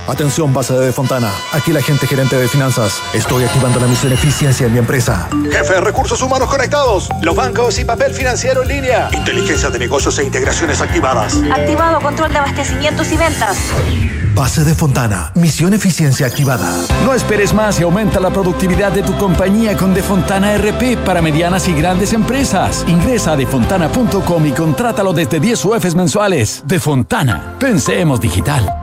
Atención, 0.07 0.53
base 0.53 0.73
de 0.73 0.91
Fontana. 0.91 1.31
Aquí 1.53 1.71
la 1.71 1.81
gente 1.81 2.05
gerente 2.07 2.35
de 2.35 2.47
finanzas. 2.47 3.01
Estoy 3.13 3.45
activando 3.45 3.79
la 3.79 3.87
misión 3.87 4.11
eficiencia 4.11 4.67
en 4.67 4.73
mi 4.73 4.79
empresa. 4.79 5.29
Jefe, 5.49 5.79
recursos 5.79 6.21
humanos 6.21 6.49
conectados. 6.49 7.09
Los 7.21 7.35
bancos 7.35 7.79
y 7.79 7.85
papel 7.85 8.13
financiero 8.13 8.63
en 8.63 8.67
línea. 8.67 9.09
Inteligencia 9.13 9.69
de 9.69 9.79
negocios 9.79 10.19
e 10.19 10.25
integraciones 10.25 10.81
activadas. 10.81 11.37
Activado 11.51 12.01
control 12.01 12.33
de 12.33 12.39
abastecimientos 12.39 13.11
y 13.13 13.17
ventas. 13.17 13.57
Base 14.35 14.65
de 14.65 14.75
Fontana. 14.75 15.31
Misión 15.35 15.73
eficiencia 15.73 16.27
activada. 16.27 16.69
No 17.05 17.13
esperes 17.13 17.53
más 17.53 17.79
y 17.79 17.83
aumenta 17.83 18.19
la 18.19 18.31
productividad 18.31 18.91
de 18.91 19.03
tu 19.03 19.15
compañía 19.17 19.77
con 19.77 19.93
Defontana 19.93 20.57
RP 20.57 20.97
para 21.05 21.21
medianas 21.21 21.67
y 21.67 21.73
grandes 21.73 22.11
empresas. 22.13 22.83
Ingresa 22.87 23.33
a 23.33 23.35
defontana.com 23.37 24.45
y 24.45 24.51
contrátalo 24.51 25.13
desde 25.13 25.39
10 25.39 25.63
UFs 25.65 25.95
mensuales. 25.95 26.63
Defontana. 26.65 27.55
Pensemos 27.59 28.19
digital. 28.19 28.82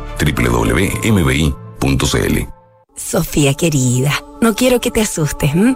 www.mbi.cl 0.19 1.57
Sofía 2.95 3.53
querida, 3.53 4.13
no 4.41 4.53
quiero 4.53 4.79
que 4.79 4.91
te 4.91 5.01
asustes. 5.01 5.53
¿m? 5.53 5.75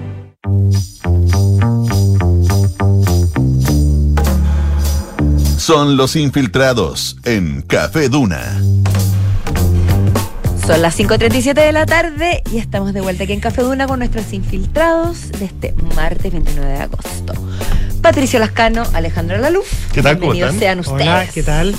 Son 5.71 5.95
los 5.95 6.17
infiltrados 6.17 7.15
en 7.23 7.61
Café 7.61 8.09
Duna. 8.09 8.59
Son 10.67 10.81
las 10.81 10.99
5.37 10.99 11.53
de 11.53 11.71
la 11.71 11.85
tarde 11.85 12.43
y 12.51 12.57
estamos 12.57 12.91
de 12.91 12.99
vuelta 12.99 13.23
aquí 13.23 13.31
en 13.31 13.39
Café 13.39 13.61
Duna 13.61 13.87
con 13.87 13.99
nuestros 13.99 14.33
infiltrados 14.33 15.31
de 15.31 15.45
este 15.45 15.73
martes 15.95 16.33
29 16.33 16.73
de 16.73 16.77
agosto. 16.77 17.33
Patricio 18.01 18.37
Lascano, 18.37 18.83
Alejandro 18.91 19.37
Laluf. 19.37 19.65
¿Qué 19.93 20.01
tal? 20.01 20.19
¿Cómo 20.19 20.33
Bienvenidos 20.33 20.55
están? 20.55 20.59
sean 20.59 20.79
ustedes. 20.81 21.07
Hola, 21.07 21.27
¿qué 21.33 21.41
tal? 21.41 21.75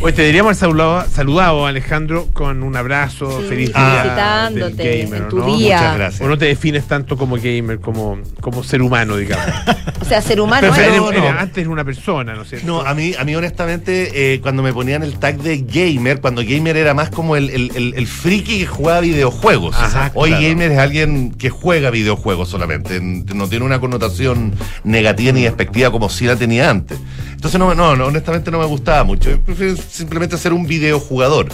Hoy 0.00 0.12
te 0.12 0.38
haber 0.38 0.54
saludado, 0.54 1.04
saludado, 1.10 1.66
Alejandro, 1.66 2.28
con 2.32 2.62
un 2.62 2.76
abrazo, 2.76 3.40
Sí, 3.42 3.48
feliz 3.48 3.68
día 3.72 4.00
felicitándote 4.02 4.82
del 4.82 5.02
gamer, 5.04 5.22
en 5.22 5.28
tu 5.28 5.38
¿no? 5.38 5.46
día. 5.56 5.76
Muchas 5.78 5.96
gracias. 5.96 6.20
O 6.20 6.28
no 6.28 6.38
te 6.38 6.44
defines 6.46 6.84
tanto 6.84 7.16
como 7.16 7.36
gamer, 7.36 7.80
como, 7.80 8.18
como 8.40 8.62
ser 8.62 8.82
humano, 8.82 9.16
digamos. 9.16 9.46
O 9.98 10.08
sea, 10.08 10.22
ser 10.22 10.40
humano. 10.40 10.68
Pero 10.76 11.10
no. 11.10 11.28
antes 11.30 11.58
era 11.58 11.70
una 11.70 11.84
persona, 11.84 12.34
¿no 12.34 12.42
es 12.42 12.50
cierto? 12.50 12.64
No, 12.66 12.80
a 12.82 12.94
mí, 12.94 13.14
a 13.18 13.24
mí 13.24 13.34
honestamente, 13.34 14.34
eh, 14.34 14.40
cuando 14.40 14.62
me 14.62 14.72
ponían 14.72 15.02
el 15.02 15.18
tag 15.18 15.38
de 15.38 15.58
gamer, 15.66 16.20
cuando 16.20 16.42
gamer 16.46 16.76
era 16.76 16.94
más 16.94 17.10
como 17.10 17.34
el, 17.34 17.50
el, 17.50 17.72
el- 17.74 17.94
el 17.96 18.06
friki 18.06 18.60
que 18.60 18.66
jugaba 18.66 19.00
videojuegos. 19.00 19.74
Ajá, 19.74 20.12
Hoy 20.14 20.30
claro. 20.30 20.44
gamer 20.46 20.70
es 20.72 20.78
alguien 20.78 21.32
que 21.34 21.50
juega 21.50 21.90
videojuegos 21.90 22.48
solamente. 22.48 23.00
No 23.00 23.48
tiene 23.48 23.64
una 23.64 23.80
connotación 23.80 24.52
negativa 24.84 25.32
ni 25.32 25.42
despectiva 25.42 25.90
como 25.90 26.08
sí 26.08 26.26
la 26.26 26.36
tenía 26.36 26.70
antes. 26.70 26.98
Entonces, 27.32 27.58
no, 27.58 27.74
no, 27.74 27.96
no, 27.96 28.06
honestamente 28.06 28.50
no 28.52 28.60
me 28.60 28.66
gustaba 28.66 29.02
mucho. 29.02 29.30
Yo 29.30 29.40
prefiero 29.40 29.75
simplemente 29.76 30.36
ser 30.38 30.52
un 30.52 30.66
videojugador. 30.66 31.48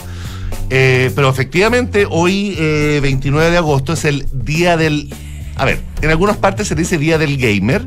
Eh, 0.71 1.11
pero 1.15 1.29
efectivamente, 1.29 2.07
hoy, 2.09 2.57
eh, 2.59 3.01
29 3.03 3.51
de 3.51 3.57
agosto, 3.59 3.93
es 3.93 4.05
el 4.05 4.27
día 4.33 4.77
del. 4.77 5.13
A 5.57 5.65
ver, 5.65 5.81
en 6.01 6.11
algunas 6.11 6.37
partes 6.39 6.69
se 6.69 6.75
dice 6.75 6.99
día 6.99 7.19
del 7.19 7.37
gamer. 7.37 7.85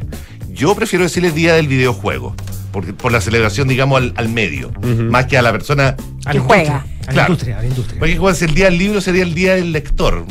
Yo 0.52 0.76
prefiero 0.76 1.04
decirle 1.04 1.32
día 1.32 1.56
del 1.56 1.68
videojuego. 1.68 2.36
Por, 2.72 2.94
por 2.96 3.12
la 3.12 3.22
celebración, 3.22 3.68
digamos, 3.68 4.02
al, 4.02 4.14
al 4.18 4.30
medio. 4.30 4.72
Más 4.82 5.26
que 5.28 5.38
a 5.38 5.42
la 5.42 5.52
persona 5.52 5.96
Que 6.30 6.40
juega. 6.40 6.86
A 7.06 7.08
la 7.08 7.14
Claro. 7.14 7.34
industria, 7.34 7.58
a 7.58 7.62
la 7.62 7.68
industria. 7.68 8.00
Porque 8.00 8.18
como 8.18 8.34
si 8.34 8.46
el 8.46 8.54
día 8.54 8.66
del 8.66 8.78
libro 8.78 9.02
sería 9.02 9.24
el 9.24 9.34
día 9.34 9.56
del 9.56 9.72
lector. 9.72 10.26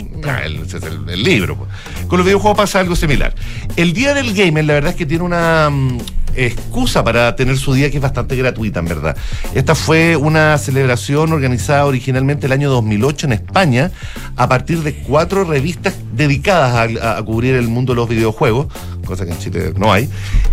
El, 0.45 0.57
el, 0.57 1.09
el 1.11 1.23
libro. 1.23 1.57
pues. 1.57 2.07
Con 2.09 2.19
los 2.19 2.27
videojuegos 2.27 2.57
pasa 2.57 2.81
algo 2.81 2.97
similar. 2.97 3.35
El 3.77 3.93
día 3.93 4.15
del 4.15 4.35
gamer, 4.35 4.65
la 4.65 4.75
verdad 4.75 4.91
es 4.91 4.97
que 4.97 5.07
tiene 5.07 5.23
una 5.25 5.69
mm, 5.71 5.99
excusa 6.37 7.05
para 7.05 7.37
tener 7.37 7.57
su 7.57 7.75
día 7.75 7.91
que 7.91 7.99
es 7.99 8.03
bastante 8.03 8.35
gratuita, 8.37 8.81
en 8.81 8.87
verdad. 8.87 9.17
Esta 9.55 9.75
fue 9.75 10.17
una 10.17 10.59
celebración 10.59 11.33
organizada 11.33 11.87
originalmente 11.87 12.47
el 12.47 12.53
año 12.53 12.71
2008 12.71 13.27
en 13.27 13.33
España, 13.35 13.91
a 14.37 14.49
partir 14.49 14.81
de 14.83 14.95
cuatro 14.95 15.45
revistas 15.45 15.95
dedicadas 16.13 16.91
a 17.01 17.23
cubrir 17.23 17.55
el 17.55 17.69
mundo 17.69 17.93
de 17.93 17.97
los 17.97 18.09
videojuegos, 18.09 18.67
cosa 19.05 19.25
que 19.27 19.33
en 19.33 19.39
Chile 19.39 19.73
no 19.77 19.93
hay, 19.93 20.09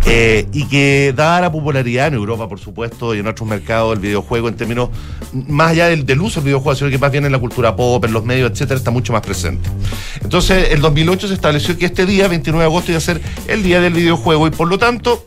eh, 0.06 0.46
y 0.52 0.66
que 0.66 1.12
dada 1.16 1.40
la 1.40 1.50
popularidad 1.52 2.08
en 2.08 2.14
Europa, 2.14 2.48
por 2.48 2.60
supuesto, 2.60 3.14
y 3.14 3.18
en 3.20 3.26
otros 3.26 3.48
mercados 3.48 3.90
del 3.94 4.00
videojuego, 4.00 4.48
en 4.48 4.54
términos 4.56 4.90
más 5.32 5.70
allá 5.72 5.86
del, 5.88 6.11
del 6.12 6.20
uso 6.20 6.40
del 6.40 6.46
videojuego, 6.46 6.76
sino 6.76 6.90
que 6.90 6.98
más 6.98 7.10
bien 7.10 7.24
en 7.24 7.32
la 7.32 7.38
cultura 7.38 7.74
pop, 7.74 8.04
en 8.04 8.12
los 8.12 8.24
medios, 8.24 8.50
etcétera, 8.50 8.78
está 8.78 8.90
mucho 8.90 9.12
más 9.12 9.22
presente. 9.22 9.68
Entonces, 10.22 10.70
el 10.70 10.80
2008 10.80 11.28
se 11.28 11.34
estableció 11.34 11.76
que 11.78 11.86
este 11.86 12.06
día, 12.06 12.28
29 12.28 12.62
de 12.62 12.66
agosto, 12.66 12.90
iba 12.92 12.98
a 12.98 13.00
ser 13.00 13.20
el 13.48 13.62
día 13.62 13.80
del 13.80 13.94
videojuego 13.94 14.46
y 14.46 14.50
por 14.50 14.68
lo 14.68 14.78
tanto 14.78 15.24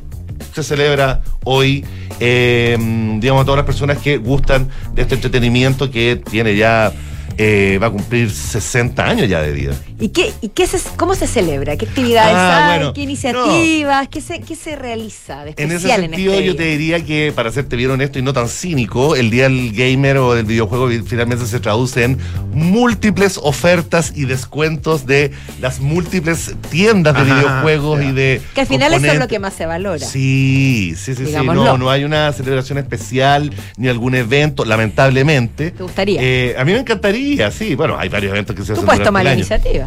se 0.53 0.63
celebra 0.63 1.21
hoy, 1.43 1.83
eh, 2.19 2.77
digamos, 3.19 3.41
a 3.41 3.45
todas 3.45 3.57
las 3.57 3.65
personas 3.65 3.97
que 3.97 4.17
gustan 4.17 4.69
de 4.93 5.01
este 5.01 5.15
entretenimiento 5.15 5.89
que 5.91 6.21
tiene 6.29 6.55
ya, 6.55 6.93
eh, 7.37 7.79
va 7.81 7.87
a 7.87 7.89
cumplir 7.91 8.29
60 8.31 9.03
años 9.05 9.27
ya 9.29 9.41
de 9.41 9.51
vida. 9.51 9.73
¿Y 9.99 10.09
qué, 10.09 10.33
y 10.41 10.49
qué 10.49 10.67
se, 10.67 10.77
cómo 10.97 11.15
se 11.15 11.25
celebra? 11.27 11.77
¿Qué 11.77 11.85
actividades 11.85 12.33
Ah, 12.35 12.71
hay? 12.73 12.77
bueno, 12.79 12.93
¿Qué 12.93 13.01
iniciativas? 13.01 14.07
¿Qué, 14.09 14.21
se, 14.21 14.39
¿Qué 14.41 14.55
se 14.55 14.75
realiza 14.75 15.45
de 15.45 15.51
En 15.57 15.67
ese 15.67 15.75
especial 15.75 16.03
en, 16.03 16.09
sentido, 16.11 16.33
este 16.33 16.45
yo 16.45 16.51
día? 16.53 16.61
te 16.61 16.65
diría 16.69 17.05
que, 17.05 17.31
para 17.35 17.51
serte 17.51 17.75
bien 17.75 17.91
honesto 17.91 18.19
y 18.19 18.21
no 18.21 18.33
tan 18.33 18.49
cínico, 18.49 19.15
el 19.15 19.29
día 19.29 19.43
del 19.43 19.71
gamer 19.73 20.17
o 20.17 20.33
del 20.33 20.45
videojuego 20.45 20.87
vi- 20.87 20.99
finalmente 20.99 21.45
se 21.45 21.59
traduce 21.59 22.03
en 22.03 22.17
múltiples 22.53 23.39
ofertas 23.41 24.11
y 24.15 24.25
descuentos 24.25 25.05
de 25.05 25.31
las 25.61 25.79
múltiples 25.79 26.55
tiendas 26.69 27.13
de 27.15 27.21
Ajá, 27.21 27.35
videojuegos 27.35 28.01
y 28.03 28.11
de. 28.11 28.41
Que 28.53 28.61
al 28.61 28.67
final 28.67 28.93
eso 28.93 28.95
es 28.97 29.01
lo 29.01 29.07
componentes. 29.07 29.27
que 29.29 29.39
más 29.39 29.53
se 29.53 29.65
valora. 29.65 30.05
Sí, 30.05 30.93
sí, 30.97 31.15
sí, 31.15 31.25
sí. 31.25 31.31
No, 31.33 31.77
no 31.77 31.89
hay 31.89 32.03
una 32.03 32.31
celebración 32.33 32.77
especial 32.77 33.51
ni 33.77 33.87
algún 33.87 34.15
evento, 34.15 34.65
lamentablemente. 34.65 35.71
¿Te 35.71 35.83
gustaría? 35.83 36.19
Eh, 36.21 36.55
a 36.57 36.65
mí 36.65 36.73
me 36.73 36.79
encantaría, 36.79 37.24
sí. 37.51 37.75
Bueno, 37.75 37.97
hay 37.97 38.09
varios 38.09 38.31
eventos 38.31 38.55
que 38.55 38.61
se 38.63 38.67
Tú 38.67 38.73
hacen 38.73 38.85
puedes 38.85 38.99
durante 38.99 39.07
tomar 39.07 39.23
la 39.23 39.33
iniciativa. 39.33 39.85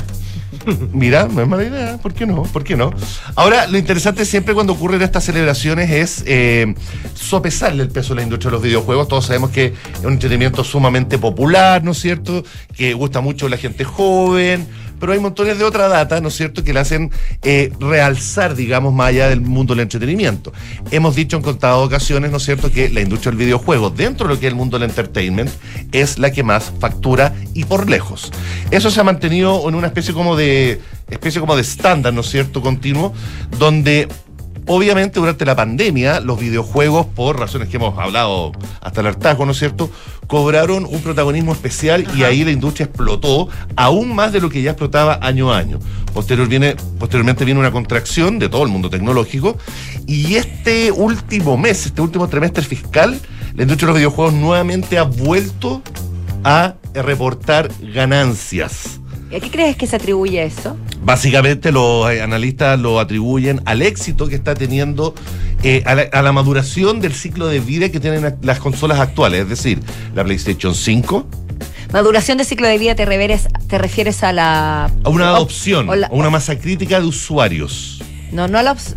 Mira, 0.92 1.28
no 1.28 1.42
es 1.42 1.48
mala 1.48 1.64
idea, 1.64 1.98
¿por 1.98 2.14
qué 2.14 2.26
no? 2.26 2.42
¿Por 2.42 2.64
qué 2.64 2.76
no? 2.76 2.92
Ahora, 3.34 3.66
lo 3.66 3.78
interesante 3.78 4.24
siempre 4.24 4.54
cuando 4.54 4.72
ocurren 4.72 5.02
estas 5.02 5.24
celebraciones 5.24 5.90
es 5.90 6.24
eh, 6.26 6.74
sopesarle 7.14 7.82
el 7.82 7.90
peso 7.90 8.12
a 8.12 8.16
la 8.16 8.22
industria 8.22 8.50
de 8.50 8.56
los 8.56 8.62
videojuegos. 8.62 9.08
Todos 9.08 9.26
sabemos 9.26 9.50
que 9.50 9.66
es 9.66 10.04
un 10.04 10.14
entretenimiento 10.14 10.64
sumamente 10.64 11.18
popular, 11.18 11.84
¿no 11.84 11.92
es 11.92 11.98
cierto? 11.98 12.44
Que 12.76 12.94
gusta 12.94 13.20
mucho 13.20 13.46
a 13.46 13.50
la 13.50 13.56
gente 13.56 13.84
joven, 13.84 14.66
pero 14.98 15.12
hay 15.12 15.20
montones 15.20 15.58
de 15.58 15.64
otra 15.64 15.88
data, 15.88 16.20
¿no 16.20 16.28
es 16.28 16.36
cierto?, 16.36 16.64
que 16.64 16.72
le 16.72 16.80
hacen 16.80 17.10
eh, 17.42 17.72
realzar, 17.80 18.54
digamos, 18.54 18.94
más 18.94 19.08
allá 19.08 19.28
del 19.28 19.40
mundo 19.40 19.74
del 19.74 19.82
entretenimiento. 19.82 20.52
Hemos 20.90 21.14
dicho 21.14 21.36
en 21.36 21.42
contadas 21.42 21.78
ocasiones, 21.78 22.30
¿no 22.30 22.38
es 22.38 22.44
cierto?, 22.44 22.70
que 22.70 22.88
la 22.88 23.00
industria 23.00 23.30
del 23.30 23.38
videojuego, 23.38 23.90
dentro 23.90 24.26
de 24.26 24.34
lo 24.34 24.40
que 24.40 24.46
es 24.46 24.52
el 24.52 24.56
mundo 24.56 24.78
del 24.78 24.88
entertainment, 24.88 25.50
es 25.92 26.18
la 26.18 26.30
que 26.30 26.42
más 26.42 26.72
factura 26.80 27.34
y 27.54 27.64
por 27.64 27.88
lejos. 27.88 28.32
Eso 28.70 28.90
se 28.90 29.00
ha 29.00 29.04
mantenido 29.04 29.68
en 29.68 29.74
una 29.74 29.88
especie 29.88 30.14
como 30.14 30.36
de 30.36 30.80
especie 31.10 31.40
como 31.40 31.56
de 31.56 31.62
estándar, 31.62 32.12
¿no 32.12 32.20
es 32.20 32.28
cierto?, 32.28 32.60
continuo, 32.60 33.14
donde 33.58 34.08
Obviamente, 34.70 35.18
durante 35.18 35.46
la 35.46 35.56
pandemia, 35.56 36.20
los 36.20 36.38
videojuegos, 36.38 37.06
por 37.06 37.40
razones 37.40 37.68
que 37.68 37.76
hemos 37.76 37.98
hablado 37.98 38.52
hasta 38.82 39.00
el 39.00 39.06
hartazgo, 39.06 39.46
¿no 39.46 39.52
es 39.52 39.58
cierto?, 39.58 39.90
cobraron 40.26 40.84
un 40.84 41.00
protagonismo 41.00 41.52
especial 41.52 42.06
y 42.14 42.24
ahí 42.24 42.44
la 42.44 42.50
industria 42.50 42.84
explotó 42.84 43.48
aún 43.76 44.14
más 44.14 44.30
de 44.30 44.42
lo 44.42 44.50
que 44.50 44.60
ya 44.60 44.72
explotaba 44.72 45.20
año 45.22 45.50
a 45.50 45.56
año. 45.56 45.78
Posterior 46.12 46.46
viene, 46.48 46.76
posteriormente 46.98 47.46
viene 47.46 47.58
una 47.58 47.72
contracción 47.72 48.38
de 48.38 48.50
todo 48.50 48.62
el 48.62 48.68
mundo 48.68 48.90
tecnológico 48.90 49.56
y 50.06 50.34
este 50.34 50.92
último 50.92 51.56
mes, 51.56 51.86
este 51.86 52.02
último 52.02 52.28
trimestre 52.28 52.62
fiscal, 52.62 53.18
la 53.54 53.62
industria 53.62 53.86
de 53.86 53.92
los 53.92 53.98
videojuegos 54.00 54.34
nuevamente 54.34 54.98
ha 54.98 55.04
vuelto 55.04 55.80
a 56.44 56.74
reportar 56.92 57.70
ganancias. 57.80 59.00
¿Y 59.30 59.36
a 59.36 59.40
qué 59.40 59.50
crees 59.50 59.76
que 59.76 59.86
se 59.86 59.96
atribuye 59.96 60.42
eso? 60.42 60.76
Básicamente 61.02 61.70
los 61.70 62.10
eh, 62.10 62.22
analistas 62.22 62.78
lo 62.80 62.98
atribuyen 62.98 63.60
al 63.66 63.82
éxito 63.82 64.26
que 64.26 64.34
está 64.34 64.54
teniendo, 64.54 65.14
eh, 65.62 65.82
a, 65.84 65.94
la, 65.94 66.02
a 66.12 66.22
la 66.22 66.32
maduración 66.32 67.00
del 67.00 67.12
ciclo 67.12 67.46
de 67.46 67.60
vida 67.60 67.90
que 67.90 68.00
tienen 68.00 68.36
las 68.42 68.58
consolas 68.58 68.98
actuales, 69.00 69.42
es 69.42 69.48
decir, 69.48 69.80
la 70.14 70.24
PlayStation 70.24 70.74
5, 70.74 71.26
Maduración 71.92 72.36
de 72.36 72.44
ciclo 72.44 72.66
de 72.68 72.76
vida 72.76 72.94
te, 72.94 73.06
reveres- 73.06 73.48
te 73.66 73.78
refieres 73.78 74.22
a 74.22 74.32
la... 74.34 74.90
a 75.04 75.08
una 75.08 75.30
op- 75.32 75.36
adopción, 75.36 75.88
o 75.88 75.94
la- 75.96 76.08
a 76.08 76.12
una 76.12 76.28
masa 76.28 76.58
crítica 76.58 77.00
de 77.00 77.06
usuarios. 77.06 78.02
No, 78.32 78.46
no 78.46 78.58
a 78.58 78.62
la 78.62 78.74
obs- 78.74 78.94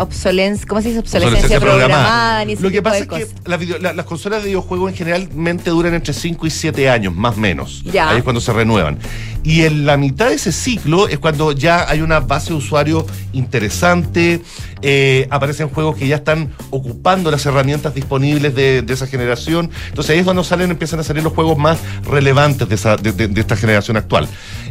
obsolencia, 0.00 0.66
¿cómo 0.66 0.80
se 0.82 0.88
dice? 0.88 1.00
Obsolescencia 1.00 1.56
Obsolescencia 1.58 1.60
programada, 1.86 2.44
ni 2.44 2.52
ese 2.54 2.62
Lo 2.62 2.68
que 2.70 2.76
tipo 2.78 2.84
pasa 2.84 3.04
de 3.04 3.22
es 3.22 3.28
que 3.28 3.48
las, 3.50 3.60
video- 3.60 3.78
la- 3.78 3.92
las 3.92 4.06
consolas 4.06 4.42
de 4.42 4.48
videojuegos 4.48 4.90
en 4.90 4.96
generalmente 4.96 5.70
duran 5.70 5.94
entre 5.94 6.12
5 6.12 6.46
y 6.46 6.50
7 6.50 6.88
años, 6.90 7.14
más 7.14 7.36
o 7.36 7.40
menos. 7.40 7.82
Ya. 7.84 8.10
Ahí 8.10 8.18
es 8.18 8.22
cuando 8.24 8.40
se 8.40 8.52
renuevan. 8.52 8.98
Y 9.44 9.62
en 9.62 9.86
la 9.86 9.96
mitad 9.96 10.28
de 10.28 10.34
ese 10.34 10.52
ciclo 10.52 11.08
es 11.08 11.18
cuando 11.18 11.52
ya 11.52 11.88
hay 11.88 12.00
una 12.00 12.20
base 12.20 12.50
de 12.50 12.54
usuario 12.54 13.06
interesante, 13.32 14.40
eh, 14.82 15.26
aparecen 15.30 15.68
juegos 15.68 15.96
que 15.96 16.06
ya 16.06 16.16
están 16.16 16.52
ocupando 16.70 17.30
las 17.30 17.46
herramientas 17.46 17.94
disponibles 17.94 18.54
de, 18.54 18.84
esa 18.88 19.06
generación. 19.06 19.70
Entonces 19.88 20.10
ahí 20.10 20.18
es 20.18 20.24
cuando 20.24 20.44
salen, 20.44 20.70
empiezan 20.70 21.00
a 21.00 21.02
salir 21.02 21.22
los 21.22 21.32
juegos 21.32 21.56
más 21.56 21.78
relevantes 22.04 22.68
de 22.68 23.40
esta 23.40 23.56
generación 23.56 23.96
actual. 23.96 24.28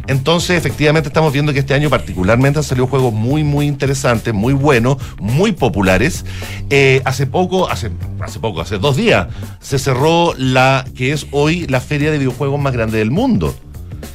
Entonces, 0.08 0.56
efectivamente, 0.56 1.08
estamos 1.08 1.32
viendo 1.32 1.52
que 1.52 1.60
este 1.60 1.74
año 1.74 1.88
particularmente 1.88 2.58
han 2.58 2.64
salido 2.64 2.86
juegos 2.86 3.12
muy, 3.12 3.44
muy 3.44 3.66
interesantes, 3.66 4.34
muy 4.34 4.52
buenos, 4.52 4.96
muy 5.20 5.52
populares. 5.52 6.24
Eh, 6.70 7.02
hace 7.04 7.26
poco, 7.26 7.70
hace, 7.70 7.90
hace 8.20 8.40
poco, 8.40 8.60
hace 8.60 8.78
dos 8.78 8.96
días, 8.96 9.28
se 9.60 9.78
cerró 9.78 10.34
la 10.36 10.84
que 10.96 11.12
es 11.12 11.26
hoy 11.30 11.66
la 11.68 11.80
feria 11.80 12.10
de 12.10 12.18
videojuegos 12.18 12.60
más 12.60 12.72
grande 12.72 12.98
del 12.98 13.10
mundo, 13.10 13.54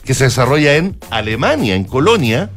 que 0.03 0.13
se 0.13 0.25
desarrolla 0.25 0.75
en 0.75 0.97
Alemania, 1.09 1.75
en 1.75 1.85
Colonia. 1.85 2.49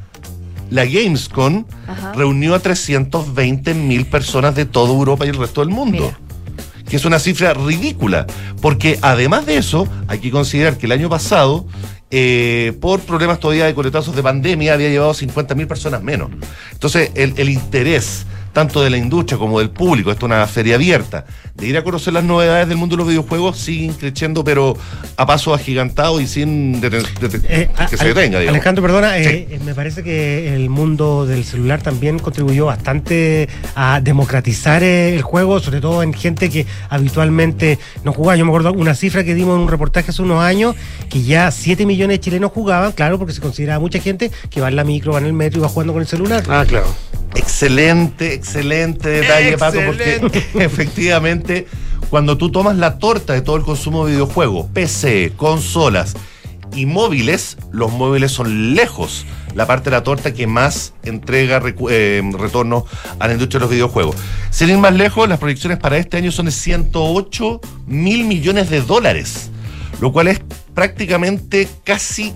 La 0.70 0.86
Gamescom 0.86 1.64
Ajá. 1.86 2.12
reunió 2.14 2.54
a 2.54 2.60
320 2.60 3.74
mil 3.74 4.06
personas 4.06 4.54
de 4.54 4.64
toda 4.64 4.92
Europa 4.92 5.26
y 5.26 5.28
el 5.28 5.36
resto 5.36 5.60
del 5.60 5.70
mundo 5.70 6.12
que 6.90 6.96
es 6.96 7.04
una 7.04 7.20
cifra 7.20 7.54
ridícula, 7.54 8.26
porque 8.60 8.98
además 9.00 9.46
de 9.46 9.56
eso, 9.58 9.86
hay 10.08 10.18
que 10.18 10.32
considerar 10.32 10.76
que 10.76 10.86
el 10.86 10.92
año 10.92 11.08
pasado, 11.08 11.64
eh, 12.10 12.76
por 12.80 12.98
problemas 13.00 13.38
todavía 13.38 13.66
de 13.66 13.74
coletazos 13.74 14.16
de 14.16 14.22
pandemia, 14.24 14.74
había 14.74 14.88
llevado 14.88 15.14
50 15.14 15.54
mil 15.54 15.68
personas 15.68 16.02
menos. 16.02 16.30
Entonces, 16.72 17.12
el, 17.14 17.34
el 17.36 17.48
interés 17.48 18.26
tanto 18.52 18.82
de 18.82 18.90
la 18.90 18.96
industria 18.96 19.38
como 19.38 19.58
del 19.60 19.70
público, 19.70 20.10
esto 20.10 20.26
es 20.26 20.32
una 20.32 20.46
feria 20.46 20.74
abierta, 20.74 21.24
de 21.54 21.66
ir 21.66 21.76
a 21.76 21.84
conocer 21.84 22.12
las 22.12 22.24
novedades 22.24 22.68
del 22.68 22.76
mundo 22.78 22.94
de 22.96 22.98
los 22.98 23.08
videojuegos, 23.08 23.58
siguen 23.58 23.92
creciendo, 23.92 24.42
pero 24.42 24.76
a 25.16 25.26
paso 25.26 25.54
agigantado 25.54 26.20
y 26.20 26.26
sin 26.26 26.80
deten- 26.80 27.04
deten- 27.20 27.42
Eh, 27.48 27.70
a- 27.76 27.86
que 27.86 27.96
se 27.96 28.06
detenga, 28.06 28.38
digamos. 28.40 28.56
Alejandro, 28.56 28.82
perdona, 28.82 29.18
eh, 29.18 29.46
eh, 29.50 29.60
me 29.64 29.74
parece 29.74 30.02
que 30.02 30.54
el 30.54 30.68
mundo 30.70 31.26
del 31.26 31.44
celular 31.44 31.82
también 31.82 32.18
contribuyó 32.18 32.66
bastante 32.66 33.48
a 33.74 34.00
democratizar 34.00 34.82
el 34.82 35.22
juego, 35.22 35.60
sobre 35.60 35.80
todo 35.80 36.02
en 36.02 36.12
gente 36.12 36.50
que 36.50 36.66
habitualmente 36.88 37.78
no 38.04 38.12
jugaba. 38.12 38.36
Yo 38.36 38.44
me 38.44 38.50
acuerdo 38.50 38.72
una 38.72 38.94
cifra 38.94 39.24
que 39.24 39.34
dimos 39.34 39.54
en 39.56 39.62
un 39.62 39.68
reportaje 39.68 40.10
hace 40.10 40.22
unos 40.22 40.42
años, 40.42 40.74
que 41.08 41.22
ya 41.22 41.50
7 41.50 41.86
millones 41.86 42.16
de 42.18 42.20
chilenos 42.20 42.50
jugaban, 42.52 42.92
claro, 42.92 43.18
porque 43.18 43.32
se 43.32 43.40
consideraba 43.40 43.78
mucha 43.80 44.00
gente 44.00 44.30
que 44.50 44.60
va 44.60 44.68
en 44.68 44.76
la 44.76 44.84
micro, 44.84 45.12
va 45.12 45.18
en 45.20 45.26
el 45.26 45.32
metro 45.32 45.60
y 45.60 45.62
va 45.62 45.68
jugando 45.68 45.92
con 45.92 46.02
el 46.02 46.08
celular. 46.08 46.42
Ah, 46.48 46.64
claro. 46.66 46.86
Excelente, 47.34 48.34
excelente 48.40 49.08
detalle, 49.08 49.58
Pato, 49.58 49.80
porque 49.86 50.20
efectivamente, 50.54 51.66
cuando 52.08 52.36
tú 52.36 52.50
tomas 52.50 52.76
la 52.76 52.98
torta 52.98 53.34
de 53.34 53.42
todo 53.42 53.56
el 53.56 53.62
consumo 53.62 54.06
de 54.06 54.12
videojuegos, 54.12 54.66
PC, 54.72 55.32
consolas 55.36 56.14
y 56.74 56.86
móviles, 56.86 57.56
los 57.70 57.92
móviles 57.92 58.32
son 58.32 58.74
lejos 58.74 59.26
la 59.54 59.66
parte 59.66 59.90
de 59.90 59.96
la 59.96 60.02
torta 60.02 60.32
que 60.32 60.46
más 60.46 60.94
entrega 61.02 61.60
eh, 61.90 62.22
retorno 62.38 62.86
a 63.18 63.26
la 63.26 63.32
industria 63.32 63.58
de 63.58 63.64
los 63.64 63.70
videojuegos. 63.70 64.16
Sin 64.50 64.70
ir 64.70 64.78
más 64.78 64.94
lejos, 64.94 65.28
las 65.28 65.38
proyecciones 65.38 65.78
para 65.78 65.98
este 65.98 66.16
año 66.16 66.30
son 66.32 66.46
de 66.46 66.52
108 66.52 67.60
mil 67.86 68.24
millones 68.24 68.70
de 68.70 68.80
dólares, 68.80 69.50
lo 70.00 70.12
cual 70.12 70.28
es 70.28 70.40
prácticamente 70.74 71.68
casi 71.84 72.32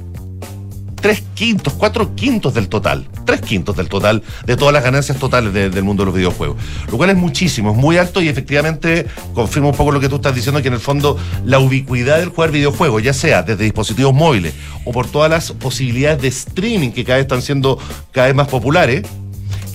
tres 1.05 1.23
quintos, 1.35 1.75
cuatro 1.75 2.15
quintos 2.15 2.55
del 2.55 2.69
total, 2.71 3.07
tres 3.27 3.43
quintos 3.43 3.77
del 3.77 3.91
total 3.91 4.23
de 4.47 4.57
todas 4.57 4.73
las 4.73 4.83
ganancias 4.83 5.19
totales 5.19 5.53
de- 5.53 5.69
del 5.69 5.85
mundo 5.85 6.01
de 6.03 6.07
los 6.07 6.15
videojuegos. 6.15 6.57
Lo 6.91 6.97
cual 6.97 7.11
es 7.11 7.17
muchísimo, 7.17 7.73
es 7.73 7.77
muy 7.77 7.99
alto 7.99 8.23
y 8.23 8.29
efectivamente 8.29 9.05
confirma 9.35 9.69
un 9.69 9.75
poco 9.77 9.93
lo 9.93 10.01
que 10.01 10.09
tú 10.09 10.17
estás 10.17 10.35
diciendo, 10.35 10.63
que 10.63 10.69
en 10.69 10.75
el 10.75 10.81
fondo 10.81 11.19
la 11.45 11.59
ubicuidad 11.59 12.21
del 12.21 12.31
jugar 12.31 12.53
videojuegos, 12.53 13.03
ya 13.03 13.13
sea 13.13 13.43
desde 13.43 13.65
dispositivos 13.65 14.15
móviles 14.15 14.55
o 14.87 14.93
por 14.93 15.07
todas 15.07 15.31
las 15.31 15.53
posibilidades 15.53 16.23
de 16.23 16.29
streaming 16.29 16.91
que 16.93 17.05
cada 17.05 17.17
vez 17.19 17.25
están 17.25 17.43
siendo 17.43 17.79
cada 18.11 18.29
vez 18.29 18.37
más 18.37 18.49
populares, 18.49 19.03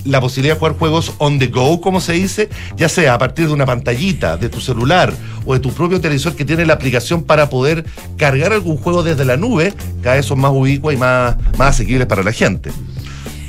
la 0.09 0.19
posibilidad 0.21 0.55
de 0.55 0.59
jugar 0.59 0.75
juegos 0.77 1.13
on 1.19 1.39
the 1.39 1.47
go, 1.47 1.79
como 1.81 2.01
se 2.01 2.13
dice, 2.13 2.49
ya 2.75 2.89
sea 2.89 3.13
a 3.13 3.17
partir 3.17 3.47
de 3.47 3.53
una 3.53 3.65
pantallita, 3.65 4.37
de 4.37 4.49
tu 4.49 4.59
celular 4.59 5.13
o 5.45 5.53
de 5.53 5.59
tu 5.59 5.71
propio 5.71 6.01
televisor 6.01 6.35
que 6.35 6.45
tiene 6.45 6.65
la 6.65 6.73
aplicación 6.73 7.23
para 7.23 7.49
poder 7.49 7.85
cargar 8.17 8.53
algún 8.53 8.77
juego 8.77 9.03
desde 9.03 9.25
la 9.25 9.37
nube, 9.37 9.73
cada 10.01 10.15
vez 10.17 10.25
son 10.25 10.39
más 10.39 10.51
ubicuas 10.53 10.95
y 10.95 10.97
más, 10.97 11.35
más 11.57 11.69
asequibles 11.75 12.07
para 12.07 12.23
la 12.23 12.31
gente. 12.31 12.71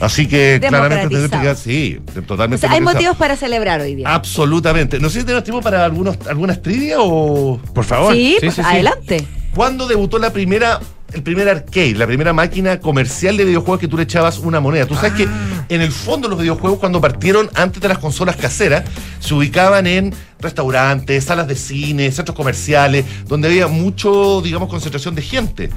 Así 0.01 0.27
que 0.27 0.59
claramente 0.67 1.09
que- 1.09 1.55
sí, 1.57 1.99
O 2.17 2.23
totalmente. 2.23 2.67
sea, 2.67 2.75
hay 2.75 2.81
motivos 2.81 3.17
para 3.19 3.37
celebrar 3.37 3.83
hoy 3.83 3.97
día. 3.97 4.09
Absolutamente. 4.15 4.99
No 4.99 5.11
sé 5.11 5.21
si 5.21 5.27
tenemos 5.27 5.45
tiempo 5.45 5.61
para 5.61 5.85
algunos, 5.85 6.17
algunas 6.27 6.63
trivia 6.63 6.97
o. 7.01 7.61
Por 7.75 7.85
favor. 7.85 8.15
Sí, 8.15 8.39
pues, 8.41 8.59
adelante. 8.61 9.27
¿Cuándo 9.55 9.87
debutó 9.87 10.19
la 10.19 10.33
primera, 10.33 10.81
el 11.13 11.23
primer 11.23 11.49
arcade, 11.49 11.95
la 11.95 12.07
primera 12.07 12.33
máquina 12.33 12.81
comercial 12.81 13.37
de 13.37 13.45
videojuegos 13.45 13.81
que 13.81 13.89
tú 13.89 13.97
le 13.97 14.05
echabas 14.05 14.39
una 14.39 14.61
moneda? 14.61 14.87
Tú 14.87 14.95
sabes 14.95 15.13
que 15.13 15.29
en 15.69 15.81
el 15.81 15.93
fondo 15.93 16.29
los 16.29 16.39
videojuegos 16.39 16.79
cuando 16.79 17.01
partieron 17.01 17.51
antes 17.55 17.81
de 17.81 17.89
las 17.89 17.99
consolas 17.99 18.37
caseras 18.37 18.85
se 19.19 19.35
ubicaban 19.35 19.87
en 19.87 20.15
restaurantes, 20.41 21.25
salas 21.25 21.47
de 21.49 21.57
cine, 21.57 22.11
centros 22.13 22.37
comerciales, 22.37 23.05
donde 23.27 23.49
había 23.49 23.67
mucho, 23.67 24.41
digamos, 24.43 24.69
concentración 24.69 25.15
de 25.15 25.23
gente. 25.23 25.71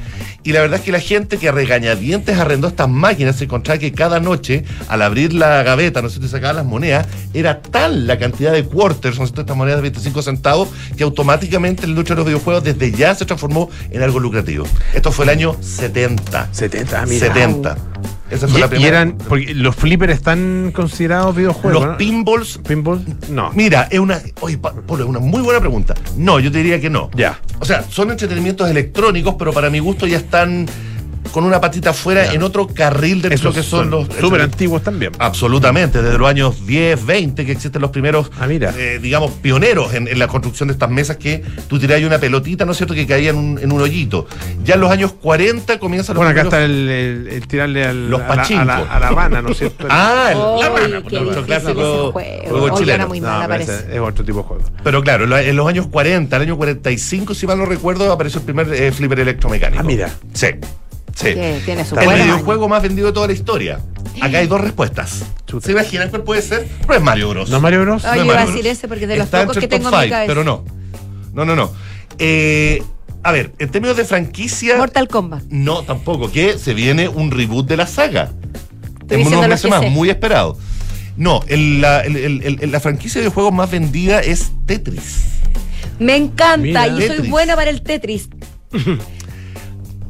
Y 0.43 0.51
la 0.51 0.61
verdad 0.61 0.79
es 0.79 0.85
que 0.85 0.91
la 0.91 0.99
gente 0.99 1.37
que 1.37 1.49
a 1.49 1.51
regañadientes 1.51 2.37
arrendó 2.37 2.67
estas 2.67 2.89
máquinas 2.89 3.35
se 3.35 3.45
encontraba 3.45 3.79
que 3.79 3.91
cada 3.91 4.19
noche, 4.19 4.63
al 4.87 5.01
abrir 5.01 5.33
la 5.33 5.63
gaveta, 5.63 6.01
no 6.01 6.09
sé 6.09 6.21
si 6.21 6.27
sacaban 6.27 6.57
las 6.57 6.65
monedas, 6.65 7.07
era 7.33 7.61
tal 7.61 8.07
la 8.07 8.17
cantidad 8.17 8.51
de 8.51 8.63
quarters, 8.63 9.19
no 9.19 9.27
sé, 9.27 9.33
estas 9.37 9.57
monedas 9.57 9.77
de 9.79 9.83
25 9.83 10.21
centavos, 10.21 10.69
que 10.97 11.03
automáticamente 11.03 11.83
la 11.83 11.89
industria 11.89 12.15
de 12.15 12.19
los 12.19 12.27
videojuegos 12.27 12.63
desde 12.63 12.91
ya 12.91 13.15
se 13.15 13.25
transformó 13.25 13.69
en 13.89 14.01
algo 14.01 14.19
lucrativo. 14.19 14.65
Esto 14.93 15.11
fue 15.11 15.25
el 15.25 15.29
año 15.29 15.55
70. 15.61 16.49
70, 16.51 17.01
ah, 17.01 17.05
mira. 17.05 17.27
70. 17.27 17.77
Esa 18.33 18.47
fue 18.47 18.57
Y, 18.57 18.61
la 18.61 18.65
y 18.65 18.69
primera. 18.69 18.87
eran, 19.01 19.17
porque 19.17 19.53
los 19.53 19.75
flippers 19.75 20.13
están 20.13 20.71
considerados 20.73 21.35
videojuegos. 21.35 21.81
Los 21.81 21.91
¿no? 21.91 21.97
pinballs. 21.97 22.59
Pinball, 22.67 23.05
no. 23.29 23.51
Mira, 23.53 23.87
es 23.91 23.99
una. 23.99 24.19
Oye, 24.41 24.57
Pa- 24.57 24.73
Polo, 24.73 25.03
es 25.03 25.09
una 25.09 25.19
muy 25.19 25.41
buena 25.41 25.59
pregunta. 25.59 25.93
No, 26.17 26.39
yo 26.39 26.51
te 26.51 26.57
diría 26.59 26.79
que 26.81 26.89
no. 26.89 27.09
Ya. 27.15 27.39
O 27.59 27.65
sea, 27.65 27.83
son 27.89 28.11
entretenimientos 28.11 28.69
electrónicos, 28.69 29.35
pero 29.37 29.53
para 29.53 29.69
mi 29.69 29.79
gusto 29.79 30.07
ya 30.07 30.17
están 30.17 30.65
con 31.31 31.43
una 31.45 31.59
patita 31.61 31.91
afuera 31.91 32.31
en 32.33 32.43
otro 32.43 32.67
carril 32.67 33.21
de 33.21 33.29
Esos 33.33 33.45
lo 33.45 33.53
que 33.53 33.63
son, 33.63 33.89
son 33.89 33.89
los 33.91 34.07
súper 34.19 34.41
antiguos 34.41 34.83
también. 34.83 35.11
Absolutamente, 35.19 36.01
desde 36.01 36.17
los 36.17 36.27
años 36.27 36.65
10, 36.65 37.05
20 37.05 37.45
que 37.45 37.51
existen 37.51 37.81
los 37.81 37.91
primeros, 37.91 38.29
Ah, 38.39 38.47
mira. 38.47 38.73
eh, 38.77 38.99
digamos, 39.01 39.31
pioneros 39.31 39.93
en, 39.93 40.07
en 40.07 40.19
la 40.19 40.27
construcción 40.27 40.67
de 40.67 40.73
estas 40.73 40.89
mesas 40.89 41.17
que 41.17 41.43
tú 41.67 41.79
tirabas 41.79 42.03
una 42.03 42.19
pelotita, 42.19 42.65
¿no 42.65 42.71
es 42.71 42.77
cierto?, 42.77 42.93
que 42.93 43.07
caía 43.07 43.31
en 43.31 43.37
un, 43.37 43.59
en 43.59 43.71
un 43.71 43.81
hoyito. 43.81 44.27
Ya 44.63 44.75
en 44.75 44.81
los 44.81 44.91
años 44.91 45.13
40 45.13 45.79
comienzan 45.79 46.15
los 46.15 46.23
Bueno, 46.23 46.31
acá 46.31 46.41
está 46.47 46.63
el, 46.63 46.89
el- 46.89 47.27
el 47.27 47.47
tirarle 47.47 47.85
al, 47.85 48.09
Los 48.09 48.21
a, 48.21 48.35
la, 48.35 48.43
a, 48.43 48.65
la, 48.65 48.75
a 48.77 48.99
la 48.99 49.09
rana, 49.09 49.41
¿no 49.41 49.49
es 49.49 49.57
cierto? 49.57 49.87
Ah, 49.89 50.57
la 50.59 50.69
rana, 50.69 51.01
qué 51.07 51.19
nuestro 51.19 51.45
clásico 51.45 52.11
juego. 52.11 52.49
juego 52.49 52.77
chileno. 52.77 53.07
muy 53.07 53.21
mal, 53.21 53.47
No, 53.49 53.55
es 53.55 53.99
otro 53.99 54.23
tipo 54.25 54.39
de 54.39 54.43
juego. 54.43 54.63
Pero 54.83 55.01
claro, 55.01 55.37
en 55.37 55.55
los 55.55 55.67
años 55.67 55.87
40, 55.87 56.35
el 56.35 56.41
año 56.41 56.57
45, 56.57 57.33
si 57.33 57.47
mal 57.47 57.57
no 57.57 57.65
recuerdo, 57.65 58.11
apareció 58.11 58.39
el 58.39 58.45
primer 58.45 58.73
eh, 58.73 58.91
flipper 58.91 59.19
electromecánico. 59.19 59.79
Ah, 59.79 59.83
mira. 59.83 60.09
Sí. 60.33 60.47
Sí. 61.15 61.25
Que 61.33 61.61
tiene 61.63 61.85
su 61.85 61.95
El 61.95 62.05
buena 62.05 62.23
videojuego 62.23 62.67
más 62.67 62.81
vendido 62.81 63.07
de 63.07 63.13
toda 63.13 63.27
la 63.27 63.33
historia. 63.33 63.79
Acá 64.21 64.39
hay 64.39 64.47
dos 64.47 64.59
respuestas. 64.61 65.23
¿Se 65.61 65.71
imaginan 65.71 66.09
cuál 66.09 66.23
puede 66.23 66.41
ser? 66.41 66.67
No 66.87 66.93
es 66.95 67.01
Mario 67.01 67.29
Bros. 67.29 67.49
¿No 67.49 67.59
Mario 67.61 67.81
Bros? 67.81 68.03
No 68.03 68.15
yo 68.15 68.21
es 68.21 68.25
iba 68.25 68.35
a 68.41 68.45
decir 68.45 68.61
Bros. 68.63 68.71
ese 68.77 68.87
porque 68.87 69.03
es 69.03 69.09
de 69.09 69.17
los 69.17 69.25
Está 69.25 69.41
pocos 69.41 69.57
que 69.57 69.67
tengo 69.67 69.89
en 69.89 69.95
mi 70.05 70.09
cabeza. 70.09 70.27
Pero 70.27 70.43
no. 70.43 70.63
No, 71.33 71.45
no, 71.45 71.55
no. 71.55 71.71
Eh, 72.19 72.83
a 73.23 73.31
ver, 73.31 73.53
en 73.59 73.69
términos 73.69 73.95
de 73.97 74.05
franquicia. 74.05 74.77
Mortal 74.77 75.07
Kombat. 75.07 75.43
No, 75.49 75.83
tampoco. 75.83 76.31
Que 76.31 76.57
se 76.57 76.73
viene 76.73 77.07
un 77.07 77.31
reboot 77.31 77.67
de 77.67 77.77
la 77.77 77.87
saga. 77.87 78.31
Estoy 79.01 79.21
en 79.21 79.27
unos 79.27 79.47
meses 79.47 79.69
más, 79.69 79.81
sé. 79.81 79.89
muy 79.89 80.09
esperado. 80.09 80.57
No, 81.15 81.41
el- 81.47 81.79
la, 81.79 82.01
el- 82.01 82.17
el- 82.17 82.57
el- 82.61 82.71
la 82.71 82.79
franquicia 82.79 83.21
de 83.21 83.29
juegos 83.29 83.53
más 83.53 83.69
vendida 83.69 84.19
es 84.19 84.51
Tetris. 84.65 85.25
Me 85.99 86.15
encanta, 86.15 86.57
Mira. 86.57 86.87
yo 86.87 86.97
soy 86.97 87.07
Tetris. 87.09 87.29
buena 87.29 87.55
para 87.55 87.69
el 87.69 87.81
Tetris. 87.83 88.29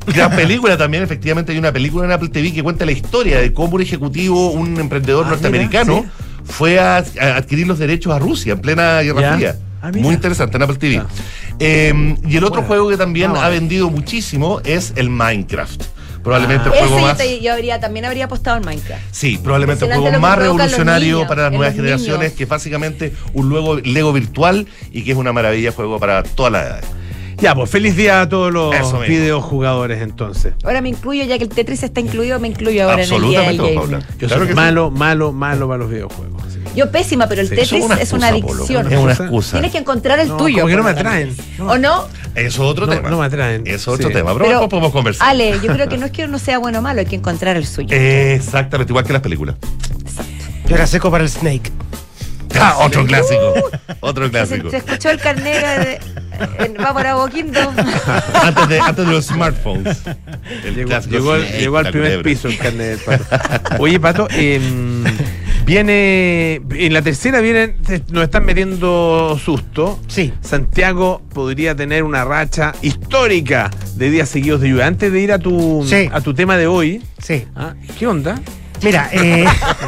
Gran 0.07 0.35
película 0.35 0.77
también, 0.77 1.03
efectivamente 1.03 1.51
hay 1.51 1.57
una 1.57 1.71
película 1.71 2.05
en 2.05 2.11
Apple 2.11 2.29
TV 2.29 2.53
que 2.53 2.61
cuenta 2.63 2.85
la 2.85 2.91
historia 2.91 3.39
de 3.39 3.53
cómo 3.53 3.75
un 3.75 3.81
ejecutivo, 3.81 4.51
un 4.51 4.79
emprendedor 4.79 5.25
Ah, 5.27 5.31
norteamericano, 5.31 5.97
mira, 6.01 6.11
fue 6.45 6.79
a, 6.79 6.97
a 6.97 7.35
adquirir 7.37 7.67
los 7.67 7.79
derechos 7.79 8.13
a 8.13 8.19
Rusia 8.19 8.53
en 8.53 8.59
plena 8.59 8.99
Guerra. 9.01 9.35
Fría. 9.35 9.55
Ah. 9.81 9.91
Muy 9.93 10.13
interesante 10.13 10.57
en 10.57 10.63
Apple 10.63 10.77
TV. 10.77 11.01
Eh, 11.59 12.15
y 12.27 12.37
el 12.37 12.43
otro 12.43 12.61
Bueno. 12.61 12.67
juego 12.67 12.89
que 12.89 12.97
también 12.97 13.31
ha 13.35 13.49
vendido 13.49 13.89
muchísimo 13.89 14.61
es 14.63 14.93
el 14.95 15.09
Minecraft. 15.09 15.83
Probablemente 16.23 16.69
el 16.69 16.75
Ese 16.75 16.83
juego 16.83 16.99
yo, 17.01 17.05
más. 17.07 17.17
te- 17.17 17.41
yo 17.41 17.51
habría, 17.51 17.79
también 17.81 18.05
habría 18.05 18.25
apostado 18.25 18.55
en 18.57 18.63
Minecraft. 18.65 19.03
Sí, 19.11 19.37
probablemente 19.43 19.85
el 19.85 19.93
juego 19.93 20.19
más 20.21 20.37
revolucionario 20.37 21.15
niños, 21.17 21.27
para 21.27 21.43
las 21.43 21.51
nuevas 21.51 21.75
generaciones, 21.75 22.19
niños. 22.19 22.33
que 22.37 22.43
es 22.43 22.49
básicamente 22.49 23.13
un 23.33 23.49
luego 23.49 23.75
Lego 23.75 24.13
virtual 24.13 24.65
y 24.93 25.03
que 25.03 25.11
es 25.11 25.17
una 25.17 25.33
maravilla 25.33 25.71
de 25.71 25.75
juego 25.75 25.99
para 25.99 26.23
todas 26.23 26.53
las 26.53 26.63
edades. 26.65 26.85
Ya, 27.43 27.53
pues 27.53 27.69
feliz 27.69 27.97
día 27.97 28.21
a 28.21 28.29
todos 28.29 28.53
los 28.53 28.73
videojugadores 29.05 30.01
entonces. 30.01 30.53
Ahora 30.63 30.79
me 30.79 30.87
incluyo, 30.87 31.25
ya 31.25 31.37
que 31.37 31.43
el 31.43 31.49
Tetris 31.49 31.83
está 31.83 31.99
incluido, 31.99 32.39
me 32.39 32.47
incluyo 32.47 32.83
ahora 32.89 33.03
en 33.03 33.11
el 33.13 33.21
día 33.21 33.41
del 33.41 33.59
Absolutamente, 33.59 33.63
gaming. 33.75 33.79
Paula. 33.79 33.99
Yo 34.17 34.27
Claro 34.29 34.35
soy 34.43 34.47
que 34.47 34.53
sí. 34.53 34.55
malo, 34.55 34.91
malo, 34.91 35.31
malo 35.33 35.67
para 35.67 35.77
los 35.79 35.89
videojuegos. 35.89 36.41
Yo 36.73 36.89
pésima, 36.89 37.27
pero 37.27 37.41
el 37.41 37.49
Sí, 37.49 37.55
Tetris 37.55 37.83
es 37.83 37.99
es 37.99 38.13
una 38.13 38.29
Polo. 38.31 38.47
adicción. 38.53 38.91
Es 38.93 38.97
una 38.97 39.11
excusa. 39.11 39.51
Tienes 39.57 39.71
que 39.73 39.77
encontrar 39.79 40.19
el 40.21 40.29
No, 40.29 40.37
tuyo. 40.37 40.55
como 40.59 40.67
que 40.69 40.75
no 40.77 40.83
me 40.83 40.89
atraen. 40.91 41.35
¿O 41.59 41.77
no? 41.77 42.07
Eso 42.33 42.47
es 42.63 42.69
otro 42.71 42.85
No, 42.87 42.93
tema. 42.93 43.09
no 43.09 43.19
me 43.19 43.25
atraen. 43.25 43.63
Eso 43.67 43.75
es 43.75 43.99
otro 43.99 44.07
Sí. 44.07 44.13
tema. 44.13 44.31
Pero, 44.31 44.45
Pero, 44.45 44.49
después 44.51 44.69
podemos 44.69 44.91
conversar. 44.93 45.27
Ale, 45.29 45.51
yo 45.61 45.73
creo 45.73 45.89
que 45.89 45.97
no 45.97 46.05
es 46.05 46.13
que 46.13 46.23
uno 46.23 46.39
sea 46.39 46.59
bueno 46.59 46.79
o 46.79 46.81
malo, 46.81 47.01
hay 47.01 47.05
que 47.05 47.17
encontrar 47.17 47.57
el 47.57 47.67
suyo. 47.67 47.89
Exactamente, 47.91 48.91
igual 48.91 49.03
que 49.05 49.11
las 49.13 49.21
películas. 49.21 49.55
Yo 50.67 50.75
era 50.75 50.87
seco 50.87 51.11
para 51.11 51.25
el 51.25 51.29
Snake. 51.29 51.69
Ah, 52.59 52.77
otro 52.79 53.05
clásico. 53.05 53.53
Otro 53.99 54.25
Se, 54.25 54.31
clásico. 54.31 54.69
se 54.69 54.77
escuchó 54.77 55.09
el 55.09 55.19
carnero 55.19 55.67
de, 55.83 55.99
en- 56.59 56.75
va 56.83 56.93
para 56.93 57.15
Boquindo. 57.15 57.59
antes, 58.41 58.67
de, 58.69 58.79
antes 58.79 59.05
de 59.05 59.11
los 59.11 59.25
smartphones. 59.25 60.01
El 60.63 60.75
Llegó, 60.75 60.95
al- 61.33 61.47
llegó 61.51 61.77
primer 61.79 61.91
culebra. 61.91 62.23
piso 62.23 62.47
el 62.47 62.57
carnet 62.57 62.99
del 63.05 63.19
pato. 63.19 63.75
Oye, 63.79 63.99
Pato, 63.99 64.27
em, 64.31 65.03
viene. 65.65 66.61
En 66.71 66.93
la 66.93 67.01
tercera 67.01 67.39
vienen. 67.41 67.75
Nos 68.11 68.23
están 68.23 68.45
metiendo 68.45 69.39
susto. 69.43 69.99
Sí. 70.07 70.33
Santiago 70.41 71.21
podría 71.33 71.75
tener 71.75 72.03
una 72.03 72.23
racha 72.23 72.73
histórica 72.81 73.71
de 73.95 74.09
días 74.09 74.29
seguidos 74.29 74.61
de 74.61 74.69
lluvia. 74.69 74.87
Antes 74.87 75.11
de 75.11 75.19
ir 75.21 75.31
a 75.31 75.39
tu, 75.39 75.85
Sí. 75.87 76.09
a 76.11 76.21
tu 76.21 76.33
tema 76.33 76.57
de 76.57 76.67
hoy, 76.67 77.03
Sí. 77.21 77.45
¿ah? 77.55 77.73
¿qué 77.97 78.07
onda? 78.07 78.39
Mira, 78.83 79.09
eh, 79.13 79.45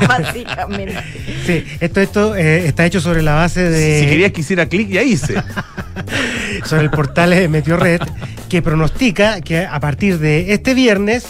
Básicamente. 0.07 0.97
sí, 1.45 1.63
esto, 1.79 2.01
esto 2.01 2.35
eh, 2.35 2.67
está 2.67 2.85
hecho 2.85 3.01
sobre 3.01 3.21
la 3.21 3.33
base 3.35 3.69
de. 3.69 3.99
Si 4.01 4.05
querías 4.07 4.31
que 4.31 4.41
hiciera 4.41 4.65
clic, 4.67 4.89
ya 4.89 5.03
hice. 5.03 5.35
sobre 6.65 6.83
el 6.83 6.89
portal 6.89 7.31
de 7.31 7.47
Meteorred, 7.47 8.01
que 8.49 8.61
pronostica 8.61 9.41
que 9.41 9.65
a 9.65 9.79
partir 9.79 10.19
de 10.19 10.53
este 10.53 10.73
viernes 10.73 11.25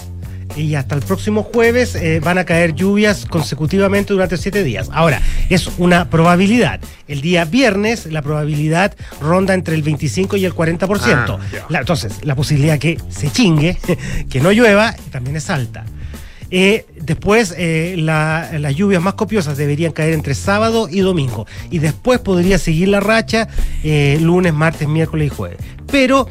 y 0.55 0.75
hasta 0.75 0.95
el 0.95 1.01
próximo 1.01 1.43
jueves 1.43 1.95
eh, 1.95 2.21
van 2.23 2.37
a 2.37 2.45
caer 2.45 2.73
lluvias 2.75 3.25
consecutivamente 3.25 4.13
durante 4.13 4.37
siete 4.37 4.63
días. 4.63 4.89
Ahora, 4.93 5.21
es 5.49 5.67
una 5.77 6.09
probabilidad. 6.09 6.79
El 7.07 7.21
día 7.21 7.45
viernes 7.45 8.05
la 8.05 8.21
probabilidad 8.21 8.95
ronda 9.19 9.53
entre 9.53 9.75
el 9.75 9.81
25 9.83 10.37
y 10.37 10.45
el 10.45 10.53
40%. 10.53 10.87
Ah. 11.09 11.37
La- 11.69 11.79
entonces, 11.79 12.19
la 12.23 12.35
posibilidad 12.35 12.79
que 12.79 12.97
se 13.09 13.29
chingue, 13.31 13.77
que 14.29 14.39
no 14.39 14.51
llueva, 14.51 14.95
también 15.11 15.35
es 15.35 15.49
alta. 15.49 15.83
Eh, 16.51 16.85
después, 17.01 17.53
eh, 17.57 17.95
la- 17.97 18.49
las 18.59 18.75
lluvias 18.75 19.01
más 19.01 19.15
copiosas 19.15 19.57
deberían 19.57 19.91
caer 19.91 20.13
entre 20.13 20.35
sábado 20.35 20.87
y 20.89 20.99
domingo. 20.99 21.47
Y 21.71 21.79
después 21.79 22.19
podría 22.19 22.57
seguir 22.57 22.89
la 22.89 22.99
racha 22.99 23.47
eh, 23.83 24.17
lunes, 24.21 24.53
martes, 24.53 24.87
miércoles 24.87 25.27
y 25.31 25.35
jueves. 25.35 25.57
Pero, 25.91 26.27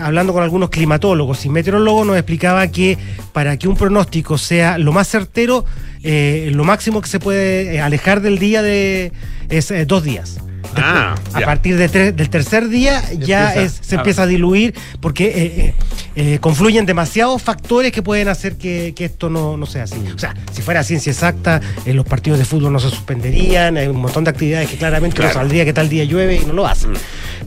hablando 0.00 0.32
con 0.32 0.42
algunos 0.42 0.70
climatólogos 0.70 1.44
y 1.44 1.48
meteorólogos, 1.48 2.06
nos 2.06 2.16
explicaba 2.16 2.66
que 2.68 2.96
para 3.32 3.56
que 3.56 3.68
un 3.68 3.76
pronóstico 3.76 4.38
sea 4.38 4.78
lo 4.78 4.92
más 4.92 5.08
certero, 5.08 5.64
lo 6.02 6.64
máximo 6.64 7.00
que 7.02 7.08
se 7.08 7.18
puede 7.18 7.80
alejar 7.80 8.20
del 8.22 8.38
día 8.38 8.62
de, 8.62 9.12
es 9.50 9.72
dos 9.86 10.04
días. 10.04 10.38
Ah, 10.76 11.14
A 11.34 11.40
ya. 11.40 11.46
partir 11.46 11.76
de 11.76 11.90
tre- 11.90 12.12
del 12.14 12.30
tercer 12.30 12.68
día 12.68 13.02
ya 13.18 13.48
empieza- 13.54 13.62
es- 13.62 13.78
se 13.86 13.94
empieza 13.96 14.22
a 14.22 14.26
diluir 14.26 14.74
porque 15.00 15.24
eh, 15.26 15.34
eh, 15.36 15.74
eh, 16.16 16.38
confluyen 16.40 16.86
demasiados 16.86 17.42
factores 17.42 17.92
que 17.92 18.02
pueden 18.02 18.28
hacer 18.28 18.56
que, 18.56 18.92
que 18.96 19.04
esto 19.06 19.28
no, 19.30 19.56
no 19.56 19.66
sea 19.66 19.84
así. 19.84 19.96
O 20.14 20.18
sea, 20.18 20.34
si 20.52 20.62
fuera 20.62 20.82
ciencia 20.84 21.10
exacta, 21.12 21.60
los 21.86 22.06
partidos 22.06 22.38
de 22.38 22.44
fútbol 22.44 22.72
no 22.72 22.80
se 22.80 22.90
suspenderían, 22.90 23.76
hay 23.76 23.86
un 23.88 23.96
montón 24.00 24.24
de 24.24 24.30
actividades 24.30 24.68
que 24.70 24.76
claramente 24.76 25.16
Claro. 25.16 25.34
no 25.34 25.40
saldría 25.40 25.64
que 25.64 25.72
tal 25.72 25.88
día 25.88 26.04
llueve 26.04 26.36
y 26.42 26.44
no 26.46 26.52
lo 26.52 26.66
hacen. 26.66 26.92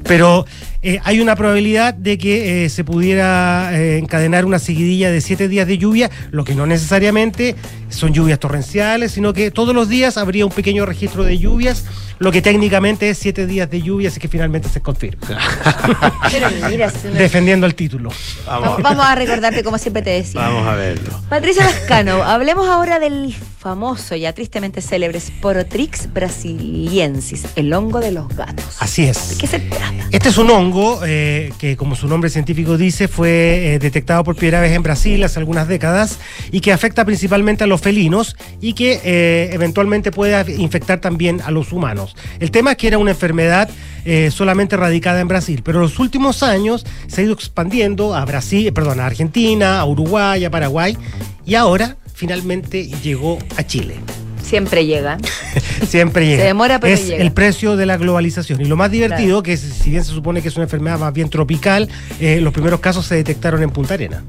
Pero 0.04 0.46
eh, 0.82 1.00
hay 1.04 1.20
una 1.20 1.36
probabilidad 1.36 1.94
de 1.96 2.18
que 2.18 2.70
se 2.70 2.84
pudiera 2.84 3.72
encadenar 3.98 4.46
una 4.46 4.60
seguidilla 4.60 5.10
de 5.10 5.22
siete 5.22 5.48
días 5.48 5.68
de 5.68 5.78
lluvia, 5.78 6.12
lo 6.32 6.44
que 6.44 6.54
no 6.54 6.66
necesariamente 6.66 7.56
son 7.90 8.14
lluvias 8.14 8.40
torrenciales, 8.40 9.12
sino 9.14 9.34
que 9.34 9.52
todos 9.52 9.74
los 9.74 9.90
días 9.90 10.18
habría 10.18 10.46
un 10.46 10.52
pequeño 10.52 10.86
registro 10.86 11.24
de 11.24 11.38
lluvias, 11.40 11.86
lo 12.20 12.32
que 12.32 12.42
técnicamente 12.42 13.10
es 13.10 13.18
siete 13.18 13.46
días 13.46 13.70
de 13.70 13.82
lluvia, 13.82 14.10
así 14.10 14.20
que 14.20 14.28
finalmente 14.28 14.70
se 14.70 14.82
confirma. 14.82 15.22
Pero 16.32 16.48
mira, 16.70 16.92
Defendiendo 17.14 17.66
el 17.66 17.76
título. 17.76 18.12
vamos, 18.46 18.82
vamos 18.82 19.06
a 19.06 19.16
recordarte 19.16 19.64
como 19.64 19.78
siempre 19.78 20.02
te 20.02 20.12
decía. 20.12 20.42
Vamos 20.42 20.68
a 20.68 20.76
verlo. 20.76 21.22
Patricia 21.30 21.64
Lascano, 21.66 22.24
hablemos 22.24 22.68
ahora 22.68 23.00
del 23.00 23.36
famoso, 23.60 24.16
ya 24.16 24.34
tristemente 24.34 24.82
célebre 24.82 25.20
Sporotrix 25.20 26.14
brasiliensis, 26.14 27.46
el 27.56 27.74
hongo 27.74 28.00
de 28.00 28.12
los 28.12 28.28
gatos. 28.30 28.78
Así 28.80 29.06
es. 29.06 29.30
¿De 29.30 29.38
qué 29.38 29.48
se 29.48 29.60
trata? 29.60 30.08
Este 30.12 30.30
es 30.30 30.38
un 30.38 30.50
hongo 30.52 31.02
eh, 31.06 31.52
que, 31.58 31.76
como 31.76 31.96
su 31.96 32.08
nombre 32.08 32.30
científico 32.30 32.78
dice, 32.78 33.08
fue 33.08 33.74
eh, 33.74 33.80
detectado 33.80 34.24
por 34.24 34.36
piedras 34.36 34.70
en 34.72 34.84
Brasil 34.84 35.24
hace 35.24 35.40
algunas 35.40 35.68
décadas 35.68 36.20
y 36.52 36.62
que 36.62 36.72
afecta 36.72 37.06
principalmente 37.06 37.64
a 37.64 37.68
los 37.68 37.82
felinos 37.82 38.36
y 38.62 38.74
que 38.74 39.02
eh, 39.04 39.50
eventualmente 39.54 40.12
puede 40.12 40.54
infectar 40.58 41.02
también 41.02 41.42
a 41.42 41.52
los 41.52 41.72
humanos. 41.72 42.05
El 42.40 42.52
tema 42.52 42.72
es 42.72 42.78
que 42.78 42.88
era 42.88 42.98
una 42.98 43.12
enfermedad 43.12 43.70
eh, 44.06 44.30
solamente 44.32 44.78
radicada 44.78 45.20
en 45.22 45.28
Brasil, 45.28 45.62
pero 45.64 45.80
en 45.80 45.84
los 45.84 45.98
últimos 46.00 46.44
años 46.44 46.86
se 47.08 47.22
ha 47.22 47.24
ido 47.24 47.34
expandiendo 47.34 48.14
a 48.16 48.24
Brasil, 48.26 48.68
eh, 48.68 48.72
perdón, 48.72 49.00
a 49.00 49.06
Argentina, 49.08 49.80
a 49.80 49.86
Uruguay, 49.86 50.46
a 50.46 50.52
Paraguay 50.52 50.98
y 51.46 51.56
ahora 51.56 51.98
finalmente 52.14 52.86
llegó 53.04 53.40
a 53.58 53.64
Chile. 53.66 53.96
Siempre 54.44 54.86
llega. 54.86 55.18
Siempre 55.88 56.28
llega. 56.28 56.42
Se 56.44 56.48
demora, 56.48 56.80
pero 56.80 56.94
es 56.94 57.08
llega. 57.08 57.24
el 57.24 57.32
precio 57.32 57.76
de 57.76 57.88
la 57.88 57.98
globalización. 57.98 58.62
Y 58.62 58.66
lo 58.66 58.76
más 58.76 58.92
divertido, 58.92 59.42
que 59.42 59.54
es- 59.54 59.62
si 59.62 59.90
bien 59.90 60.04
se 60.04 60.12
supone 60.12 60.42
que 60.44 60.50
es 60.50 60.56
una 60.56 60.66
enfermedad 60.66 61.00
más 61.00 61.12
bien 61.14 61.30
tropical, 61.30 61.90
eh, 62.20 62.40
los 62.42 62.54
primeros 62.54 62.80
casos 62.80 63.08
se 63.08 63.16
detectaron 63.16 63.64
en 63.64 63.72
Punta 63.72 63.96
Arena. 63.96 64.24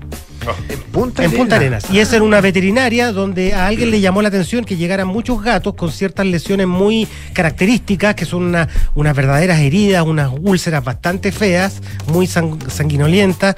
En 0.68 0.80
Punta 0.92 1.24
En 1.24 1.30
Punta 1.32 1.56
Arenas. 1.56 1.84
Y 1.90 1.98
es 1.98 2.12
en 2.12 2.22
una 2.22 2.40
veterinaria 2.40 3.12
donde 3.12 3.54
a 3.54 3.66
alguien 3.66 3.90
le 3.90 4.00
llamó 4.00 4.22
la 4.22 4.28
atención 4.28 4.64
que 4.64 4.76
llegaran 4.76 5.06
muchos 5.08 5.42
gatos 5.42 5.74
con 5.74 5.90
ciertas 5.92 6.26
lesiones 6.26 6.66
muy 6.66 7.06
características, 7.32 8.14
que 8.14 8.24
son 8.24 8.44
una- 8.44 8.68
unas 8.94 9.14
verdaderas 9.14 9.60
heridas, 9.60 10.04
unas 10.04 10.30
úlceras 10.40 10.82
bastante 10.84 11.32
feas, 11.32 11.80
muy 12.06 12.26
sang- 12.26 12.68
sanguinolientas. 12.70 13.56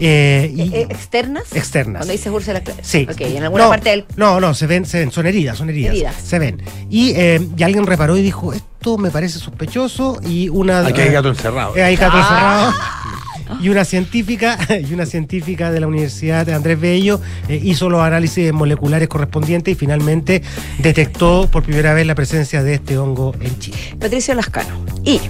eh, 0.00 0.52
y, 0.54 0.62
Eh, 0.74 0.86
¿Externas? 0.90 1.44
Externas. 1.54 2.00
Cuando 2.06 2.12
dices 2.12 2.32
claro. 2.44 2.60
Sí. 2.82 3.06
Ok, 3.10 3.20
en 3.20 3.42
alguna 3.44 3.64
no, 3.64 3.70
parte 3.70 3.90
del. 3.90 4.04
No, 4.16 4.38
no, 4.40 4.54
se 4.54 4.66
ven, 4.66 4.86
se 4.86 5.00
ven, 5.00 5.10
son 5.10 5.26
heridas, 5.26 5.58
son 5.58 5.70
heridas. 5.70 5.92
Heridas. 5.94 6.14
Se 6.24 6.38
ven. 6.38 6.62
Y, 6.88 7.10
eh, 7.16 7.46
y 7.56 7.62
alguien 7.64 7.84
reparó 7.86 8.16
y 8.16 8.22
dijo, 8.22 8.52
esto 8.52 8.96
me 8.96 9.10
parece 9.10 9.38
sospechoso 9.38 10.20
y 10.26 10.48
una... 10.50 10.86
Aquí 10.86 11.00
hay 11.00 11.10
gato 11.12 11.28
encerrado. 11.28 11.76
Eh, 11.76 11.82
hay 11.82 11.96
gato 11.96 12.16
Ah. 12.16 12.70
encerrado. 12.72 13.18
y 13.60 13.68
una 13.68 13.84
científica 13.84 14.58
y 14.88 14.92
una 14.92 15.06
científica 15.06 15.70
de 15.70 15.80
la 15.80 15.86
Universidad 15.86 16.46
de 16.46 16.54
Andrés 16.54 16.80
Bello 16.80 17.20
eh, 17.48 17.60
hizo 17.62 17.88
los 17.90 18.00
análisis 18.00 18.52
moleculares 18.52 19.08
correspondientes 19.08 19.72
y 19.72 19.74
finalmente 19.74 20.42
detectó 20.78 21.48
por 21.50 21.62
primera 21.62 21.94
vez 21.94 22.06
la 22.06 22.14
presencia 22.14 22.62
de 22.62 22.74
este 22.74 22.98
hongo 22.98 23.34
en 23.40 23.58
Chile. 23.58 23.78
Patricio 23.98 24.34
Lascano. 24.34 24.84
Y 25.04 25.20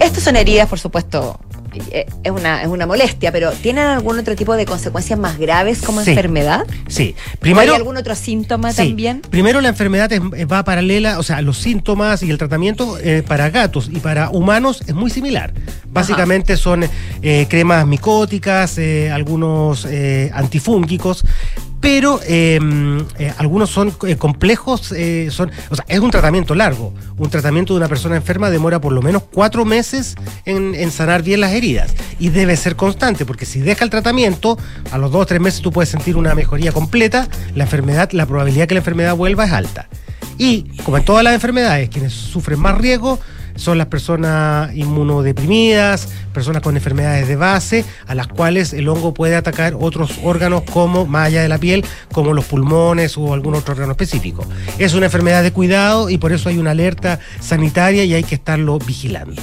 estas 0.00 0.22
son 0.22 0.36
heridas, 0.36 0.68
por 0.68 0.78
supuesto, 0.78 1.38
es 1.94 2.30
una, 2.30 2.62
es 2.62 2.68
una 2.68 2.86
molestia, 2.86 3.32
pero 3.32 3.50
¿tienen 3.52 3.84
algún 3.86 4.18
otro 4.18 4.34
tipo 4.36 4.54
de 4.56 4.64
consecuencias 4.66 5.18
más 5.18 5.38
graves 5.38 5.80
como 5.82 6.02
Sí. 6.02 6.10
enfermedad? 6.10 6.64
Sí, 6.88 7.14
¿O 7.36 7.40
primero 7.40 7.72
¿Hay 7.72 7.78
algún 7.78 7.96
otro 7.96 8.14
síntoma 8.14 8.72
Sí. 8.72 8.88
también? 8.88 9.20
Primero 9.22 9.60
la 9.60 9.68
enfermedad 9.70 10.12
es- 10.12 10.20
va 10.20 10.64
paralela, 10.64 11.18
o 11.18 11.22
sea, 11.22 11.40
los 11.42 11.58
síntomas 11.58 12.22
y 12.22 12.30
el 12.30 12.38
tratamiento 12.38 12.98
eh, 12.98 13.22
para 13.26 13.50
gatos 13.50 13.88
y 13.92 13.98
para 14.00 14.30
humanos 14.30 14.82
es 14.86 14.94
muy 14.94 15.10
similar. 15.10 15.52
Básicamente 15.92 16.56
son 16.56 16.84
eh, 17.22 17.46
cremas 17.48 17.86
micóticas, 17.86 18.78
eh, 18.78 19.10
algunos 19.10 19.84
eh, 19.88 20.30
antifúngicos, 20.34 21.24
pero 21.82 22.20
eh, 22.24 22.60
eh, 23.18 23.34
algunos 23.38 23.68
son 23.68 23.92
eh, 24.06 24.14
complejos, 24.16 24.92
eh, 24.92 25.28
son, 25.32 25.50
o 25.68 25.74
sea, 25.74 25.84
es 25.88 25.98
un 25.98 26.12
tratamiento 26.12 26.54
largo. 26.54 26.94
Un 27.18 27.28
tratamiento 27.28 27.74
de 27.74 27.78
una 27.78 27.88
persona 27.88 28.14
enferma 28.14 28.50
demora 28.50 28.80
por 28.80 28.92
lo 28.92 29.02
menos 29.02 29.24
cuatro 29.24 29.64
meses 29.64 30.14
en, 30.44 30.76
en 30.76 30.92
sanar 30.92 31.24
bien 31.24 31.40
las 31.40 31.50
heridas 31.52 31.92
y 32.20 32.28
debe 32.28 32.56
ser 32.56 32.76
constante, 32.76 33.26
porque 33.26 33.46
si 33.46 33.58
deja 33.58 33.84
el 33.84 33.90
tratamiento, 33.90 34.56
a 34.92 34.96
los 34.96 35.10
dos 35.10 35.22
o 35.22 35.26
tres 35.26 35.40
meses 35.40 35.60
tú 35.60 35.72
puedes 35.72 35.88
sentir 35.88 36.16
una 36.16 36.36
mejoría 36.36 36.70
completa, 36.70 37.26
la 37.56 37.64
enfermedad, 37.64 38.12
la 38.12 38.26
probabilidad 38.26 38.68
que 38.68 38.74
la 38.74 38.80
enfermedad 38.80 39.16
vuelva 39.16 39.46
es 39.46 39.52
alta. 39.52 39.88
Y 40.38 40.76
como 40.84 40.98
en 40.98 41.04
todas 41.04 41.24
las 41.24 41.34
enfermedades, 41.34 41.88
quienes 41.88 42.12
sufren 42.12 42.60
más 42.60 42.78
riesgo 42.78 43.18
son 43.56 43.78
las 43.78 43.86
personas 43.88 44.74
inmunodeprimidas, 44.74 46.08
personas 46.32 46.62
con 46.62 46.76
enfermedades 46.76 47.28
de 47.28 47.36
base, 47.36 47.84
a 48.06 48.14
las 48.14 48.28
cuales 48.28 48.72
el 48.72 48.88
hongo 48.88 49.14
puede 49.14 49.36
atacar 49.36 49.76
otros 49.78 50.18
órganos 50.22 50.62
como, 50.62 51.06
más 51.06 51.28
allá 51.28 51.42
de 51.42 51.48
la 51.48 51.58
piel, 51.58 51.84
como 52.12 52.32
los 52.32 52.44
pulmones 52.44 53.16
o 53.16 53.34
algún 53.34 53.54
otro 53.54 53.74
órgano 53.74 53.92
específico. 53.92 54.44
Es 54.78 54.94
una 54.94 55.06
enfermedad 55.06 55.42
de 55.42 55.52
cuidado 55.52 56.10
y 56.10 56.18
por 56.18 56.32
eso 56.32 56.48
hay 56.48 56.58
una 56.58 56.72
alerta 56.72 57.20
sanitaria 57.40 58.04
y 58.04 58.14
hay 58.14 58.24
que 58.24 58.34
estarlo 58.34 58.78
vigilando. 58.78 59.40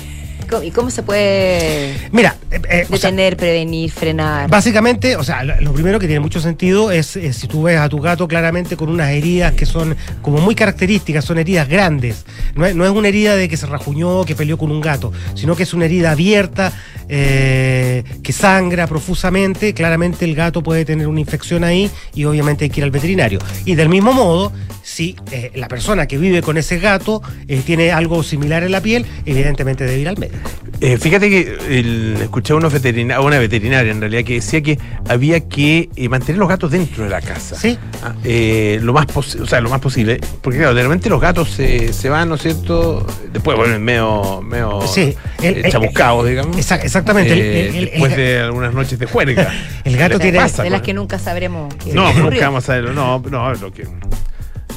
¿Cómo- 0.50 0.64
¿Y 0.64 0.72
cómo 0.72 0.90
se 0.90 1.04
puede 1.04 1.94
Mira, 2.12 2.36
eh, 2.52 2.60
eh, 2.70 2.86
o 2.90 2.98
sea, 2.98 3.12
detener, 3.12 3.38
prevenir, 3.38 3.92
frenar? 3.92 4.50
Básicamente, 4.50 5.16
o 5.16 5.24
sea, 5.24 5.44
lo 5.44 5.60
lo 5.62 5.74
primero 5.74 6.00
que 6.00 6.08
tiene 6.08 6.20
mucho 6.20 6.40
sentido 6.42 6.92
es, 6.92 7.08
si 7.08 7.48
tú 7.48 7.64
ves 7.64 7.78
a 7.80 7.88
tu 7.90 8.00
gato 8.00 8.28
claramente 8.28 8.76
con 8.76 8.90
unas 8.90 9.10
heridas 9.12 9.54
que 9.54 9.66
son 9.66 9.96
como 10.22 10.40
muy 10.40 10.56
características, 10.56 11.24
son 11.24 11.38
heridas 11.38 11.68
grandes. 11.70 12.26
No 12.56 12.66
es, 12.66 12.76
no 12.76 12.84
es 12.86 12.92
una 12.92 13.08
herida 13.08 13.36
de 13.36 13.48
que 13.48 13.56
se 13.58 13.66
rajuñó, 13.68 14.26
que 14.26 14.36
peleó 14.36 14.58
con 14.58 14.72
un 14.72 14.82
gato, 14.82 15.12
sino 15.36 15.56
que 15.56 15.64
es 15.64 15.74
una 15.74 15.86
herida 15.86 16.12
abierta, 16.12 16.74
eh, 17.08 18.04
que 18.24 18.34
sangra 18.34 18.88
profusamente. 18.88 19.74
Claramente 19.74 20.26
el 20.26 20.36
gato 20.36 20.64
puede 20.64 20.86
tener 20.86 21.08
una 21.08 21.20
infección 21.20 21.64
ahí 21.64 21.90
y 22.16 22.26
obviamente 22.26 22.66
hay 22.66 22.70
que 22.70 22.80
ir 22.80 22.84
al 22.84 22.92
veterinario. 22.92 23.40
Y 23.66 23.76
del 23.76 23.90
mismo 23.90 24.14
modo, 24.14 24.52
si 24.84 25.16
eh, 25.32 25.52
la 25.56 25.68
persona 25.68 26.08
que 26.08 26.18
vive 26.18 26.42
con 26.42 26.58
ese 26.58 26.80
gato 26.80 27.22
eh, 27.48 27.62
tiene 27.66 27.92
algo 27.92 28.24
similar 28.24 28.64
en 28.64 28.72
la 28.72 28.82
piel, 28.82 29.06
evidentemente 29.26 29.86
debe 29.86 30.00
ir 30.00 30.10
al 30.10 30.18
médico. 30.18 30.39
Eh, 30.82 30.98
fíjate 30.98 31.30
que 31.30 31.58
el- 31.80 32.18
escuché 32.22 32.54
a, 32.54 32.56
unos 32.56 32.72
veterina- 32.72 33.16
a 33.18 33.22
una 33.22 33.38
veterinaria 33.38 33.92
en 33.92 34.00
realidad 34.00 34.24
que 34.24 34.36
decía 34.36 34.62
que 34.62 34.80
había 35.10 35.42
que 35.42 35.90
eh, 35.96 36.08
mantener 36.08 36.40
los 36.40 36.48
gatos 36.48 36.72
dentro 36.72 37.04
de 37.04 37.10
la 37.10 37.20
casa. 37.20 37.58
Sí. 37.58 37.78
Ah, 38.02 38.14
eh, 38.24 38.80
lo 38.82 38.94
más 38.94 39.06
posi- 39.08 39.42
o 39.42 39.46
sea, 39.46 39.60
lo 39.60 39.70
más 39.70 39.82
posible. 39.82 40.22
Porque 40.42 40.60
claro, 40.60 40.74
de 40.74 40.84
repente 40.84 41.10
los 41.10 41.20
gatos 41.20 41.50
se, 41.50 41.92
se 41.92 42.08
van, 42.08 42.30
¿no 42.30 42.36
es 42.36 42.42
cierto? 42.44 43.06
Después 43.34 43.58
vuelven 43.58 43.84
medio, 43.84 44.42
medio 44.42 44.82
Sí, 44.88 45.16
el- 45.42 45.58
eh, 45.58 45.62
el- 45.66 45.72
chamuscados, 45.72 46.26
digamos. 46.30 46.56
Exa- 46.56 46.82
exactamente, 46.82 47.34
el- 47.34 47.40
Eh, 47.40 47.70
el- 47.70 47.76
el- 47.76 47.86
después 47.86 48.12
el- 48.14 48.18
de 48.18 48.40
algunas 48.40 48.74
noches 48.74 48.98
de 48.98 49.06
juerga. 49.06 49.52
El 49.84 49.98
gato 49.98 50.18
¿Qué 50.18 50.24
tiene- 50.24 50.38
pasa 50.40 50.64
de 50.64 50.70
con- 50.70 50.78
las 50.78 50.82
que 50.82 50.94
nunca 50.94 51.20
sabremos. 51.20 51.74
No, 51.94 52.14
nunca 52.14 52.40
vamos 52.46 52.70
a 52.70 52.74
verlo. 52.76 52.94
No, 52.94 53.20
no, 53.30 53.54
lo 53.56 53.72
que. 53.74 53.86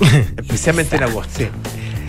Especialmente 0.36 0.96
en 0.96 1.02
agosto. 1.04 1.44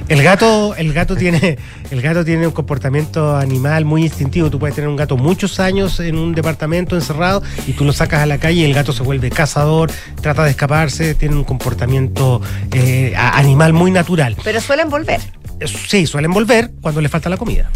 El 0.09 0.21
gato, 0.21 0.75
el 0.75 0.93
gato 0.93 1.15
tiene, 1.15 1.57
el 1.89 2.01
gato 2.01 2.25
tiene 2.25 2.45
un 2.45 2.53
comportamiento 2.53 3.35
animal 3.37 3.85
muy 3.85 4.03
instintivo. 4.03 4.49
Tú 4.49 4.59
puedes 4.59 4.75
tener 4.75 4.89
un 4.89 4.95
gato 4.95 5.17
muchos 5.17 5.59
años 5.59 5.99
en 5.99 6.17
un 6.17 6.35
departamento 6.35 6.95
encerrado 6.95 7.41
y 7.67 7.73
tú 7.73 7.85
lo 7.85 7.93
sacas 7.93 8.21
a 8.21 8.25
la 8.25 8.37
calle 8.37 8.61
y 8.61 8.63
el 8.65 8.73
gato 8.73 8.91
se 8.91 9.01
vuelve 9.01 9.29
cazador, 9.29 9.91
trata 10.21 10.43
de 10.43 10.51
escaparse, 10.51 11.15
tiene 11.15 11.35
un 11.35 11.43
comportamiento 11.43 12.41
eh, 12.71 13.13
animal 13.15 13.73
muy 13.73 13.91
natural. 13.91 14.35
Pero 14.43 14.59
suelen 14.59 14.89
volver. 14.89 15.21
Eh, 15.59 15.67
Sí, 15.67 16.05
suelen 16.05 16.31
volver 16.31 16.71
cuando 16.81 17.01
le 17.01 17.09
falta 17.09 17.29
la 17.29 17.37
comida. 17.37 17.69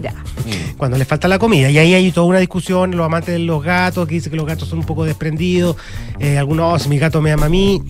Ya. 0.00 0.14
Cuando 0.76 0.96
le 0.96 1.04
falta 1.04 1.28
la 1.28 1.38
comida. 1.38 1.70
Y 1.70 1.78
ahí 1.78 1.94
hay 1.94 2.12
toda 2.12 2.26
una 2.26 2.38
discusión, 2.38 2.96
los 2.96 3.04
amantes 3.04 3.34
de 3.34 3.40
los 3.40 3.62
gatos, 3.62 4.06
que 4.08 4.14
dicen 4.14 4.30
que 4.30 4.36
los 4.36 4.46
gatos 4.46 4.68
son 4.68 4.78
un 4.80 4.86
poco 4.86 5.04
desprendidos. 5.04 5.76
Eh, 6.20 6.38
algunos, 6.38 6.74
"Oh, 6.74 6.78
si 6.78 6.88
mi 6.88 6.98
gato 6.98 7.20
me 7.20 7.32
ama 7.32 7.46
a 7.46 7.48
mí. 7.48 7.82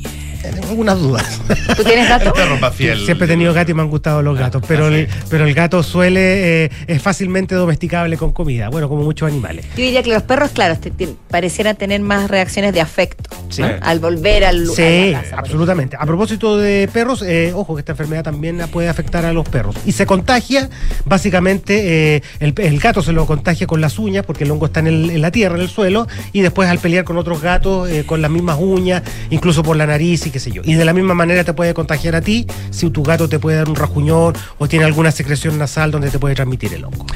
Eh, 0.44 0.52
Tengo 0.54 0.68
algunas 0.68 0.98
dudas. 1.00 1.40
¿Tú 1.76 1.82
tienes 1.82 2.08
gato? 2.08 2.32
Fiel. 2.72 3.04
Siempre 3.04 3.24
he 3.24 3.28
tenido 3.28 3.52
gato 3.52 3.72
y 3.72 3.74
me 3.74 3.82
han 3.82 3.90
gustado 3.90 4.22
los 4.22 4.38
gatos, 4.38 4.62
pero, 4.68 4.86
el, 4.86 5.08
pero 5.28 5.44
el 5.44 5.52
gato 5.52 5.82
suele, 5.82 6.64
eh, 6.66 6.70
es 6.86 7.02
fácilmente 7.02 7.56
domesticable 7.56 8.16
con 8.16 8.32
comida, 8.32 8.68
bueno, 8.68 8.88
como 8.88 9.02
muchos 9.02 9.28
animales. 9.28 9.66
Yo 9.76 9.82
diría 9.82 10.02
que 10.04 10.12
los 10.12 10.22
perros, 10.22 10.50
claro, 10.52 10.78
te- 10.78 10.92
te- 10.92 11.08
parecieran 11.28 11.74
tener 11.74 12.00
más 12.02 12.30
reacciones 12.30 12.72
de 12.72 12.80
afecto 12.80 13.30
Sí. 13.48 13.62
¿no? 13.62 13.68
al 13.80 13.98
volver 13.98 14.44
al 14.44 14.64
lugar. 14.64 14.76
Sí, 14.76 15.14
absolutamente. 15.36 15.96
A 15.98 16.06
propósito 16.06 16.56
de 16.56 16.88
perros, 16.92 17.22
eh, 17.22 17.52
ojo 17.52 17.74
que 17.74 17.80
esta 17.80 17.92
enfermedad 17.92 18.22
también 18.22 18.62
puede 18.72 18.88
afectar 18.88 19.24
a 19.24 19.32
los 19.32 19.48
perros. 19.48 19.74
Y 19.86 19.92
se 19.92 20.06
contagia, 20.06 20.70
básicamente, 21.04 21.97
eh, 21.98 22.22
el, 22.40 22.54
el 22.56 22.78
gato 22.78 23.02
se 23.02 23.12
lo 23.12 23.26
contagia 23.26 23.66
con 23.66 23.80
las 23.80 23.98
uñas, 23.98 24.24
porque 24.24 24.44
el 24.44 24.50
hongo 24.50 24.66
está 24.66 24.80
en, 24.80 24.86
el- 24.88 25.10
en 25.10 25.20
la 25.22 25.30
tierra, 25.30 25.56
en 25.56 25.62
el 25.62 25.68
suelo, 25.68 26.06
y 26.32 26.40
después 26.40 26.68
al 26.68 26.78
pelear 26.78 27.04
con 27.04 27.16
otros 27.18 27.40
gatos, 27.42 27.88
eh, 27.90 28.04
con 28.06 28.22
las 28.22 28.30
mismas 28.30 28.56
uñas, 28.60 29.02
incluso 29.30 29.62
por 29.62 29.76
la 29.76 29.86
nariz 29.86 30.26
y 30.26 30.30
qué 30.30 30.38
sé 30.40 30.50
yo. 30.52 30.62
Y 30.64 30.74
de 30.74 30.84
la 30.84 30.92
misma 30.92 31.14
manera 31.14 31.44
te 31.44 31.52
puede 31.52 31.74
contagiar 31.74 32.14
a 32.14 32.20
ti 32.20 32.46
si 32.70 32.88
tu 32.90 33.02
gato 33.02 33.28
te 33.28 33.38
puede 33.38 33.56
dar 33.58 33.68
un 33.68 33.76
rajuñón 33.76 34.34
o 34.58 34.68
tiene 34.68 34.84
alguna 34.84 35.10
secreción 35.10 35.58
nasal 35.58 35.90
donde 35.90 36.10
te 36.10 36.18
puede 36.18 36.34
transmitir 36.34 36.72
el 36.74 36.84
hongo. 36.84 37.06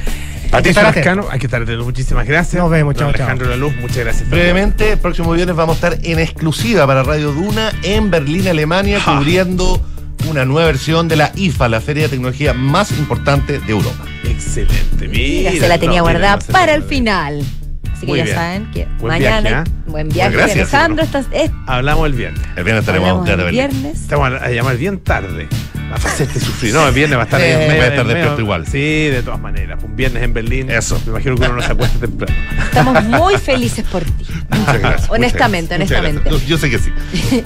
Patricio. 0.51 0.83
Lascano, 0.83 1.25
hay 1.31 1.39
que 1.39 1.47
estar 1.47 1.61
atento. 1.63 1.83
Muchísimas 1.83 2.27
gracias. 2.27 2.61
Nos 2.61 2.69
vemos, 2.69 2.93
chao, 2.93 3.07
chao. 3.11 3.15
Alejandro 3.21 3.49
Laluz, 3.49 3.73
muchas 3.81 3.97
gracias. 3.97 4.29
Brevemente, 4.29 4.91
el 4.91 4.99
próximo 4.99 5.31
viernes 5.31 5.55
vamos 5.55 5.81
a 5.81 5.87
estar 5.89 6.05
en 6.05 6.19
exclusiva 6.19 6.85
para 6.85 7.01
Radio 7.01 7.31
Duna 7.31 7.71
en 7.81 8.11
Berlín, 8.11 8.47
Alemania, 8.47 8.99
Ja. 8.99 9.17
cubriendo 9.17 9.81
una 10.29 10.45
nueva 10.45 10.67
versión 10.67 11.07
de 11.07 11.15
la 11.17 11.31
IFA, 11.35 11.67
la 11.69 11.81
feria 11.81 12.03
de 12.03 12.09
tecnología 12.09 12.53
más 12.53 12.91
importante 12.91 13.59
de 13.59 13.71
Europa. 13.71 14.05
Excelente, 14.23 15.07
mira. 15.07 15.51
Mira, 15.51 15.51
se 15.51 15.67
la 15.67 15.77
tenía 15.77 15.97
no, 15.99 16.03
guardada 16.05 16.39
para 16.51 16.73
el 16.73 16.83
final. 16.83 17.43
Así 17.91 18.01
que 18.01 18.07
Muy 18.07 18.17
ya 18.19 18.23
bien. 18.25 18.35
saben 18.35 18.71
que 18.71 18.85
Buen 18.99 19.13
mañana. 19.13 19.49
viaje, 19.49 19.55
¿ah? 19.69 19.83
Buen 19.87 20.09
viaje, 20.09 20.31
gracias, 20.35 20.73
Alejandro. 20.73 21.03
Estás, 21.03 21.25
es- 21.31 21.51
Hablamos 21.67 22.05
el 22.07 22.13
viernes. 22.13 22.41
El 22.55 22.63
viernes 22.63 22.81
estaremos 22.83 23.27
el 23.29 23.51
viernes. 23.51 24.01
Estamos 24.01 24.41
a 24.41 24.49
llamar 24.49 24.77
bien 24.77 24.99
tarde. 24.99 25.47
Hacerte 25.91 26.39
sufrir. 26.39 26.73
No, 26.73 26.87
el 26.87 26.93
viernes 26.93 27.17
va 27.17 27.23
a 27.23 27.25
estar 27.25 27.39
Eh, 27.41 27.43
ahí 27.43 27.51
en 27.51 27.57
medio- 27.59 27.73
voy 27.75 27.85
a 27.85 27.87
estar 27.89 28.07
despierto 28.07 28.41
igual. 28.41 28.65
Sí, 28.67 28.79
de 28.79 29.21
todas 29.23 29.39
maneras. 29.39 29.83
Un 29.83 29.95
viernes 29.95 30.23
en 30.23 30.33
Berlín. 30.33 30.69
Eso. 30.71 30.99
Me 31.05 31.11
imagino 31.11 31.35
que 31.35 31.41
uno 31.45 31.53
no 31.55 31.61
se 31.61 31.71
acuesta 31.71 31.99
temprano. 31.99 32.35
Estamos 32.63 33.03
muy 33.05 33.37
felices 33.37 33.85
por 33.91 34.03
ti. 34.03 34.25
Muchas 34.49 34.79
gracias. 34.79 35.09
Honestamente, 35.09 35.77
muchas 35.77 35.89
gracias. 36.01 36.15
honestamente. 36.15 36.45
Yo, 36.45 36.49
yo 36.49 36.57
sé 36.57 36.69
que 36.69 36.79
sí. 36.79 36.91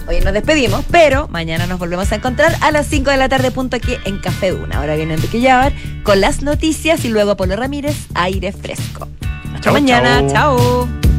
Hoy 0.07 0.19
nos 0.21 0.33
despedimos, 0.33 0.83
pero 0.91 1.27
mañana 1.29 1.67
nos 1.67 1.79
volvemos 1.79 2.11
a 2.11 2.15
encontrar 2.15 2.55
a 2.61 2.71
las 2.71 2.87
5 2.87 3.11
de 3.11 3.17
la 3.17 3.27
tarde, 3.29 3.51
punto 3.51 3.75
aquí 3.75 3.95
en 4.05 4.19
Café 4.19 4.51
Duna. 4.51 4.77
Ahora 4.79 4.95
viene 4.95 5.15
Enrique 5.15 5.41
Llávar 5.41 5.73
con 6.03 6.21
las 6.21 6.41
noticias 6.41 7.03
y 7.05 7.09
luego 7.09 7.35
Polo 7.37 7.55
Ramírez, 7.55 7.95
aire 8.13 8.51
fresco. 8.53 9.07
Hasta 9.53 9.59
Chau, 9.61 9.73
mañana. 9.73 10.19
chau. 10.27 10.29
chao. 10.57 11.16